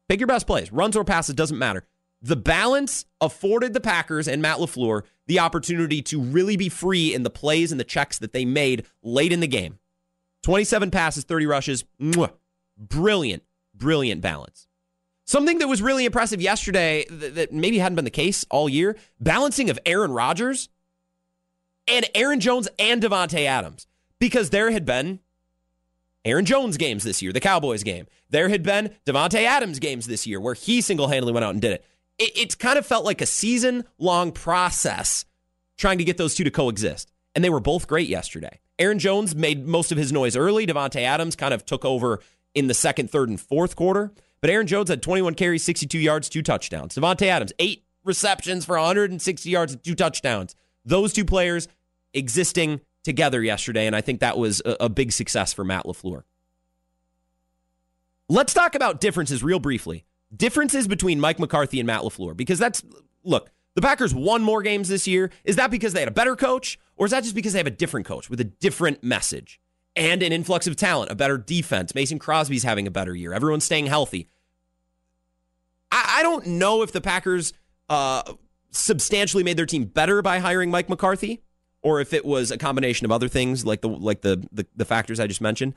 Pick 0.09 0.19
your 0.19 0.27
best 0.27 0.47
plays. 0.47 0.71
Runs 0.71 0.95
or 0.95 1.03
passes, 1.03 1.35
doesn't 1.35 1.57
matter. 1.57 1.85
The 2.21 2.35
balance 2.35 3.05
afforded 3.21 3.73
the 3.73 3.81
Packers 3.81 4.27
and 4.27 4.41
Matt 4.41 4.57
LaFleur 4.57 5.03
the 5.27 5.39
opportunity 5.39 6.01
to 6.03 6.21
really 6.21 6.57
be 6.57 6.69
free 6.69 7.13
in 7.13 7.23
the 7.23 7.29
plays 7.29 7.71
and 7.71 7.79
the 7.79 7.85
checks 7.85 8.17
that 8.19 8.33
they 8.33 8.45
made 8.45 8.85
late 9.03 9.31
in 9.31 9.39
the 9.39 9.47
game. 9.47 9.77
27 10.43 10.89
passes, 10.91 11.23
30 11.25 11.45
rushes. 11.45 11.85
Mwah. 12.01 12.31
Brilliant, 12.77 13.43
brilliant 13.73 14.21
balance. 14.21 14.67
Something 15.25 15.59
that 15.59 15.67
was 15.67 15.81
really 15.81 16.05
impressive 16.05 16.41
yesterday 16.41 17.05
that, 17.09 17.35
that 17.35 17.53
maybe 17.53 17.79
hadn't 17.79 17.97
been 17.97 18.05
the 18.05 18.11
case 18.11 18.45
all 18.49 18.69
year 18.69 18.95
balancing 19.19 19.69
of 19.69 19.77
Aaron 19.85 20.11
Rodgers 20.11 20.69
and 21.87 22.05
Aaron 22.15 22.39
Jones 22.39 22.69
and 22.79 23.01
Davante 23.01 23.45
Adams 23.45 23.87
because 24.19 24.51
there 24.51 24.71
had 24.71 24.85
been 24.85 25.19
Aaron 26.27 26.45
Jones 26.45 26.75
games 26.75 27.03
this 27.03 27.21
year, 27.21 27.31
the 27.31 27.39
Cowboys 27.39 27.83
game. 27.83 28.05
There 28.29 28.49
had 28.49 28.61
been 28.61 28.91
Davante 29.05 29.43
Adams 29.43 29.79
games 29.79 30.07
this 30.07 30.27
year 30.27 30.41
where 30.41 30.55
he 30.55 30.81
single 30.81 31.07
handedly 31.07 31.31
went 31.31 31.45
out 31.45 31.51
and 31.51 31.61
did 31.61 31.71
it. 31.71 31.85
it. 32.19 32.31
It's 32.35 32.53
kind 32.53 32.77
of 32.77 32.85
felt 32.85 33.05
like 33.05 33.21
a 33.21 33.25
season 33.25 33.85
long 33.97 34.33
process 34.33 35.23
trying 35.77 35.99
to 35.99 36.03
get 36.03 36.17
those 36.17 36.35
two 36.35 36.43
to 36.43 36.51
coexist. 36.51 37.11
And 37.33 37.43
they 37.43 37.49
were 37.49 37.61
both 37.61 37.87
great 37.87 38.09
yesterday. 38.09 38.59
Aaron 38.77 38.99
Jones 38.99 39.35
made 39.35 39.65
most 39.65 39.91
of 39.91 39.97
his 39.97 40.11
noise 40.11 40.35
early. 40.35 40.67
Davante 40.67 41.01
Adams 41.01 41.35
kind 41.35 41.53
of 41.53 41.65
took 41.65 41.85
over 41.85 42.19
in 42.53 42.67
the 42.67 42.73
second, 42.73 43.09
third, 43.09 43.29
and 43.29 43.39
fourth 43.39 43.75
quarter. 43.75 44.11
But 44.41 44.49
Aaron 44.49 44.67
Jones 44.67 44.89
had 44.89 45.01
21 45.01 45.35
carries, 45.35 45.63
62 45.63 45.97
yards, 45.97 46.27
two 46.27 46.41
touchdowns. 46.41 46.95
Davante 46.95 47.27
Adams, 47.27 47.53
eight 47.59 47.85
receptions 48.03 48.65
for 48.65 48.77
160 48.77 49.49
yards 49.49 49.73
and 49.73 49.83
two 49.83 49.95
touchdowns. 49.95 50.55
Those 50.83 51.13
two 51.13 51.25
players 51.25 51.67
existing 52.13 52.81
together 53.07 53.41
yesterday, 53.41 53.87
and 53.87 53.95
I 53.95 54.01
think 54.01 54.19
that 54.19 54.37
was 54.37 54.61
a, 54.65 54.75
a 54.81 54.89
big 54.89 55.13
success 55.13 55.53
for 55.53 55.63
Matt 55.63 55.85
LaFleur. 55.85 56.23
Let's 58.29 58.53
talk 58.53 58.75
about 58.75 58.99
differences 58.99 59.41
real 59.41 59.59
briefly. 59.59 60.03
Differences 60.35 60.89
between 60.89 61.21
Mike 61.21 61.39
McCarthy 61.39 61.79
and 61.79 61.87
Matt 61.87 62.01
LaFleur, 62.01 62.35
because 62.35 62.59
that's, 62.59 62.83
look, 63.23 63.49
the 63.75 63.81
Packers 63.81 64.13
won 64.13 64.43
more 64.43 64.61
games 64.61 64.89
this 64.89 65.07
year. 65.07 65.31
Is 65.45 65.55
that 65.55 65.71
because 65.71 65.93
they 65.93 66.01
had 66.01 66.09
a 66.09 66.11
better 66.11 66.35
coach, 66.35 66.77
or 66.97 67.05
is 67.05 67.11
that 67.11 67.23
just 67.23 67.33
because 67.33 67.53
they 67.53 67.59
have 67.59 67.65
a 67.65 67.71
different 67.71 68.05
coach 68.05 68.29
with 68.29 68.41
a 68.41 68.43
different 68.43 69.01
message 69.01 69.61
and 69.95 70.21
an 70.21 70.33
influx 70.33 70.67
of 70.67 70.75
talent, 70.75 71.09
a 71.09 71.15
better 71.15 71.37
defense? 71.37 71.95
Mason 71.95 72.19
Crosby's 72.19 72.63
having 72.63 72.87
a 72.87 72.91
better 72.91 73.15
year. 73.15 73.31
Everyone's 73.31 73.63
staying 73.63 73.85
healthy. 73.85 74.27
I, 75.89 76.17
I 76.17 76.23
don't 76.23 76.45
know 76.45 76.81
if 76.81 76.91
the 76.91 76.99
Packers 76.99 77.53
uh, 77.87 78.33
substantially 78.71 79.43
made 79.43 79.55
their 79.55 79.65
team 79.65 79.85
better 79.85 80.21
by 80.21 80.39
hiring 80.39 80.69
Mike 80.69 80.89
McCarthy 80.89 81.41
or 81.81 82.01
if 82.01 82.13
it 82.13 82.25
was 82.25 82.51
a 82.51 82.57
combination 82.57 83.05
of 83.05 83.11
other 83.11 83.27
things 83.27 83.65
like 83.65 83.81
the 83.81 83.89
like 83.89 84.21
the 84.21 84.47
the, 84.51 84.65
the 84.75 84.85
factors 84.85 85.19
I 85.19 85.27
just 85.27 85.41
mentioned. 85.41 85.73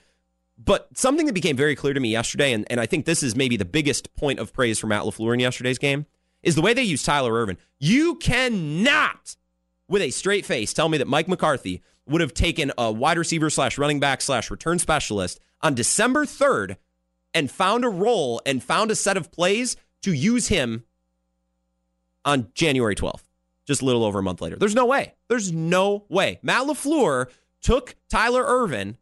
But 0.62 0.88
something 0.96 1.24
that 1.26 1.32
became 1.32 1.56
very 1.56 1.74
clear 1.74 1.94
to 1.94 2.00
me 2.00 2.10
yesterday, 2.10 2.52
and, 2.52 2.66
and 2.70 2.80
I 2.80 2.86
think 2.86 3.06
this 3.06 3.22
is 3.22 3.34
maybe 3.34 3.56
the 3.56 3.64
biggest 3.64 4.14
point 4.14 4.38
of 4.38 4.52
praise 4.52 4.78
for 4.78 4.88
Matt 4.88 5.04
LaFleur 5.04 5.32
in 5.32 5.40
yesterday's 5.40 5.78
game, 5.78 6.04
is 6.42 6.54
the 6.54 6.60
way 6.60 6.74
they 6.74 6.82
used 6.82 7.06
Tyler 7.06 7.32
Ervin. 7.32 7.56
You 7.78 8.16
cannot, 8.16 9.36
with 9.88 10.02
a 10.02 10.10
straight 10.10 10.44
face, 10.44 10.74
tell 10.74 10.90
me 10.90 10.98
that 10.98 11.08
Mike 11.08 11.28
McCarthy 11.28 11.82
would 12.06 12.20
have 12.20 12.34
taken 12.34 12.72
a 12.76 12.92
wide 12.92 13.16
receiver 13.16 13.48
slash 13.48 13.78
running 13.78 14.00
back 14.00 14.20
slash 14.20 14.50
return 14.50 14.78
specialist 14.78 15.40
on 15.62 15.74
December 15.74 16.26
3rd 16.26 16.76
and 17.32 17.50
found 17.50 17.84
a 17.84 17.88
role 17.88 18.42
and 18.44 18.62
found 18.62 18.90
a 18.90 18.96
set 18.96 19.16
of 19.16 19.32
plays 19.32 19.76
to 20.02 20.12
use 20.12 20.48
him 20.48 20.84
on 22.24 22.48
January 22.54 22.94
12th 22.94 23.29
just 23.70 23.83
a 23.83 23.85
little 23.85 24.04
over 24.04 24.18
a 24.18 24.22
month 24.22 24.40
later. 24.40 24.56
There's 24.56 24.74
no 24.74 24.85
way. 24.85 25.14
There's 25.28 25.52
no 25.52 26.04
way. 26.09 26.40
Matt 26.42 26.66
LaFleur 26.66 27.30
took 27.62 27.94
Tyler 28.11 28.44
Ervin, 28.44 28.96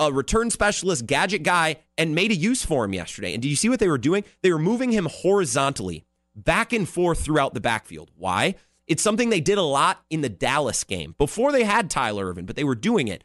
a 0.00 0.12
return 0.12 0.50
specialist, 0.50 1.06
gadget 1.06 1.44
guy, 1.44 1.76
and 1.96 2.16
made 2.16 2.32
a 2.32 2.34
use 2.34 2.64
for 2.64 2.84
him 2.84 2.94
yesterday. 2.94 3.32
And 3.32 3.40
do 3.40 3.48
you 3.48 3.54
see 3.54 3.68
what 3.68 3.78
they 3.78 3.86
were 3.86 3.96
doing? 3.96 4.24
They 4.42 4.50
were 4.52 4.58
moving 4.58 4.90
him 4.90 5.06
horizontally, 5.08 6.04
back 6.34 6.72
and 6.72 6.88
forth 6.88 7.20
throughout 7.20 7.54
the 7.54 7.60
backfield. 7.60 8.10
Why? 8.16 8.56
It's 8.88 9.04
something 9.04 9.30
they 9.30 9.40
did 9.40 9.56
a 9.56 9.62
lot 9.62 10.02
in 10.10 10.22
the 10.22 10.28
Dallas 10.28 10.82
game 10.82 11.14
before 11.16 11.52
they 11.52 11.62
had 11.62 11.88
Tyler 11.88 12.26
Ervin, 12.26 12.44
but 12.44 12.56
they 12.56 12.64
were 12.64 12.74
doing 12.74 13.06
it 13.06 13.22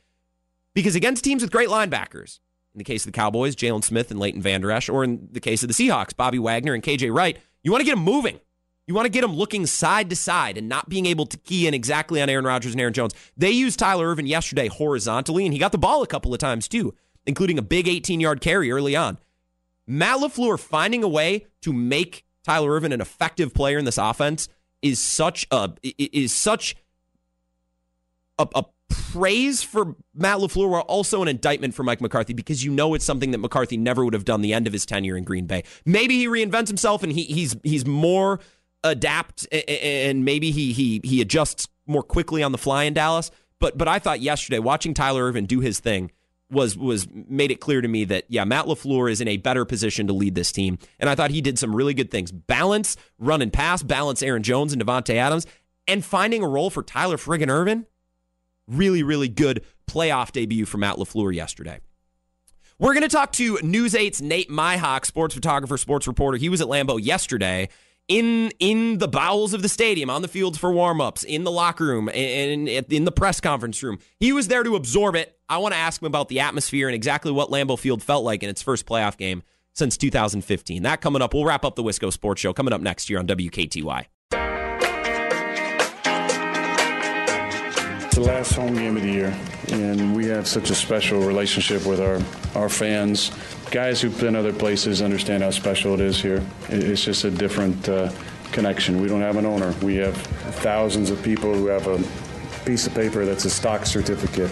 because 0.75 0.93
against 0.93 1.23
teams 1.23 1.41
with 1.41 1.51
great 1.51 1.69
linebackers, 1.69 2.39
in 2.75 2.77
the 2.77 2.84
case 2.84 3.03
of 3.03 3.12
the 3.12 3.17
Cowboys, 3.17 3.56
Jaylon 3.56 3.84
Smith 3.84 4.12
and 4.12 4.19
Leighton 4.19 4.43
Vander 4.43 4.69
Esch, 4.69 4.89
or 4.89 5.03
in 5.03 5.27
the 5.32 5.39
case 5.39 5.63
of 5.63 5.69
the 5.69 5.73
Seahawks, 5.73 6.15
Bobby 6.15 6.38
Wagner 6.38 6.75
and 6.75 6.84
KJ 6.84 7.12
Wright, 7.12 7.38
you 7.63 7.71
want 7.71 7.82
to 7.82 7.86
get 7.86 7.95
them 7.95 8.03
moving. 8.03 8.39
You 8.86 8.93
want 8.93 9.06
to 9.06 9.10
get 9.10 9.22
them 9.22 9.36
looking 9.36 9.65
side 9.65 10.10
to 10.10 10.15
side 10.15 10.58
and 10.58 10.67
not 10.67 10.89
being 10.89 11.06
able 11.06 11.26
to 11.28 11.38
key 11.38 11.67
in 11.67 11.74
exactly 11.74 12.22
on 12.22 12.30
Aaron 12.30 12.46
Rodgers 12.46 12.74
and 12.74 12.82
Aaron 12.82 12.93
Jones. 12.93 13.13
They 13.38 13.52
used 13.52 13.80
Tyler 13.80 14.10
Ervin 14.10 14.28
yesterday 14.28 14.67
horizontally, 14.67 15.46
and 15.46 15.54
he 15.54 15.60
got 15.60 15.72
the 15.72 15.78
ball 15.78 16.04
a 16.04 16.08
couple 16.08 16.34
of 16.34 16.39
times 16.39 16.67
too, 16.67 16.93
including 17.26 17.58
a 17.58 17.62
big 17.62 17.88
18 17.88 18.19
yard 18.19 18.41
carry 18.41 18.72
early 18.72 18.96
on. 18.96 19.17
Matt 19.88 20.19
LaFleur 20.19 20.60
finding 20.60 21.04
a 21.04 21.08
way 21.08 21.48
to 21.62 21.72
make 21.72 22.26
Tyler 22.43 22.72
Ervin 22.72 22.91
an 22.91 23.02
effective 23.02 23.54
player 23.54 23.78
in 23.78 23.86
this 23.86 23.98
offense 23.98 24.50
is 24.82 25.00
such 25.00 25.48
a 25.52 25.72
is 25.98 26.34
such 26.34 26.76
a, 28.38 28.48
a 28.54 28.65
praise 28.89 29.63
for 29.63 29.96
Matt 30.13 30.39
LaFleur 30.39 30.69
while 30.69 30.82
also 30.82 31.22
an 31.22 31.28
indictment 31.28 31.74
for 31.74 31.84
Mike 31.84 32.02
McCarthy 32.02 32.34
because 32.34 32.63
you 32.63 32.72
know 32.72 32.93
it's 32.93 33.06
something 33.06 33.32
that 33.32 33.38
McCarthy 33.38 33.78
never 33.78 34.04
would 34.04 34.13
have 34.13 34.26
done 34.26 34.41
the 34.41 34.54
end 34.54 34.67
of 34.67 34.74
his 34.74 34.86
tenure 34.86 35.15
in 35.15 35.24
Green 35.24 35.46
Bay. 35.46 35.63
Maybe 35.86 36.17
he 36.17 36.28
reinvents 36.28 36.67
himself 36.67 37.02
and 37.02 37.12
he, 37.12 37.24
he's 37.24 37.56
he's 37.63 37.86
more 37.86 38.39
adapt 38.84 39.48
and 39.52 40.26
maybe 40.26 40.52
he 40.52 40.74
he 40.74 41.02
he 41.04 41.22
adjusts 41.22 41.67
more 41.86 42.04
quickly 42.04 42.43
on 42.43 42.52
the 42.52 42.58
fly 42.58 42.84
in 42.84 42.93
Dallas. 42.93 43.32
But 43.60 43.78
but 43.78 43.88
I 43.88 44.00
thought 44.00 44.22
yesterday 44.22 44.60
watching 44.60 44.93
Tyler 44.93 45.24
Ervin 45.26 45.46
do 45.46 45.60
his 45.60 45.80
thing 45.80 46.12
was 46.50 46.78
was 46.78 47.08
made 47.12 47.52
it 47.52 47.60
clear 47.60 47.82
to 47.82 47.88
me 47.88 48.06
that 48.06 48.26
yeah 48.28 48.43
Matt 48.43 48.65
LaFleur 48.65 49.12
is 49.12 49.22
in 49.22 49.28
a 49.28 49.38
better 49.38 49.65
position 49.65 50.08
to 50.08 50.13
lead 50.13 50.36
this 50.36 50.52
team, 50.52 50.78
and 51.00 51.10
I 51.10 51.15
thought 51.15 51.32
he 51.32 51.41
did 51.41 51.58
some 51.58 51.76
really 51.76 51.93
good 51.93 52.12
things: 52.12 52.32
balance, 52.32 52.96
run 53.17 53.41
and 53.41 53.52
pass, 53.52 53.84
balance 53.84 54.22
Aaron 54.22 54.43
Jones 54.43 54.74
and 54.74 54.82
Davante 54.82 55.15
Adams, 55.15 55.48
and 55.88 56.04
finding 56.04 56.43
a 56.43 56.48
role 56.48 56.69
for 56.69 56.84
Tyler 56.84 57.17
friggin' 57.17 57.50
Ervin. 57.50 57.86
Really 58.67 59.04
really 59.04 59.28
good 59.28 59.63
playoff 59.89 60.32
debut 60.32 60.65
for 60.65 60.78
Matt 60.78 60.98
LaFleur 60.98 61.34
yesterday. 61.34 61.80
We're 62.80 62.93
going 62.93 63.04
to 63.04 63.10
talk 63.10 63.32
to 63.34 63.60
News 63.62 63.93
8's 63.93 64.22
Nate 64.22 64.50
Meihak, 64.50 65.06
sports 65.06 65.36
photographer, 65.36 65.78
sports 65.78 66.08
reporter. 66.08 66.38
He 66.38 66.50
was 66.50 66.60
at 66.60 66.67
Lambeau 66.67 67.00
yesterday 67.02 67.69
in 68.07 68.51
in 68.59 68.97
the 68.97 69.07
bowels 69.07 69.53
of 69.53 69.61
the 69.61 69.69
stadium, 69.69 70.09
on 70.09 70.21
the 70.21 70.27
fields 70.27 70.57
for 70.57 70.71
warmups, 70.71 71.23
in 71.23 71.43
the 71.43 71.51
locker 71.51 71.85
room, 71.85 72.09
and 72.09 72.67
in 72.67 73.05
the 73.05 73.11
press 73.11 73.39
conference 73.39 73.81
room. 73.81 73.99
He 74.19 74.33
was 74.33 74.47
there 74.47 74.63
to 74.63 74.75
absorb 74.75 75.15
it. 75.15 75.37
I 75.49 75.57
want 75.57 75.73
to 75.73 75.79
ask 75.79 76.01
him 76.01 76.07
about 76.07 76.29
the 76.29 76.39
atmosphere 76.39 76.87
and 76.87 76.95
exactly 76.95 77.31
what 77.31 77.49
Lambeau 77.49 77.77
Field 77.77 78.01
felt 78.03 78.23
like 78.23 78.43
in 78.43 78.49
its 78.49 78.61
first 78.61 78.85
playoff 78.85 79.17
game 79.17 79.43
since 79.73 79.97
2015. 79.97 80.83
That 80.83 81.01
coming 81.01 81.21
up. 81.21 81.33
We'll 81.33 81.45
wrap 81.45 81.65
up 81.65 81.75
the 81.75 81.83
Wisco 81.83 82.11
Sports 82.11 82.41
Show 82.41 82.53
coming 82.53 82.73
up 82.73 82.81
next 82.81 83.09
year 83.09 83.19
on 83.19 83.27
WKTY. 83.27 84.05
It's 88.13 88.19
the 88.19 88.32
last 88.32 88.54
home 88.54 88.76
game 88.76 88.95
of 88.95 89.02
the 89.02 89.12
year, 89.12 89.36
and 89.69 90.15
we 90.15 90.27
have 90.27 90.48
such 90.48 90.69
a 90.69 90.75
special 90.75 91.21
relationship 91.21 91.83
with 91.83 92.00
our, 92.00 92.21
our 92.54 92.69
fans. 92.69 93.31
Guys 93.71 94.02
who've 94.02 94.19
been 94.19 94.35
other 94.35 94.54
places 94.54 95.02
understand 95.02 95.42
how 95.42 95.50
special 95.50 95.96
it 95.96 96.00
is 96.00 96.21
here. 96.21 96.46
It's 96.69 97.04
just 97.04 97.23
a 97.23 97.31
different 97.31 97.90
uh, 97.90 98.12
connection. 98.52 99.02
We 99.02 99.08
don't 99.08 99.21
have 99.21 99.37
an 99.37 99.48
owner. 99.48 99.73
We 99.81 99.96
have 99.96 100.15
thousands 100.62 101.10
of 101.10 101.23
people 101.23 101.56
who 101.56 101.65
have 101.65 101.87
a 101.87 101.98
piece 102.67 102.85
of 102.85 102.94
paper 102.94 103.25
that's 103.25 103.46
a 103.46 103.50
stock 103.50 103.87
certificate, 103.87 104.52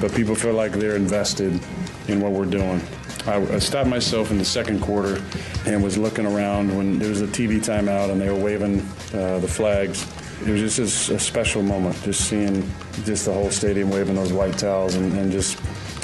but 0.00 0.14
people 0.14 0.34
feel 0.34 0.54
like 0.54 0.72
they're 0.72 0.96
invested 0.96 1.60
in 2.08 2.18
what 2.22 2.32
we're 2.32 2.46
doing. 2.46 2.80
I, 3.26 3.58
stopped 3.58 3.90
myself 3.90 4.30
in 4.30 4.38
the 4.38 4.44
second 4.46 4.80
quarter 4.80 5.22
and 5.66 5.84
was 5.84 5.98
looking 5.98 6.24
around 6.24 6.74
when 6.74 6.98
there 6.98 7.10
was 7.10 7.20
a 7.20 7.26
TV 7.26 7.58
timeout 7.58 8.10
and 8.10 8.18
they 8.18 8.30
were 8.30 8.42
waving 8.42 8.80
uh, 9.12 9.38
the 9.38 9.48
flags 9.48 10.06
it 10.42 10.48
was 10.48 10.76
just 10.76 11.10
a, 11.10 11.18
special 11.18 11.62
moment, 11.62 12.00
just 12.02 12.28
seeing 12.28 12.68
just 13.04 13.26
the 13.26 13.32
whole 13.32 13.50
stadium 13.50 13.90
waving 13.90 14.14
those 14.14 14.32
white 14.32 14.56
towels 14.56 14.94
and, 14.94 15.12
and 15.12 15.30
just, 15.30 15.60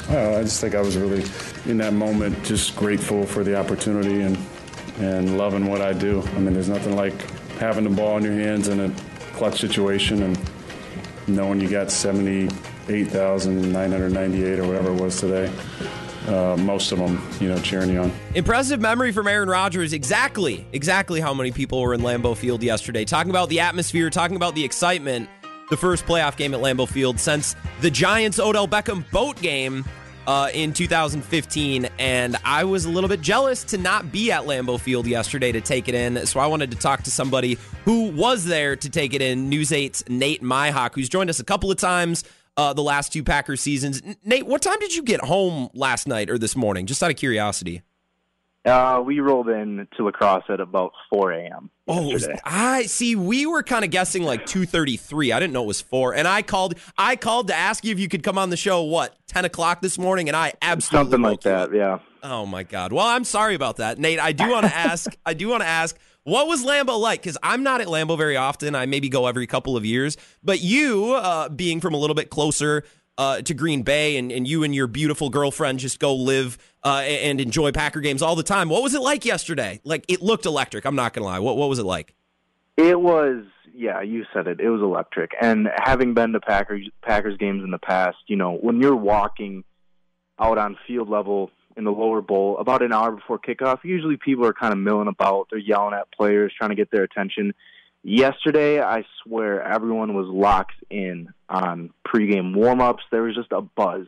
I, 0.09 0.39
I 0.39 0.43
just 0.43 0.61
think 0.61 0.75
I 0.75 0.81
was 0.81 0.97
really 0.97 1.23
in 1.65 1.77
that 1.77 1.93
moment 1.93 2.43
just 2.43 2.75
grateful 2.75 3.25
for 3.25 3.43
the 3.43 3.57
opportunity 3.57 4.21
and 4.21 4.37
and 4.99 5.37
loving 5.37 5.67
what 5.67 5.81
I 5.81 5.93
do. 5.93 6.23
I 6.35 6.39
mean, 6.39 6.53
there's 6.53 6.69
nothing 6.69 6.95
like 6.95 7.13
having 7.59 7.83
the 7.83 7.91
ball 7.91 8.17
in 8.17 8.23
your 8.23 8.33
hands 8.33 8.67
in 8.67 8.79
a 8.79 8.91
clutch 9.33 9.59
situation 9.59 10.23
and 10.23 10.39
knowing 11.27 11.61
you 11.61 11.69
got 11.69 11.91
78,998 11.91 14.59
or 14.59 14.67
whatever 14.67 14.91
it 14.91 15.01
was 15.01 15.19
today. 15.19 15.51
Uh, 16.27 16.57
most 16.57 16.91
of 16.91 16.99
them, 16.99 17.21
you 17.39 17.47
know, 17.47 17.57
cheering 17.59 17.89
you 17.89 18.01
on. 18.01 18.11
Impressive 18.35 18.81
memory 18.81 19.13
from 19.13 19.27
Aaron 19.27 19.49
Rodgers. 19.49 19.93
Exactly, 19.93 20.67
exactly 20.73 21.21
how 21.21 21.33
many 21.33 21.51
people 21.51 21.81
were 21.81 21.93
in 21.93 22.01
Lambeau 22.01 22.35
Field 22.35 22.61
yesterday. 22.61 23.05
Talking 23.05 23.29
about 23.29 23.47
the 23.47 23.61
atmosphere, 23.61 24.09
talking 24.09 24.35
about 24.35 24.53
the 24.53 24.63
excitement. 24.63 25.29
The 25.69 25.77
first 25.77 26.05
playoff 26.05 26.37
game 26.37 26.53
at 26.53 26.61
Lambeau 26.61 26.87
Field 26.87 27.19
since 27.19 27.55
the 27.81 27.91
Giants 27.91 28.39
Odell 28.39 28.67
Beckham 28.69 29.09
boat 29.11 29.35
game 29.41 29.83
uh, 30.27 30.49
in 30.53 30.73
2015, 30.73 31.87
and 31.99 32.35
I 32.43 32.65
was 32.65 32.83
a 32.83 32.89
little 32.89 33.09
bit 33.09 33.21
jealous 33.21 33.63
to 33.65 33.77
not 33.77 34.11
be 34.11 34.31
at 34.31 34.43
Lambeau 34.43 34.79
Field 34.79 35.07
yesterday 35.07 35.53
to 35.53 35.61
take 35.61 35.87
it 35.87 35.95
in. 35.95 36.25
So 36.25 36.41
I 36.41 36.47
wanted 36.47 36.71
to 36.71 36.77
talk 36.77 37.03
to 37.03 37.11
somebody 37.11 37.57
who 37.85 38.11
was 38.11 38.43
there 38.43 38.75
to 38.75 38.89
take 38.89 39.13
it 39.13 39.21
in. 39.21 39.49
News 39.49 39.71
8's 39.71 40.03
Nate 40.09 40.43
Meihak, 40.43 40.95
who's 40.95 41.07
joined 41.07 41.29
us 41.29 41.39
a 41.39 41.45
couple 41.45 41.71
of 41.71 41.77
times 41.77 42.25
uh, 42.57 42.73
the 42.73 42.83
last 42.83 43.13
two 43.13 43.23
Packers 43.23 43.61
seasons. 43.61 44.01
Nate, 44.25 44.45
what 44.45 44.61
time 44.61 44.79
did 44.79 44.95
you 44.95 45.03
get 45.03 45.21
home 45.21 45.69
last 45.73 46.07
night 46.07 46.29
or 46.29 46.37
this 46.37 46.55
morning? 46.55 46.85
Just 46.85 47.01
out 47.01 47.11
of 47.11 47.17
curiosity. 47.17 47.83
Uh, 48.65 49.01
we 49.05 49.21
rolled 49.21 49.47
in 49.47 49.87
to 49.95 50.03
La 50.03 50.11
Crosse 50.11 50.43
at 50.49 50.59
about 50.59 50.91
4 51.09 51.31
a.m. 51.31 51.69
Oh, 51.87 52.17
I 52.43 52.83
see. 52.83 53.15
We 53.15 53.45
were 53.45 53.63
kind 53.63 53.85
of 53.85 53.91
guessing 53.91 54.23
like 54.23 54.45
2:33. 54.45 55.31
I 55.33 55.39
didn't 55.39 55.53
know 55.53 55.63
it 55.63 55.67
was 55.67 55.79
four, 55.79 56.13
and 56.13 56.27
I 56.27 56.41
called. 56.41 56.75
I 56.97 57.15
called 57.15 57.47
to 57.47 57.55
ask 57.55 57.85
you 57.85 57.93
if 57.93 57.99
you 57.99 58.09
could 58.09 58.23
come 58.23 58.37
on 58.37 58.49
the 58.49 58.57
show. 58.57 58.83
What 58.83 59.15
10 59.27 59.45
o'clock 59.45 59.79
this 59.79 59.97
morning? 59.97 60.27
And 60.27 60.35
I 60.35 60.51
absolutely 60.61 61.11
something 61.11 61.21
like 61.21 61.41
that. 61.41 61.73
Yeah. 61.73 61.99
Oh 62.23 62.45
my 62.45 62.63
God. 62.63 62.91
Well, 62.91 63.05
I'm 63.05 63.23
sorry 63.23 63.55
about 63.55 63.77
that, 63.77 63.99
Nate. 63.99 64.19
I 64.19 64.33
do 64.33 64.49
want 64.49 64.65
to 64.65 64.75
ask. 64.75 65.15
I 65.25 65.33
do 65.33 65.47
want 65.47 65.61
to 65.61 65.67
ask. 65.67 65.97
What 66.27 66.49
was 66.49 66.65
Lambeau 66.65 66.99
like? 66.99 67.21
Because 67.21 67.37
I'm 67.41 67.63
not 67.63 67.79
at 67.79 67.87
Lambeau 67.87 68.17
very 68.17 68.35
often. 68.35 68.75
I 68.75 68.85
maybe 68.85 69.07
go 69.07 69.27
every 69.27 69.47
couple 69.47 69.77
of 69.77 69.85
years. 69.85 70.17
But 70.43 70.59
you, 70.59 71.13
uh, 71.13 71.47
being 71.47 71.79
from 71.79 71.93
a 71.93 71.97
little 71.97 72.15
bit 72.17 72.29
closer 72.29 72.83
uh, 73.17 73.41
to 73.43 73.53
Green 73.53 73.81
Bay, 73.81 74.17
and, 74.17 74.29
and 74.29 74.45
you 74.45 74.63
and 74.63 74.75
your 74.75 74.87
beautiful 74.87 75.29
girlfriend 75.29 75.79
just 75.79 76.01
go 76.01 76.13
live 76.13 76.57
uh, 76.83 76.97
and 77.05 77.39
enjoy 77.39 77.71
Packer 77.71 78.01
games 78.01 78.21
all 78.21 78.35
the 78.35 78.43
time. 78.43 78.67
What 78.67 78.83
was 78.83 78.93
it 78.93 78.99
like 78.99 79.23
yesterday? 79.23 79.79
Like 79.85 80.03
it 80.09 80.21
looked 80.21 80.45
electric. 80.45 80.83
I'm 80.83 80.97
not 80.97 81.13
gonna 81.13 81.25
lie. 81.25 81.39
What 81.39 81.55
what 81.55 81.69
was 81.69 81.79
it 81.79 81.85
like? 81.85 82.13
It 82.75 82.99
was 82.99 83.45
yeah, 83.73 84.01
you 84.01 84.25
said 84.33 84.47
it. 84.47 84.59
It 84.59 84.69
was 84.69 84.81
electric. 84.81 85.31
And 85.41 85.69
having 85.81 86.13
been 86.13 86.33
to 86.33 86.41
Packers 86.41 86.89
Packers 87.01 87.37
games 87.37 87.63
in 87.63 87.71
the 87.71 87.79
past, 87.79 88.17
you 88.27 88.35
know, 88.35 88.57
when 88.57 88.81
you're 88.81 88.97
walking 88.97 89.63
out 90.37 90.57
on 90.57 90.77
field 90.85 91.07
level 91.07 91.51
in 91.77 91.83
the 91.83 91.91
lower 91.91 92.21
bowl 92.21 92.57
about 92.57 92.81
an 92.81 92.91
hour 92.91 93.11
before 93.11 93.39
kickoff, 93.39 93.83
usually 93.83 94.17
people 94.17 94.45
are 94.45 94.53
kind 94.53 94.73
of 94.73 94.79
milling 94.79 95.07
about. 95.07 95.47
They're 95.49 95.59
yelling 95.59 95.93
at 95.93 96.11
players, 96.11 96.51
trying 96.57 96.71
to 96.71 96.75
get 96.75 96.91
their 96.91 97.03
attention. 97.03 97.53
Yesterday, 98.03 98.81
I 98.81 99.03
swear 99.23 99.61
everyone 99.61 100.13
was 100.13 100.27
locked 100.27 100.83
in 100.89 101.29
on 101.49 101.91
pregame 102.05 102.55
warm-ups. 102.55 103.03
There 103.11 103.23
was 103.23 103.35
just 103.35 103.51
a 103.51 103.61
buzz. 103.61 104.07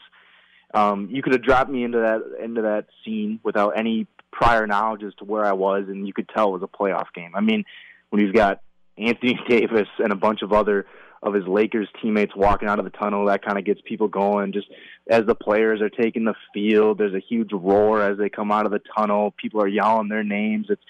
Um, 0.73 1.09
you 1.11 1.21
could 1.21 1.33
have 1.33 1.43
dropped 1.43 1.69
me 1.69 1.83
into 1.83 1.99
that 1.99 2.43
into 2.43 2.61
that 2.61 2.85
scene 3.03 3.39
without 3.43 3.71
any 3.77 4.07
prior 4.31 4.67
knowledge 4.67 5.03
as 5.03 5.13
to 5.15 5.25
where 5.25 5.43
I 5.43 5.53
was, 5.53 5.85
and 5.87 6.05
you 6.07 6.13
could 6.13 6.29
tell 6.29 6.49
it 6.49 6.59
was 6.59 6.63
a 6.63 6.67
playoff 6.67 7.07
game. 7.15 7.31
I 7.35 7.41
mean, 7.41 7.65
when 8.09 8.21
you've 8.21 8.35
got 8.35 8.61
Anthony 8.97 9.39
Davis 9.49 9.87
and 9.97 10.11
a 10.11 10.15
bunch 10.15 10.41
of 10.41 10.53
other 10.53 10.85
of 11.21 11.33
his 11.33 11.45
Lakers 11.47 11.89
teammates 12.01 12.35
walking 12.35 12.69
out 12.69 12.79
of 12.79 12.85
the 12.85 12.91
tunnel, 12.91 13.25
that 13.25 13.43
kind 13.43 13.57
of 13.57 13.65
gets 13.65 13.81
people 13.81 14.07
going. 14.07 14.53
Just 14.53 14.67
as 15.09 15.25
the 15.25 15.35
players 15.35 15.81
are 15.81 15.89
taking 15.89 16.25
the 16.25 16.35
field, 16.53 16.97
there's 16.97 17.13
a 17.13 17.19
huge 17.19 17.51
roar 17.51 18.01
as 18.01 18.17
they 18.17 18.29
come 18.29 18.51
out 18.51 18.65
of 18.65 18.71
the 18.71 18.81
tunnel. 18.95 19.33
People 19.37 19.61
are 19.61 19.67
yelling 19.67 20.07
their 20.07 20.23
names. 20.23 20.67
It's 20.69 20.81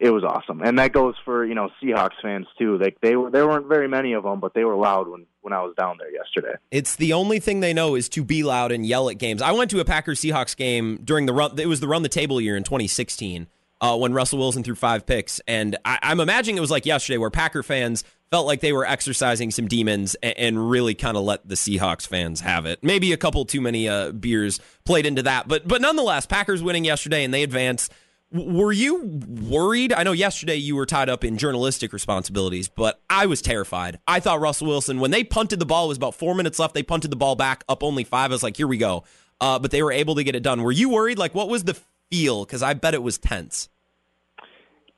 it 0.00 0.10
was 0.10 0.24
awesome, 0.24 0.62
and 0.62 0.78
that 0.78 0.92
goes 0.92 1.14
for 1.26 1.44
you 1.44 1.54
know 1.54 1.68
Seahawks 1.80 2.20
fans 2.22 2.46
too. 2.58 2.78
Like 2.78 2.98
they 3.02 3.16
were, 3.16 3.30
there 3.30 3.46
weren't 3.46 3.66
very 3.66 3.86
many 3.86 4.14
of 4.14 4.22
them, 4.22 4.40
but 4.40 4.54
they 4.54 4.64
were 4.64 4.74
loud 4.74 5.08
when 5.08 5.26
when 5.42 5.52
I 5.52 5.60
was 5.62 5.74
down 5.78 5.98
there 5.98 6.10
yesterday. 6.10 6.54
It's 6.70 6.96
the 6.96 7.12
only 7.12 7.38
thing 7.38 7.60
they 7.60 7.74
know 7.74 7.94
is 7.96 8.08
to 8.10 8.24
be 8.24 8.42
loud 8.42 8.72
and 8.72 8.86
yell 8.86 9.10
at 9.10 9.18
games. 9.18 9.42
I 9.42 9.52
went 9.52 9.70
to 9.72 9.80
a 9.80 9.84
Packers 9.84 10.20
Seahawks 10.20 10.56
game 10.56 11.00
during 11.04 11.26
the 11.26 11.34
run. 11.34 11.58
It 11.58 11.66
was 11.66 11.80
the 11.80 11.88
run 11.88 12.02
the 12.02 12.08
table 12.08 12.40
year 12.40 12.56
in 12.56 12.64
2016 12.64 13.46
uh, 13.82 13.96
when 13.98 14.14
Russell 14.14 14.38
Wilson 14.38 14.62
threw 14.62 14.74
five 14.74 15.04
picks, 15.04 15.38
and 15.46 15.76
I, 15.84 15.98
I'm 16.02 16.20
imagining 16.20 16.56
it 16.56 16.62
was 16.62 16.70
like 16.70 16.86
yesterday 16.86 17.18
where 17.18 17.30
Packer 17.30 17.62
fans 17.62 18.02
felt 18.30 18.46
like 18.46 18.60
they 18.60 18.72
were 18.72 18.86
exercising 18.86 19.50
some 19.50 19.66
demons 19.66 20.14
and, 20.22 20.38
and 20.38 20.70
really 20.70 20.94
kind 20.94 21.16
of 21.16 21.24
let 21.24 21.46
the 21.48 21.56
Seahawks 21.56 22.06
fans 22.06 22.40
have 22.40 22.66
it. 22.66 22.82
Maybe 22.82 23.12
a 23.12 23.16
couple 23.16 23.44
too 23.44 23.60
many 23.60 23.88
uh, 23.88 24.12
beers 24.12 24.60
played 24.84 25.06
into 25.06 25.22
that, 25.24 25.48
but 25.48 25.66
but 25.66 25.80
nonetheless, 25.80 26.26
Packers 26.26 26.62
winning 26.62 26.84
yesterday 26.84 27.24
and 27.24 27.34
they 27.34 27.42
advance. 27.42 27.88
Were 28.32 28.70
you 28.70 29.02
worried? 29.02 29.92
I 29.92 30.04
know 30.04 30.12
yesterday 30.12 30.54
you 30.54 30.76
were 30.76 30.86
tied 30.86 31.08
up 31.08 31.24
in 31.24 31.36
journalistic 31.36 31.92
responsibilities, 31.92 32.68
but 32.68 33.00
I 33.10 33.26
was 33.26 33.42
terrified. 33.42 33.98
I 34.06 34.20
thought 34.20 34.38
Russell 34.38 34.68
Wilson, 34.68 35.00
when 35.00 35.10
they 35.10 35.24
punted 35.24 35.58
the 35.58 35.66
ball, 35.66 35.88
was 35.88 35.96
about 35.96 36.14
four 36.14 36.36
minutes 36.36 36.60
left. 36.60 36.74
They 36.74 36.84
punted 36.84 37.10
the 37.10 37.16
ball 37.16 37.34
back 37.34 37.64
up 37.68 37.82
only 37.82 38.04
five. 38.04 38.30
I 38.30 38.34
was 38.34 38.44
like, 38.44 38.56
here 38.56 38.68
we 38.68 38.78
go. 38.78 39.02
Uh, 39.40 39.58
but 39.58 39.72
they 39.72 39.82
were 39.82 39.90
able 39.90 40.14
to 40.14 40.22
get 40.22 40.36
it 40.36 40.44
done. 40.44 40.62
Were 40.62 40.70
you 40.70 40.90
worried? 40.90 41.18
Like, 41.18 41.34
what 41.34 41.48
was 41.48 41.64
the 41.64 41.76
feel? 42.08 42.44
Because 42.44 42.62
I 42.62 42.74
bet 42.74 42.94
it 42.94 43.02
was 43.02 43.18
tense. 43.18 43.68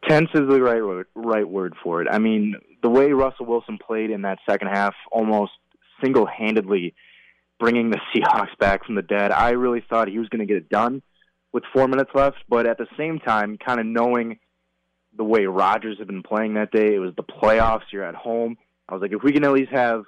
Tense 0.07 0.28
is 0.35 0.47
the 0.47 0.61
right 0.61 0.85
word, 0.85 1.07
right 1.14 1.49
word 1.49 1.72
for 1.83 2.03
it. 2.03 2.09
I 2.11 2.18
mean, 2.18 2.57
the 2.83 2.89
way 2.89 3.12
Russell 3.12 3.47
Wilson 3.47 3.78
played 3.78 4.11
in 4.11 4.22
that 4.22 4.39
second 4.49 4.68
half, 4.68 4.95
almost 5.11 5.53
single 6.03 6.26
handedly 6.26 6.95
bringing 7.59 7.91
the 7.91 8.01
Seahawks 8.14 8.57
back 8.59 8.85
from 8.85 8.97
the 8.97 9.03
dead, 9.03 9.30
I 9.30 9.51
really 9.51 9.85
thought 9.89 10.09
he 10.09 10.18
was 10.18 10.28
going 10.28 10.41
to 10.41 10.47
get 10.47 10.57
it 10.57 10.68
done 10.68 11.03
with 11.53 11.64
four 11.72 11.87
minutes 11.87 12.11
left, 12.14 12.39
but 12.49 12.66
at 12.66 12.78
the 12.78 12.87
same 12.97 13.18
time, 13.18 13.59
kind 13.59 13.78
of 13.78 13.87
knowing 13.87 14.39
the 15.16 15.24
way 15.24 15.45
Rodgers 15.45 15.99
had 15.99 16.07
been 16.07 16.22
playing 16.22 16.55
that 16.55 16.72
day, 16.72 16.95
it 16.95 16.99
was 16.99 17.14
the 17.16 17.22
playoffs, 17.22 17.83
you're 17.93 18.05
at 18.05 18.14
home. 18.14 18.57
I 18.89 18.95
was 18.95 19.03
like, 19.03 19.12
if 19.12 19.22
we 19.22 19.33
can 19.33 19.45
at 19.45 19.53
least 19.53 19.70
have 19.70 20.05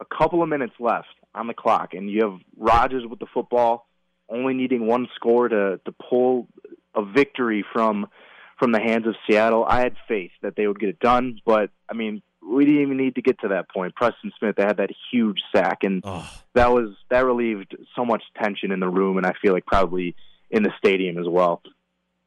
a 0.00 0.04
couple 0.04 0.42
of 0.42 0.48
minutes 0.48 0.74
left 0.78 1.08
on 1.34 1.46
the 1.46 1.54
clock, 1.54 1.94
and 1.94 2.10
you 2.10 2.20
have 2.24 2.38
Rodgers 2.56 3.04
with 3.06 3.18
the 3.18 3.26
football, 3.32 3.86
only 4.28 4.54
needing 4.54 4.86
one 4.86 5.08
score 5.14 5.48
to 5.48 5.80
to 5.84 5.92
pull 5.92 6.48
a 6.94 7.04
victory 7.04 7.64
from 7.72 8.06
from 8.62 8.70
the 8.70 8.78
hands 8.78 9.08
of 9.08 9.16
Seattle, 9.26 9.64
I 9.66 9.80
had 9.80 9.96
faith 10.06 10.30
that 10.40 10.54
they 10.54 10.68
would 10.68 10.78
get 10.78 10.88
it 10.88 11.00
done. 11.00 11.40
But 11.44 11.70
I 11.88 11.94
mean, 11.94 12.22
we 12.40 12.64
didn't 12.64 12.82
even 12.82 12.96
need 12.96 13.16
to 13.16 13.20
get 13.20 13.40
to 13.40 13.48
that 13.48 13.68
point. 13.68 13.96
Preston 13.96 14.30
Smith, 14.38 14.54
they 14.54 14.62
had 14.62 14.76
that 14.76 14.90
huge 15.10 15.40
sack, 15.52 15.78
and 15.82 16.00
oh. 16.04 16.30
that 16.54 16.70
was 16.70 16.90
that 17.10 17.24
relieved 17.24 17.76
so 17.96 18.04
much 18.04 18.22
tension 18.40 18.70
in 18.70 18.78
the 18.78 18.88
room, 18.88 19.16
and 19.16 19.26
I 19.26 19.32
feel 19.42 19.52
like 19.52 19.66
probably 19.66 20.14
in 20.48 20.62
the 20.62 20.70
stadium 20.78 21.18
as 21.18 21.26
well. 21.28 21.60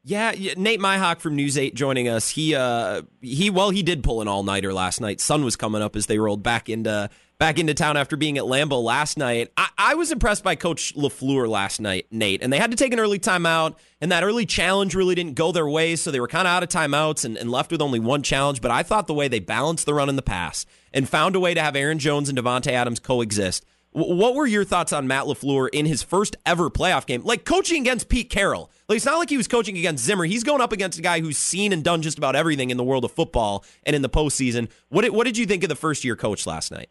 Yeah, 0.03 0.31
Nate 0.57 0.81
Meihak 0.81 1.21
from 1.21 1.37
News 1.37 1.57
8 1.57 1.73
joining 1.73 2.09
us. 2.09 2.31
He 2.31 2.53
uh 2.53 3.03
he 3.21 3.49
well 3.49 3.69
he 3.69 3.81
did 3.81 4.03
pull 4.03 4.21
an 4.21 4.27
all-nighter 4.27 4.73
last 4.73 4.99
night. 4.99 5.21
Sun 5.21 5.45
was 5.45 5.55
coming 5.55 5.81
up 5.81 5.95
as 5.95 6.07
they 6.07 6.19
rolled 6.19 6.43
back 6.43 6.67
into 6.67 7.09
back 7.37 7.59
into 7.59 7.73
town 7.73 7.97
after 7.97 8.15
being 8.15 8.37
at 8.37 8.45
Lambeau 8.45 8.83
last 8.83 9.17
night. 9.17 9.51
I, 9.57 9.69
I 9.77 9.95
was 9.95 10.11
impressed 10.11 10.43
by 10.43 10.55
Coach 10.55 10.95
LaFleur 10.95 11.47
last 11.49 11.79
night, 11.79 12.07
Nate, 12.11 12.41
and 12.41 12.51
they 12.51 12.59
had 12.59 12.71
to 12.71 12.77
take 12.77 12.93
an 12.93 12.99
early 12.99 13.19
timeout, 13.19 13.75
and 14.01 14.11
that 14.11 14.23
early 14.23 14.45
challenge 14.45 14.95
really 14.95 15.15
didn't 15.15 15.35
go 15.35 15.51
their 15.51 15.67
way, 15.67 15.95
so 15.95 16.11
they 16.11 16.19
were 16.19 16.27
kind 16.27 16.47
of 16.47 16.51
out 16.51 16.63
of 16.63 16.69
timeouts 16.69 17.25
and, 17.25 17.37
and 17.37 17.51
left 17.51 17.71
with 17.71 17.81
only 17.81 17.99
one 17.99 18.23
challenge. 18.23 18.61
But 18.61 18.71
I 18.71 18.83
thought 18.83 19.07
the 19.07 19.13
way 19.13 19.27
they 19.27 19.39
balanced 19.39 19.85
the 19.85 19.93
run 19.93 20.09
and 20.09 20.17
the 20.17 20.23
pass 20.23 20.65
and 20.93 21.09
found 21.09 21.35
a 21.35 21.39
way 21.39 21.53
to 21.53 21.61
have 21.61 21.75
Aaron 21.75 21.99
Jones 21.99 22.29
and 22.29 22.37
Davante 22.37 22.71
Adams 22.71 22.99
coexist 22.99 23.65
what 23.95 24.35
were 24.35 24.45
your 24.45 24.65
thoughts 24.65 24.91
on 24.91 25.07
Matt 25.07 25.23
LaFleur 25.23 25.69
in 25.71 25.85
his 25.85 26.03
first 26.03 26.35
ever 26.45 26.69
playoff 26.69 27.05
game? 27.05 27.23
Like 27.23 27.45
coaching 27.45 27.81
against 27.81 28.09
Pete 28.09 28.29
Carroll. 28.29 28.69
Like 28.89 28.97
it's 28.97 29.05
not 29.05 29.17
like 29.17 29.29
he 29.29 29.37
was 29.37 29.47
coaching 29.47 29.77
against 29.77 30.03
Zimmer. 30.03 30.25
He's 30.25 30.43
going 30.43 30.59
up 30.59 30.73
against 30.73 30.99
a 30.99 31.01
guy 31.01 31.21
who's 31.21 31.37
seen 31.37 31.71
and 31.71 31.81
done 31.81 32.01
just 32.01 32.17
about 32.17 32.35
everything 32.35 32.71
in 32.71 32.77
the 32.77 32.83
world 32.83 33.05
of 33.05 33.13
football 33.13 33.63
and 33.83 33.95
in 33.95 34.01
the 34.01 34.09
postseason. 34.09 34.69
What 34.89 35.03
did, 35.03 35.13
what 35.13 35.23
did 35.23 35.37
you 35.37 35.45
think 35.45 35.63
of 35.63 35.69
the 35.69 35.77
first 35.77 36.03
year 36.03 36.17
coach 36.17 36.45
last 36.45 36.71
night? 36.71 36.89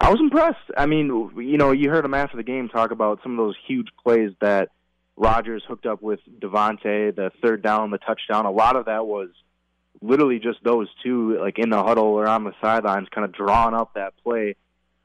I 0.00 0.10
was 0.10 0.20
impressed. 0.20 0.70
I 0.76 0.86
mean, 0.86 1.30
you 1.36 1.56
know, 1.56 1.72
you 1.72 1.90
heard 1.90 2.04
him 2.04 2.14
after 2.14 2.36
the 2.36 2.42
game 2.42 2.68
talk 2.68 2.90
about 2.90 3.20
some 3.22 3.32
of 3.32 3.38
those 3.38 3.56
huge 3.66 3.88
plays 4.02 4.32
that 4.40 4.70
Rodgers 5.16 5.62
hooked 5.66 5.86
up 5.86 6.02
with 6.02 6.20
Davante, 6.40 7.14
the 7.14 7.30
third 7.42 7.62
down, 7.62 7.90
the 7.90 7.98
touchdown. 7.98 8.46
A 8.46 8.50
lot 8.50 8.76
of 8.76 8.86
that 8.86 9.06
was 9.06 9.30
literally 10.02 10.38
just 10.38 10.62
those 10.62 10.88
two, 11.02 11.38
like 11.40 11.58
in 11.58 11.70
the 11.70 11.82
huddle 11.82 12.04
or 12.04 12.26
on 12.26 12.44
the 12.44 12.52
sidelines, 12.60 13.08
kind 13.10 13.24
of 13.24 13.32
drawing 13.32 13.74
up 13.74 13.94
that 13.94 14.12
play. 14.22 14.56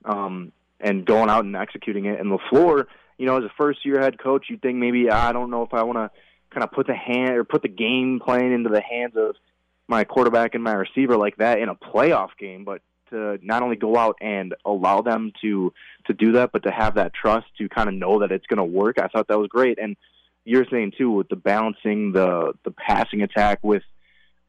Um, 0.04 0.52
and 0.82 1.06
going 1.06 1.30
out 1.30 1.46
and 1.46 1.56
executing 1.56 2.06
it. 2.06 2.20
And 2.20 2.32
LaFleur, 2.32 2.86
you 3.18 3.26
know, 3.26 3.38
as 3.38 3.44
a 3.44 3.52
first 3.58 3.86
year 3.86 4.02
head 4.02 4.20
coach, 4.20 4.48
you'd 4.50 4.62
think 4.62 4.78
maybe 4.78 5.10
I 5.10 5.32
don't 5.32 5.50
know 5.50 5.64
if 5.64 5.74
I 5.74 5.84
want 5.84 5.98
to 5.98 6.12
kind 6.50 6.64
of 6.64 6.72
put 6.72 6.88
the 6.88 6.96
hand 6.96 7.32
or 7.32 7.44
put 7.44 7.62
the 7.62 7.70
game 7.70 8.20
plan 8.20 8.52
into 8.52 8.70
the 8.70 8.82
hands 8.82 9.14
of 9.16 9.36
my 9.88 10.04
quarterback 10.04 10.56
and 10.56 10.64
my 10.64 10.74
receiver 10.74 11.16
like 11.18 11.38
that 11.38 11.60
in 11.60 11.70
a 11.70 11.76
playoff 11.76 12.30
game, 12.40 12.64
but 12.64 12.82
to 13.12 13.40
not 13.42 13.62
only 13.62 13.76
go 13.76 13.96
out 13.96 14.18
and 14.22 14.56
allow 14.66 15.02
them 15.02 15.32
to 15.42 15.74
to 16.08 16.14
do 16.14 16.34
that, 16.34 16.52
but 16.52 16.64
to 16.64 16.72
have 16.72 16.96
that 16.96 17.14
trust 17.14 17.46
to 17.60 17.70
kind 17.70 17.88
of 17.88 17.96
know 17.96 18.20
that 18.20 18.32
it's 18.32 18.48
going 18.48 18.58
to 18.58 18.64
work. 18.64 18.98
I 19.00 19.08
thought 19.08 19.28
that 19.28 19.40
was 19.40 19.48
great. 19.48 19.78
And 19.80 19.96
you're 20.44 20.66
saying 20.72 20.94
too 20.98 21.12
with 21.12 21.30
the 21.30 21.36
balancing 21.36 22.12
the 22.12 22.54
the 22.64 22.72
passing 22.72 23.22
attack 23.22 23.60
with 23.62 23.84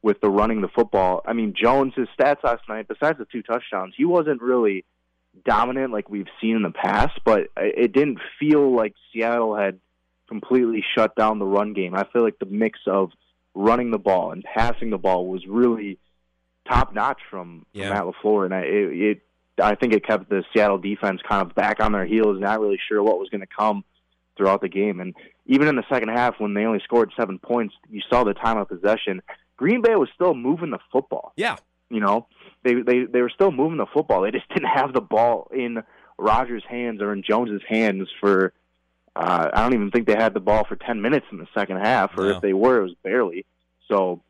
with 0.01 0.19
the 0.21 0.29
running 0.29 0.61
the 0.61 0.67
football. 0.67 1.21
I 1.25 1.33
mean, 1.33 1.53
Jones 1.55 1.93
his 1.95 2.07
stats 2.19 2.43
last 2.43 2.63
night, 2.67 2.87
besides 2.87 3.17
the 3.17 3.25
two 3.25 3.43
touchdowns, 3.43 3.93
he 3.95 4.05
wasn't 4.05 4.41
really 4.41 4.85
dominant 5.45 5.91
like 5.91 6.09
we've 6.09 6.27
seen 6.41 6.55
in 6.55 6.63
the 6.63 6.71
past, 6.71 7.19
but 7.25 7.47
it 7.57 7.93
didn't 7.93 8.19
feel 8.39 8.75
like 8.75 8.93
Seattle 9.11 9.55
had 9.55 9.79
completely 10.27 10.83
shut 10.95 11.15
down 11.15 11.39
the 11.39 11.45
run 11.45 11.73
game. 11.73 11.95
I 11.95 12.05
feel 12.11 12.23
like 12.23 12.39
the 12.39 12.45
mix 12.45 12.79
of 12.87 13.11
running 13.55 13.91
the 13.91 13.99
ball 13.99 14.31
and 14.31 14.43
passing 14.43 14.89
the 14.89 14.97
ball 14.97 15.27
was 15.27 15.45
really 15.47 15.99
top 16.67 16.93
notch 16.93 17.19
from, 17.29 17.65
Yeah. 17.73 17.87
from 17.89 18.07
Matt 18.07 18.15
LaFleur, 18.15 18.45
and 18.45 18.53
I, 18.53 18.59
it, 18.61 19.01
it 19.01 19.21
I 19.61 19.75
think 19.75 19.93
it 19.93 20.05
kept 20.05 20.29
the 20.29 20.43
Seattle 20.53 20.77
defense 20.79 21.21
kind 21.27 21.41
of 21.45 21.53
back 21.55 21.79
on 21.79 21.91
their 21.91 22.05
heels, 22.05 22.39
not 22.39 22.59
really 22.59 22.79
sure 22.89 23.03
what 23.03 23.19
was 23.19 23.29
going 23.29 23.41
to 23.41 23.47
come 23.47 23.83
throughout 24.35 24.61
the 24.61 24.69
game. 24.69 24.99
And 24.99 25.13
even 25.45 25.67
in 25.67 25.75
the 25.75 25.83
second 25.91 26.09
half, 26.09 26.39
when 26.39 26.55
they 26.55 26.65
only 26.65 26.79
scored 26.83 27.11
seven 27.15 27.37
points, 27.37 27.75
you 27.89 28.01
saw 28.09 28.23
the 28.23 28.33
time 28.33 28.57
of 28.57 28.67
possession. 28.67 29.21
Green 29.57 29.81
Bay 29.83 29.95
was 29.95 30.09
still 30.15 30.33
moving 30.33 30.71
the 30.71 30.79
football. 30.91 31.33
Yeah. 31.35 31.57
You 31.89 31.99
know, 31.99 32.25
they 32.63 32.73
they 32.81 33.03
they 33.05 33.21
were 33.21 33.29
still 33.29 33.51
moving 33.51 33.77
the 33.77 33.85
football. 33.85 34.21
They 34.21 34.31
just 34.31 34.49
didn't 34.53 34.69
have 34.69 34.93
the 34.93 35.01
ball 35.01 35.51
in 35.53 35.83
Rodgers' 36.17 36.63
hands 36.67 37.01
or 37.01 37.13
in 37.13 37.21
Jones's 37.21 37.61
hands 37.67 38.07
for. 38.19 38.53
Uh, 39.15 39.51
I 39.53 39.61
don't 39.61 39.75
even 39.75 39.91
think 39.91 40.07
they 40.07 40.15
had 40.15 40.33
the 40.33 40.39
ball 40.39 40.63
for 40.67 40.75
ten 40.75 40.99
minutes 41.03 41.27
in 41.31 41.37
the 41.37 41.47
second 41.53 41.77
half, 41.77 42.17
or 42.17 42.23
No. 42.23 42.29
if 42.37 42.41
they 42.41 42.53
were, 42.53 42.79
it 42.79 42.83
was 42.83 42.95
barely. 43.03 43.45
So 43.87 44.21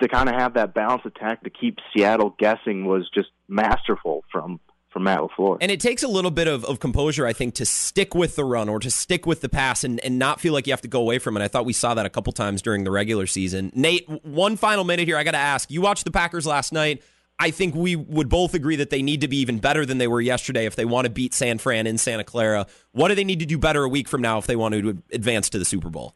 to 0.00 0.08
kind 0.08 0.28
of 0.28 0.34
have 0.34 0.54
that 0.54 0.74
balanced 0.74 1.06
attack 1.06 1.42
to 1.44 1.50
keep 1.50 1.78
Seattle 1.94 2.34
guessing 2.38 2.86
was 2.86 3.08
just 3.14 3.28
masterful 3.48 4.24
from 4.30 4.60
from 4.94 5.02
Matt 5.02 5.18
LaFleur. 5.18 5.58
And 5.60 5.72
it 5.72 5.80
takes 5.80 6.04
a 6.04 6.08
little 6.08 6.30
bit 6.30 6.46
of, 6.46 6.64
of 6.64 6.78
composure, 6.78 7.26
I 7.26 7.32
think, 7.32 7.54
to 7.56 7.66
stick 7.66 8.14
with 8.14 8.36
the 8.36 8.44
run 8.44 8.68
or 8.68 8.78
to 8.78 8.90
stick 8.92 9.26
with 9.26 9.40
the 9.40 9.48
pass 9.48 9.82
and, 9.82 9.98
and 10.00 10.20
not 10.20 10.40
feel 10.40 10.52
like 10.52 10.68
you 10.68 10.72
have 10.72 10.82
to 10.82 10.88
go 10.88 11.00
away 11.00 11.18
from 11.18 11.36
it. 11.36 11.42
I 11.42 11.48
thought 11.48 11.66
we 11.66 11.72
saw 11.72 11.94
that 11.94 12.06
a 12.06 12.10
couple 12.10 12.32
times 12.32 12.62
during 12.62 12.84
the 12.84 12.92
regular 12.92 13.26
season. 13.26 13.72
Nate, 13.74 14.08
one 14.24 14.56
final 14.56 14.84
minute 14.84 15.08
here. 15.08 15.16
I 15.18 15.24
got 15.24 15.32
to 15.32 15.38
ask. 15.38 15.68
You 15.68 15.82
watched 15.82 16.04
the 16.04 16.12
Packers 16.12 16.46
last 16.46 16.72
night. 16.72 17.02
I 17.40 17.50
think 17.50 17.74
we 17.74 17.96
would 17.96 18.28
both 18.28 18.54
agree 18.54 18.76
that 18.76 18.90
they 18.90 19.02
need 19.02 19.22
to 19.22 19.28
be 19.28 19.38
even 19.38 19.58
better 19.58 19.84
than 19.84 19.98
they 19.98 20.06
were 20.06 20.20
yesterday 20.20 20.66
if 20.66 20.76
they 20.76 20.84
want 20.84 21.06
to 21.06 21.10
beat 21.10 21.34
San 21.34 21.58
Fran 21.58 21.88
in 21.88 21.98
Santa 21.98 22.22
Clara. 22.22 22.68
What 22.92 23.08
do 23.08 23.16
they 23.16 23.24
need 23.24 23.40
to 23.40 23.46
do 23.46 23.58
better 23.58 23.82
a 23.82 23.88
week 23.88 24.06
from 24.06 24.22
now 24.22 24.38
if 24.38 24.46
they 24.46 24.54
want 24.54 24.74
to 24.74 25.02
advance 25.10 25.50
to 25.50 25.58
the 25.58 25.64
Super 25.64 25.90
Bowl? 25.90 26.14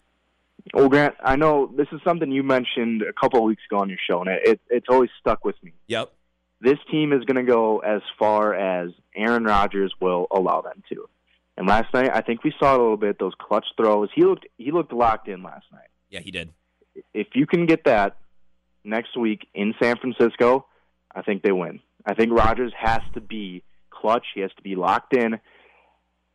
Well, 0.75 0.89
Grant, 0.89 1.15
I 1.23 1.37
know 1.37 1.73
this 1.77 1.89
is 1.93 2.01
something 2.05 2.31
you 2.31 2.43
mentioned 2.43 3.03
a 3.03 3.13
couple 3.13 3.39
of 3.41 3.45
weeks 3.45 3.63
ago 3.71 3.81
on 3.81 3.89
your 3.89 3.99
show, 4.09 4.21
and 4.21 4.29
it, 4.29 4.61
it's 4.69 4.87
always 4.89 5.11
stuck 5.21 5.45
with 5.45 5.57
me. 5.63 5.73
Yep. 5.87 6.13
This 6.61 6.79
team 6.91 7.13
is 7.13 7.25
going 7.25 7.37
to 7.37 7.51
go 7.51 7.79
as 7.79 8.03
far 8.19 8.55
as 8.55 8.91
Aaron 9.15 9.45
Rodgers 9.45 9.93
will 10.01 10.27
allow 10.31 10.61
them 10.61 10.83
to. 10.91 11.09
And 11.57 11.67
last 11.67 11.93
night, 11.93 12.11
I 12.13 12.21
think 12.21 12.45
we 12.45 12.53
saw 12.59 12.77
a 12.77 12.79
little 12.79 12.97
bit 12.97 13.19
those 13.19 13.35
clutch 13.39 13.67
throws. 13.77 14.09
He 14.15 14.25
looked 14.25 14.47
he 14.59 14.71
looked 14.71 14.93
locked 14.93 15.27
in 15.27 15.43
last 15.43 15.67
night. 15.73 15.89
Yeah, 16.09 16.21
he 16.21 16.31
did. 16.31 16.51
If 17.13 17.29
you 17.35 17.47
can 17.47 17.67
get 17.67 17.85
that 17.85 18.17
next 18.85 19.17
week 19.17 19.47
in 19.55 19.75
San 19.83 19.97
Francisco, 19.97 20.67
I 21.15 21.23
think 21.23 21.43
they 21.43 21.53
win. 21.53 21.81
I 22.07 22.15
think 22.15 22.33
Rodgers 22.33 22.73
has 22.79 23.01
to 23.15 23.21
be 23.21 23.65
clutch. 23.91 24.25
He 24.35 24.41
has 24.41 24.53
to 24.57 24.63
be 24.63 24.77
locked 24.77 25.15
in. 25.15 25.41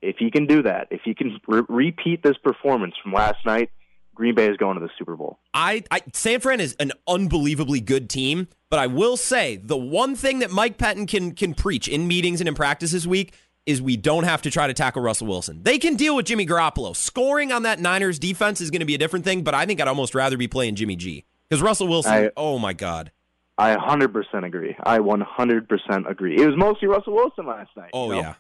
If 0.01 0.17
he 0.19 0.29
can 0.29 0.45
do 0.45 0.63
that, 0.63 0.88
if 0.91 1.01
he 1.05 1.15
can 1.15 1.39
re- 1.47 1.63
repeat 1.69 2.21
this 2.21 2.38
performance 2.43 2.93
from 3.01 3.13
last 3.13 3.45
night, 3.45 3.71
Green 4.16 4.36
Bay 4.36 4.47
is 4.47 4.57
going 4.57 4.80
to 4.80 4.86
the 4.86 4.91
Super 4.97 5.16
Bowl. 5.16 5.39
I, 5.53 5.84
I 5.91 6.01
San 6.14 6.39
Fran 6.39 6.59
is 6.59 6.76
an 6.80 6.91
unbelievably 7.07 7.82
good 7.82 8.09
team, 8.09 8.47
but 8.70 8.80
I 8.80 8.88
will 8.88 9.18
say 9.18 9.57
the 9.57 9.78
one 9.78 10.16
thing 10.16 10.39
that 10.39 10.51
Mike 10.51 10.78
Pettine 10.78 11.07
can 11.07 11.34
can 11.34 11.53
preach 11.53 11.88
in 11.88 12.07
meetings 12.07 12.41
and 12.41 12.47
in 12.47 12.55
practice 12.55 12.91
this 12.91 13.07
week 13.07 13.34
is 13.66 13.82
we 13.82 13.95
don't 13.95 14.26
have 14.26 14.41
to 14.41 14.51
try 14.51 14.68
to 14.68 14.74
tackle 14.74 15.01
Russell 15.01 15.28
Wilson. 15.28 15.64
They 15.64 15.80
can 15.80 15.95
deal 15.95 16.16
with 16.16 16.26
Jimmy 16.26 16.45
Garoppolo. 16.45 16.95
Scoring 16.95 17.51
on 17.51 17.64
that 17.64 17.80
Niners 17.80 18.20
defense 18.20 18.59
is 18.59 18.70
going 18.70 18.82
to 18.82 18.86
be 18.86 18.95
a 18.95 18.97
different 18.97 19.24
thing, 19.26 19.41
but 19.41 19.53
I 19.53 19.66
think 19.66 19.80
I'd 19.80 19.88
almost 19.88 20.14
rather 20.14 20.38
be 20.38 20.47
playing 20.47 20.76
Jimmy 20.76 20.95
G 20.95 21.26
because 21.47 21.61
Russell 21.61 21.88
Wilson. 21.88 22.11
I- 22.11 22.32
oh 22.36 22.59
my 22.59 22.74
God. 22.74 23.11
I 23.55 23.76
100% 23.76 24.45
agree. 24.45 24.76
I 24.84 24.97
100% 24.97 26.09
agree. 26.09 26.41
It 26.41 26.47
was 26.47 26.57
mostly 26.57 26.88
Russell 26.88 27.14
Wilson 27.14 27.45
last 27.45 27.70
night. 27.78 27.91
Oh 27.93 28.07
you 28.07 28.14
know? 28.14 28.22
yeah. 28.22 28.34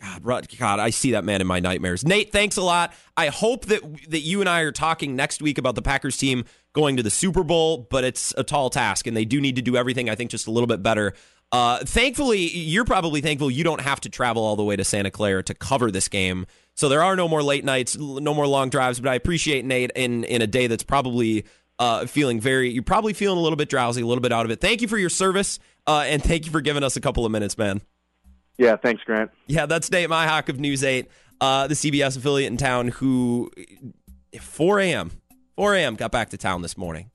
God, 0.00 0.46
God, 0.58 0.78
I 0.78 0.90
see 0.90 1.12
that 1.12 1.24
man 1.24 1.40
in 1.40 1.46
my 1.46 1.58
nightmares. 1.58 2.04
Nate, 2.04 2.30
thanks 2.30 2.56
a 2.56 2.62
lot. 2.62 2.92
I 3.16 3.28
hope 3.28 3.66
that 3.66 3.80
that 4.10 4.20
you 4.20 4.40
and 4.40 4.48
I 4.48 4.60
are 4.60 4.72
talking 4.72 5.16
next 5.16 5.40
week 5.40 5.56
about 5.58 5.74
the 5.74 5.82
Packers 5.82 6.16
team 6.16 6.44
going 6.74 6.98
to 6.98 7.02
the 7.02 7.10
Super 7.10 7.42
Bowl, 7.42 7.86
but 7.90 8.04
it's 8.04 8.34
a 8.36 8.44
tall 8.44 8.68
task, 8.68 9.06
and 9.06 9.16
they 9.16 9.24
do 9.24 9.40
need 9.40 9.56
to 9.56 9.62
do 9.62 9.76
everything. 9.76 10.10
I 10.10 10.14
think 10.14 10.30
just 10.30 10.46
a 10.46 10.50
little 10.50 10.66
bit 10.66 10.82
better. 10.82 11.14
Uh, 11.50 11.78
thankfully, 11.78 12.40
you're 12.40 12.84
probably 12.84 13.20
thankful 13.20 13.50
you 13.50 13.64
don't 13.64 13.80
have 13.80 14.00
to 14.00 14.10
travel 14.10 14.44
all 14.44 14.56
the 14.56 14.64
way 14.64 14.76
to 14.76 14.84
Santa 14.84 15.10
Clara 15.10 15.42
to 15.44 15.54
cover 15.54 15.90
this 15.90 16.08
game, 16.08 16.46
so 16.74 16.88
there 16.88 17.02
are 17.02 17.16
no 17.16 17.26
more 17.26 17.42
late 17.42 17.64
nights, 17.64 17.96
no 17.96 18.34
more 18.34 18.46
long 18.46 18.68
drives. 18.68 19.00
But 19.00 19.08
I 19.08 19.14
appreciate 19.14 19.64
Nate 19.64 19.92
in 19.96 20.24
in 20.24 20.42
a 20.42 20.46
day 20.46 20.66
that's 20.66 20.82
probably 20.82 21.46
uh, 21.78 22.04
feeling 22.04 22.38
very. 22.38 22.70
You're 22.70 22.82
probably 22.82 23.14
feeling 23.14 23.38
a 23.38 23.42
little 23.42 23.56
bit 23.56 23.70
drowsy, 23.70 24.02
a 24.02 24.06
little 24.06 24.22
bit 24.22 24.32
out 24.32 24.44
of 24.44 24.50
it. 24.50 24.60
Thank 24.60 24.82
you 24.82 24.88
for 24.88 24.98
your 24.98 25.10
service, 25.10 25.58
uh, 25.86 26.04
and 26.06 26.22
thank 26.22 26.44
you 26.44 26.52
for 26.52 26.60
giving 26.60 26.82
us 26.82 26.96
a 26.96 27.00
couple 27.00 27.24
of 27.24 27.32
minutes, 27.32 27.56
man. 27.56 27.80
Yeah, 28.58 28.76
thanks, 28.76 29.02
Grant. 29.04 29.30
Yeah, 29.46 29.66
that's 29.66 29.90
Nate 29.90 30.08
Meihak 30.08 30.48
of 30.48 30.58
News 30.58 30.82
8, 30.82 31.08
uh, 31.40 31.66
the 31.66 31.74
CBS 31.74 32.16
affiliate 32.16 32.50
in 32.50 32.56
town, 32.56 32.88
who 32.88 33.50
4 34.40 34.80
a.m. 34.80 35.10
4 35.56 35.74
a.m. 35.74 35.94
got 35.94 36.10
back 36.12 36.30
to 36.30 36.38
town 36.38 36.62
this 36.62 36.76
morning. 36.76 37.10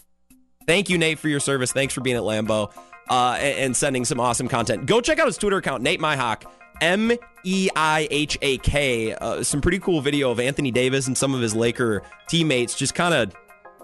Thank 0.68 0.90
you, 0.90 0.98
Nate, 0.98 1.20
for 1.20 1.28
your 1.28 1.40
service. 1.40 1.72
Thanks 1.72 1.94
for 1.94 2.02
being 2.02 2.16
at 2.16 2.24
Lambeau 2.24 2.72
uh, 3.10 3.38
and, 3.40 3.58
and 3.58 3.78
sending 3.78 4.06
some 4.06 4.20
awesome 4.20 4.48
content. 4.48 4.86
Go 4.86 5.02
check 5.02 5.20
out 5.20 5.26
his 5.26 5.38
Twitter 5.38 5.58
account, 5.58 5.82
Nate 5.84 6.00
Meihak, 6.00 6.44
M 6.82 7.12
E 7.44 7.70
I 7.76 8.08
H 8.10 8.38
A 8.42 8.58
K. 8.60 9.14
Uh, 9.14 9.44
some 9.44 9.62
pretty 9.62 9.80
cool 9.80 10.02
video 10.02 10.32
of 10.32 10.40
Anthony 10.40 10.72
Davis 10.72 11.08
and 11.08 11.18
some 11.18 11.34
of 11.34 11.42
his 11.42 11.56
Laker 11.56 12.04
teammates 12.28 12.76
just 12.76 12.96
kind 12.96 13.14
of 13.14 13.34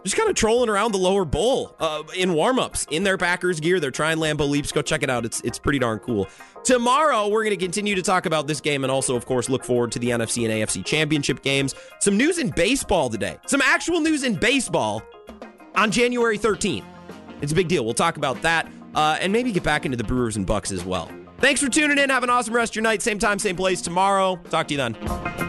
just 0.07 0.17
kind 0.17 0.29
of 0.29 0.35
trolling 0.35 0.69
around 0.69 0.91
the 0.93 0.97
lower 0.97 1.25
bowl 1.25 1.75
uh, 1.79 2.03
in 2.15 2.31
warmups 2.31 2.87
in 2.91 3.03
their 3.03 3.17
Packers 3.17 3.59
gear. 3.59 3.79
They're 3.79 3.91
trying 3.91 4.17
Lambeau 4.17 4.49
leaps. 4.49 4.71
Go 4.71 4.81
check 4.81 5.03
it 5.03 5.09
out. 5.09 5.25
It's 5.25 5.41
it's 5.41 5.59
pretty 5.59 5.79
darn 5.79 5.99
cool. 5.99 6.27
Tomorrow 6.63 7.27
we're 7.27 7.43
going 7.43 7.57
to 7.57 7.63
continue 7.63 7.95
to 7.95 8.01
talk 8.01 8.25
about 8.25 8.47
this 8.47 8.61
game 8.61 8.83
and 8.83 8.91
also, 8.91 9.15
of 9.15 9.25
course, 9.25 9.49
look 9.49 9.63
forward 9.63 9.91
to 9.93 9.99
the 9.99 10.09
NFC 10.09 10.43
and 10.45 10.53
AFC 10.53 10.85
championship 10.85 11.41
games. 11.41 11.75
Some 11.99 12.17
news 12.17 12.37
in 12.37 12.49
baseball 12.51 13.09
today. 13.09 13.37
Some 13.45 13.61
actual 13.61 14.01
news 14.01 14.23
in 14.23 14.35
baseball 14.35 15.03
on 15.75 15.91
January 15.91 16.37
13th. 16.37 16.85
It's 17.41 17.51
a 17.51 17.55
big 17.55 17.67
deal. 17.67 17.85
We'll 17.85 17.93
talk 17.93 18.17
about 18.17 18.41
that 18.41 18.71
uh, 18.95 19.17
and 19.21 19.31
maybe 19.31 19.51
get 19.51 19.63
back 19.63 19.85
into 19.85 19.97
the 19.97 20.03
Brewers 20.03 20.37
and 20.37 20.45
Bucks 20.45 20.71
as 20.71 20.83
well. 20.83 21.09
Thanks 21.39 21.61
for 21.61 21.69
tuning 21.69 21.99
in. 21.99 22.09
Have 22.09 22.23
an 22.23 22.29
awesome 22.29 22.55
rest 22.55 22.71
of 22.71 22.77
your 22.77 22.83
night. 22.83 23.01
Same 23.01 23.19
time, 23.19 23.37
same 23.37 23.55
place 23.55 23.81
tomorrow. 23.81 24.37
Talk 24.49 24.67
to 24.69 24.73
you 24.73 24.77
then. 24.77 25.46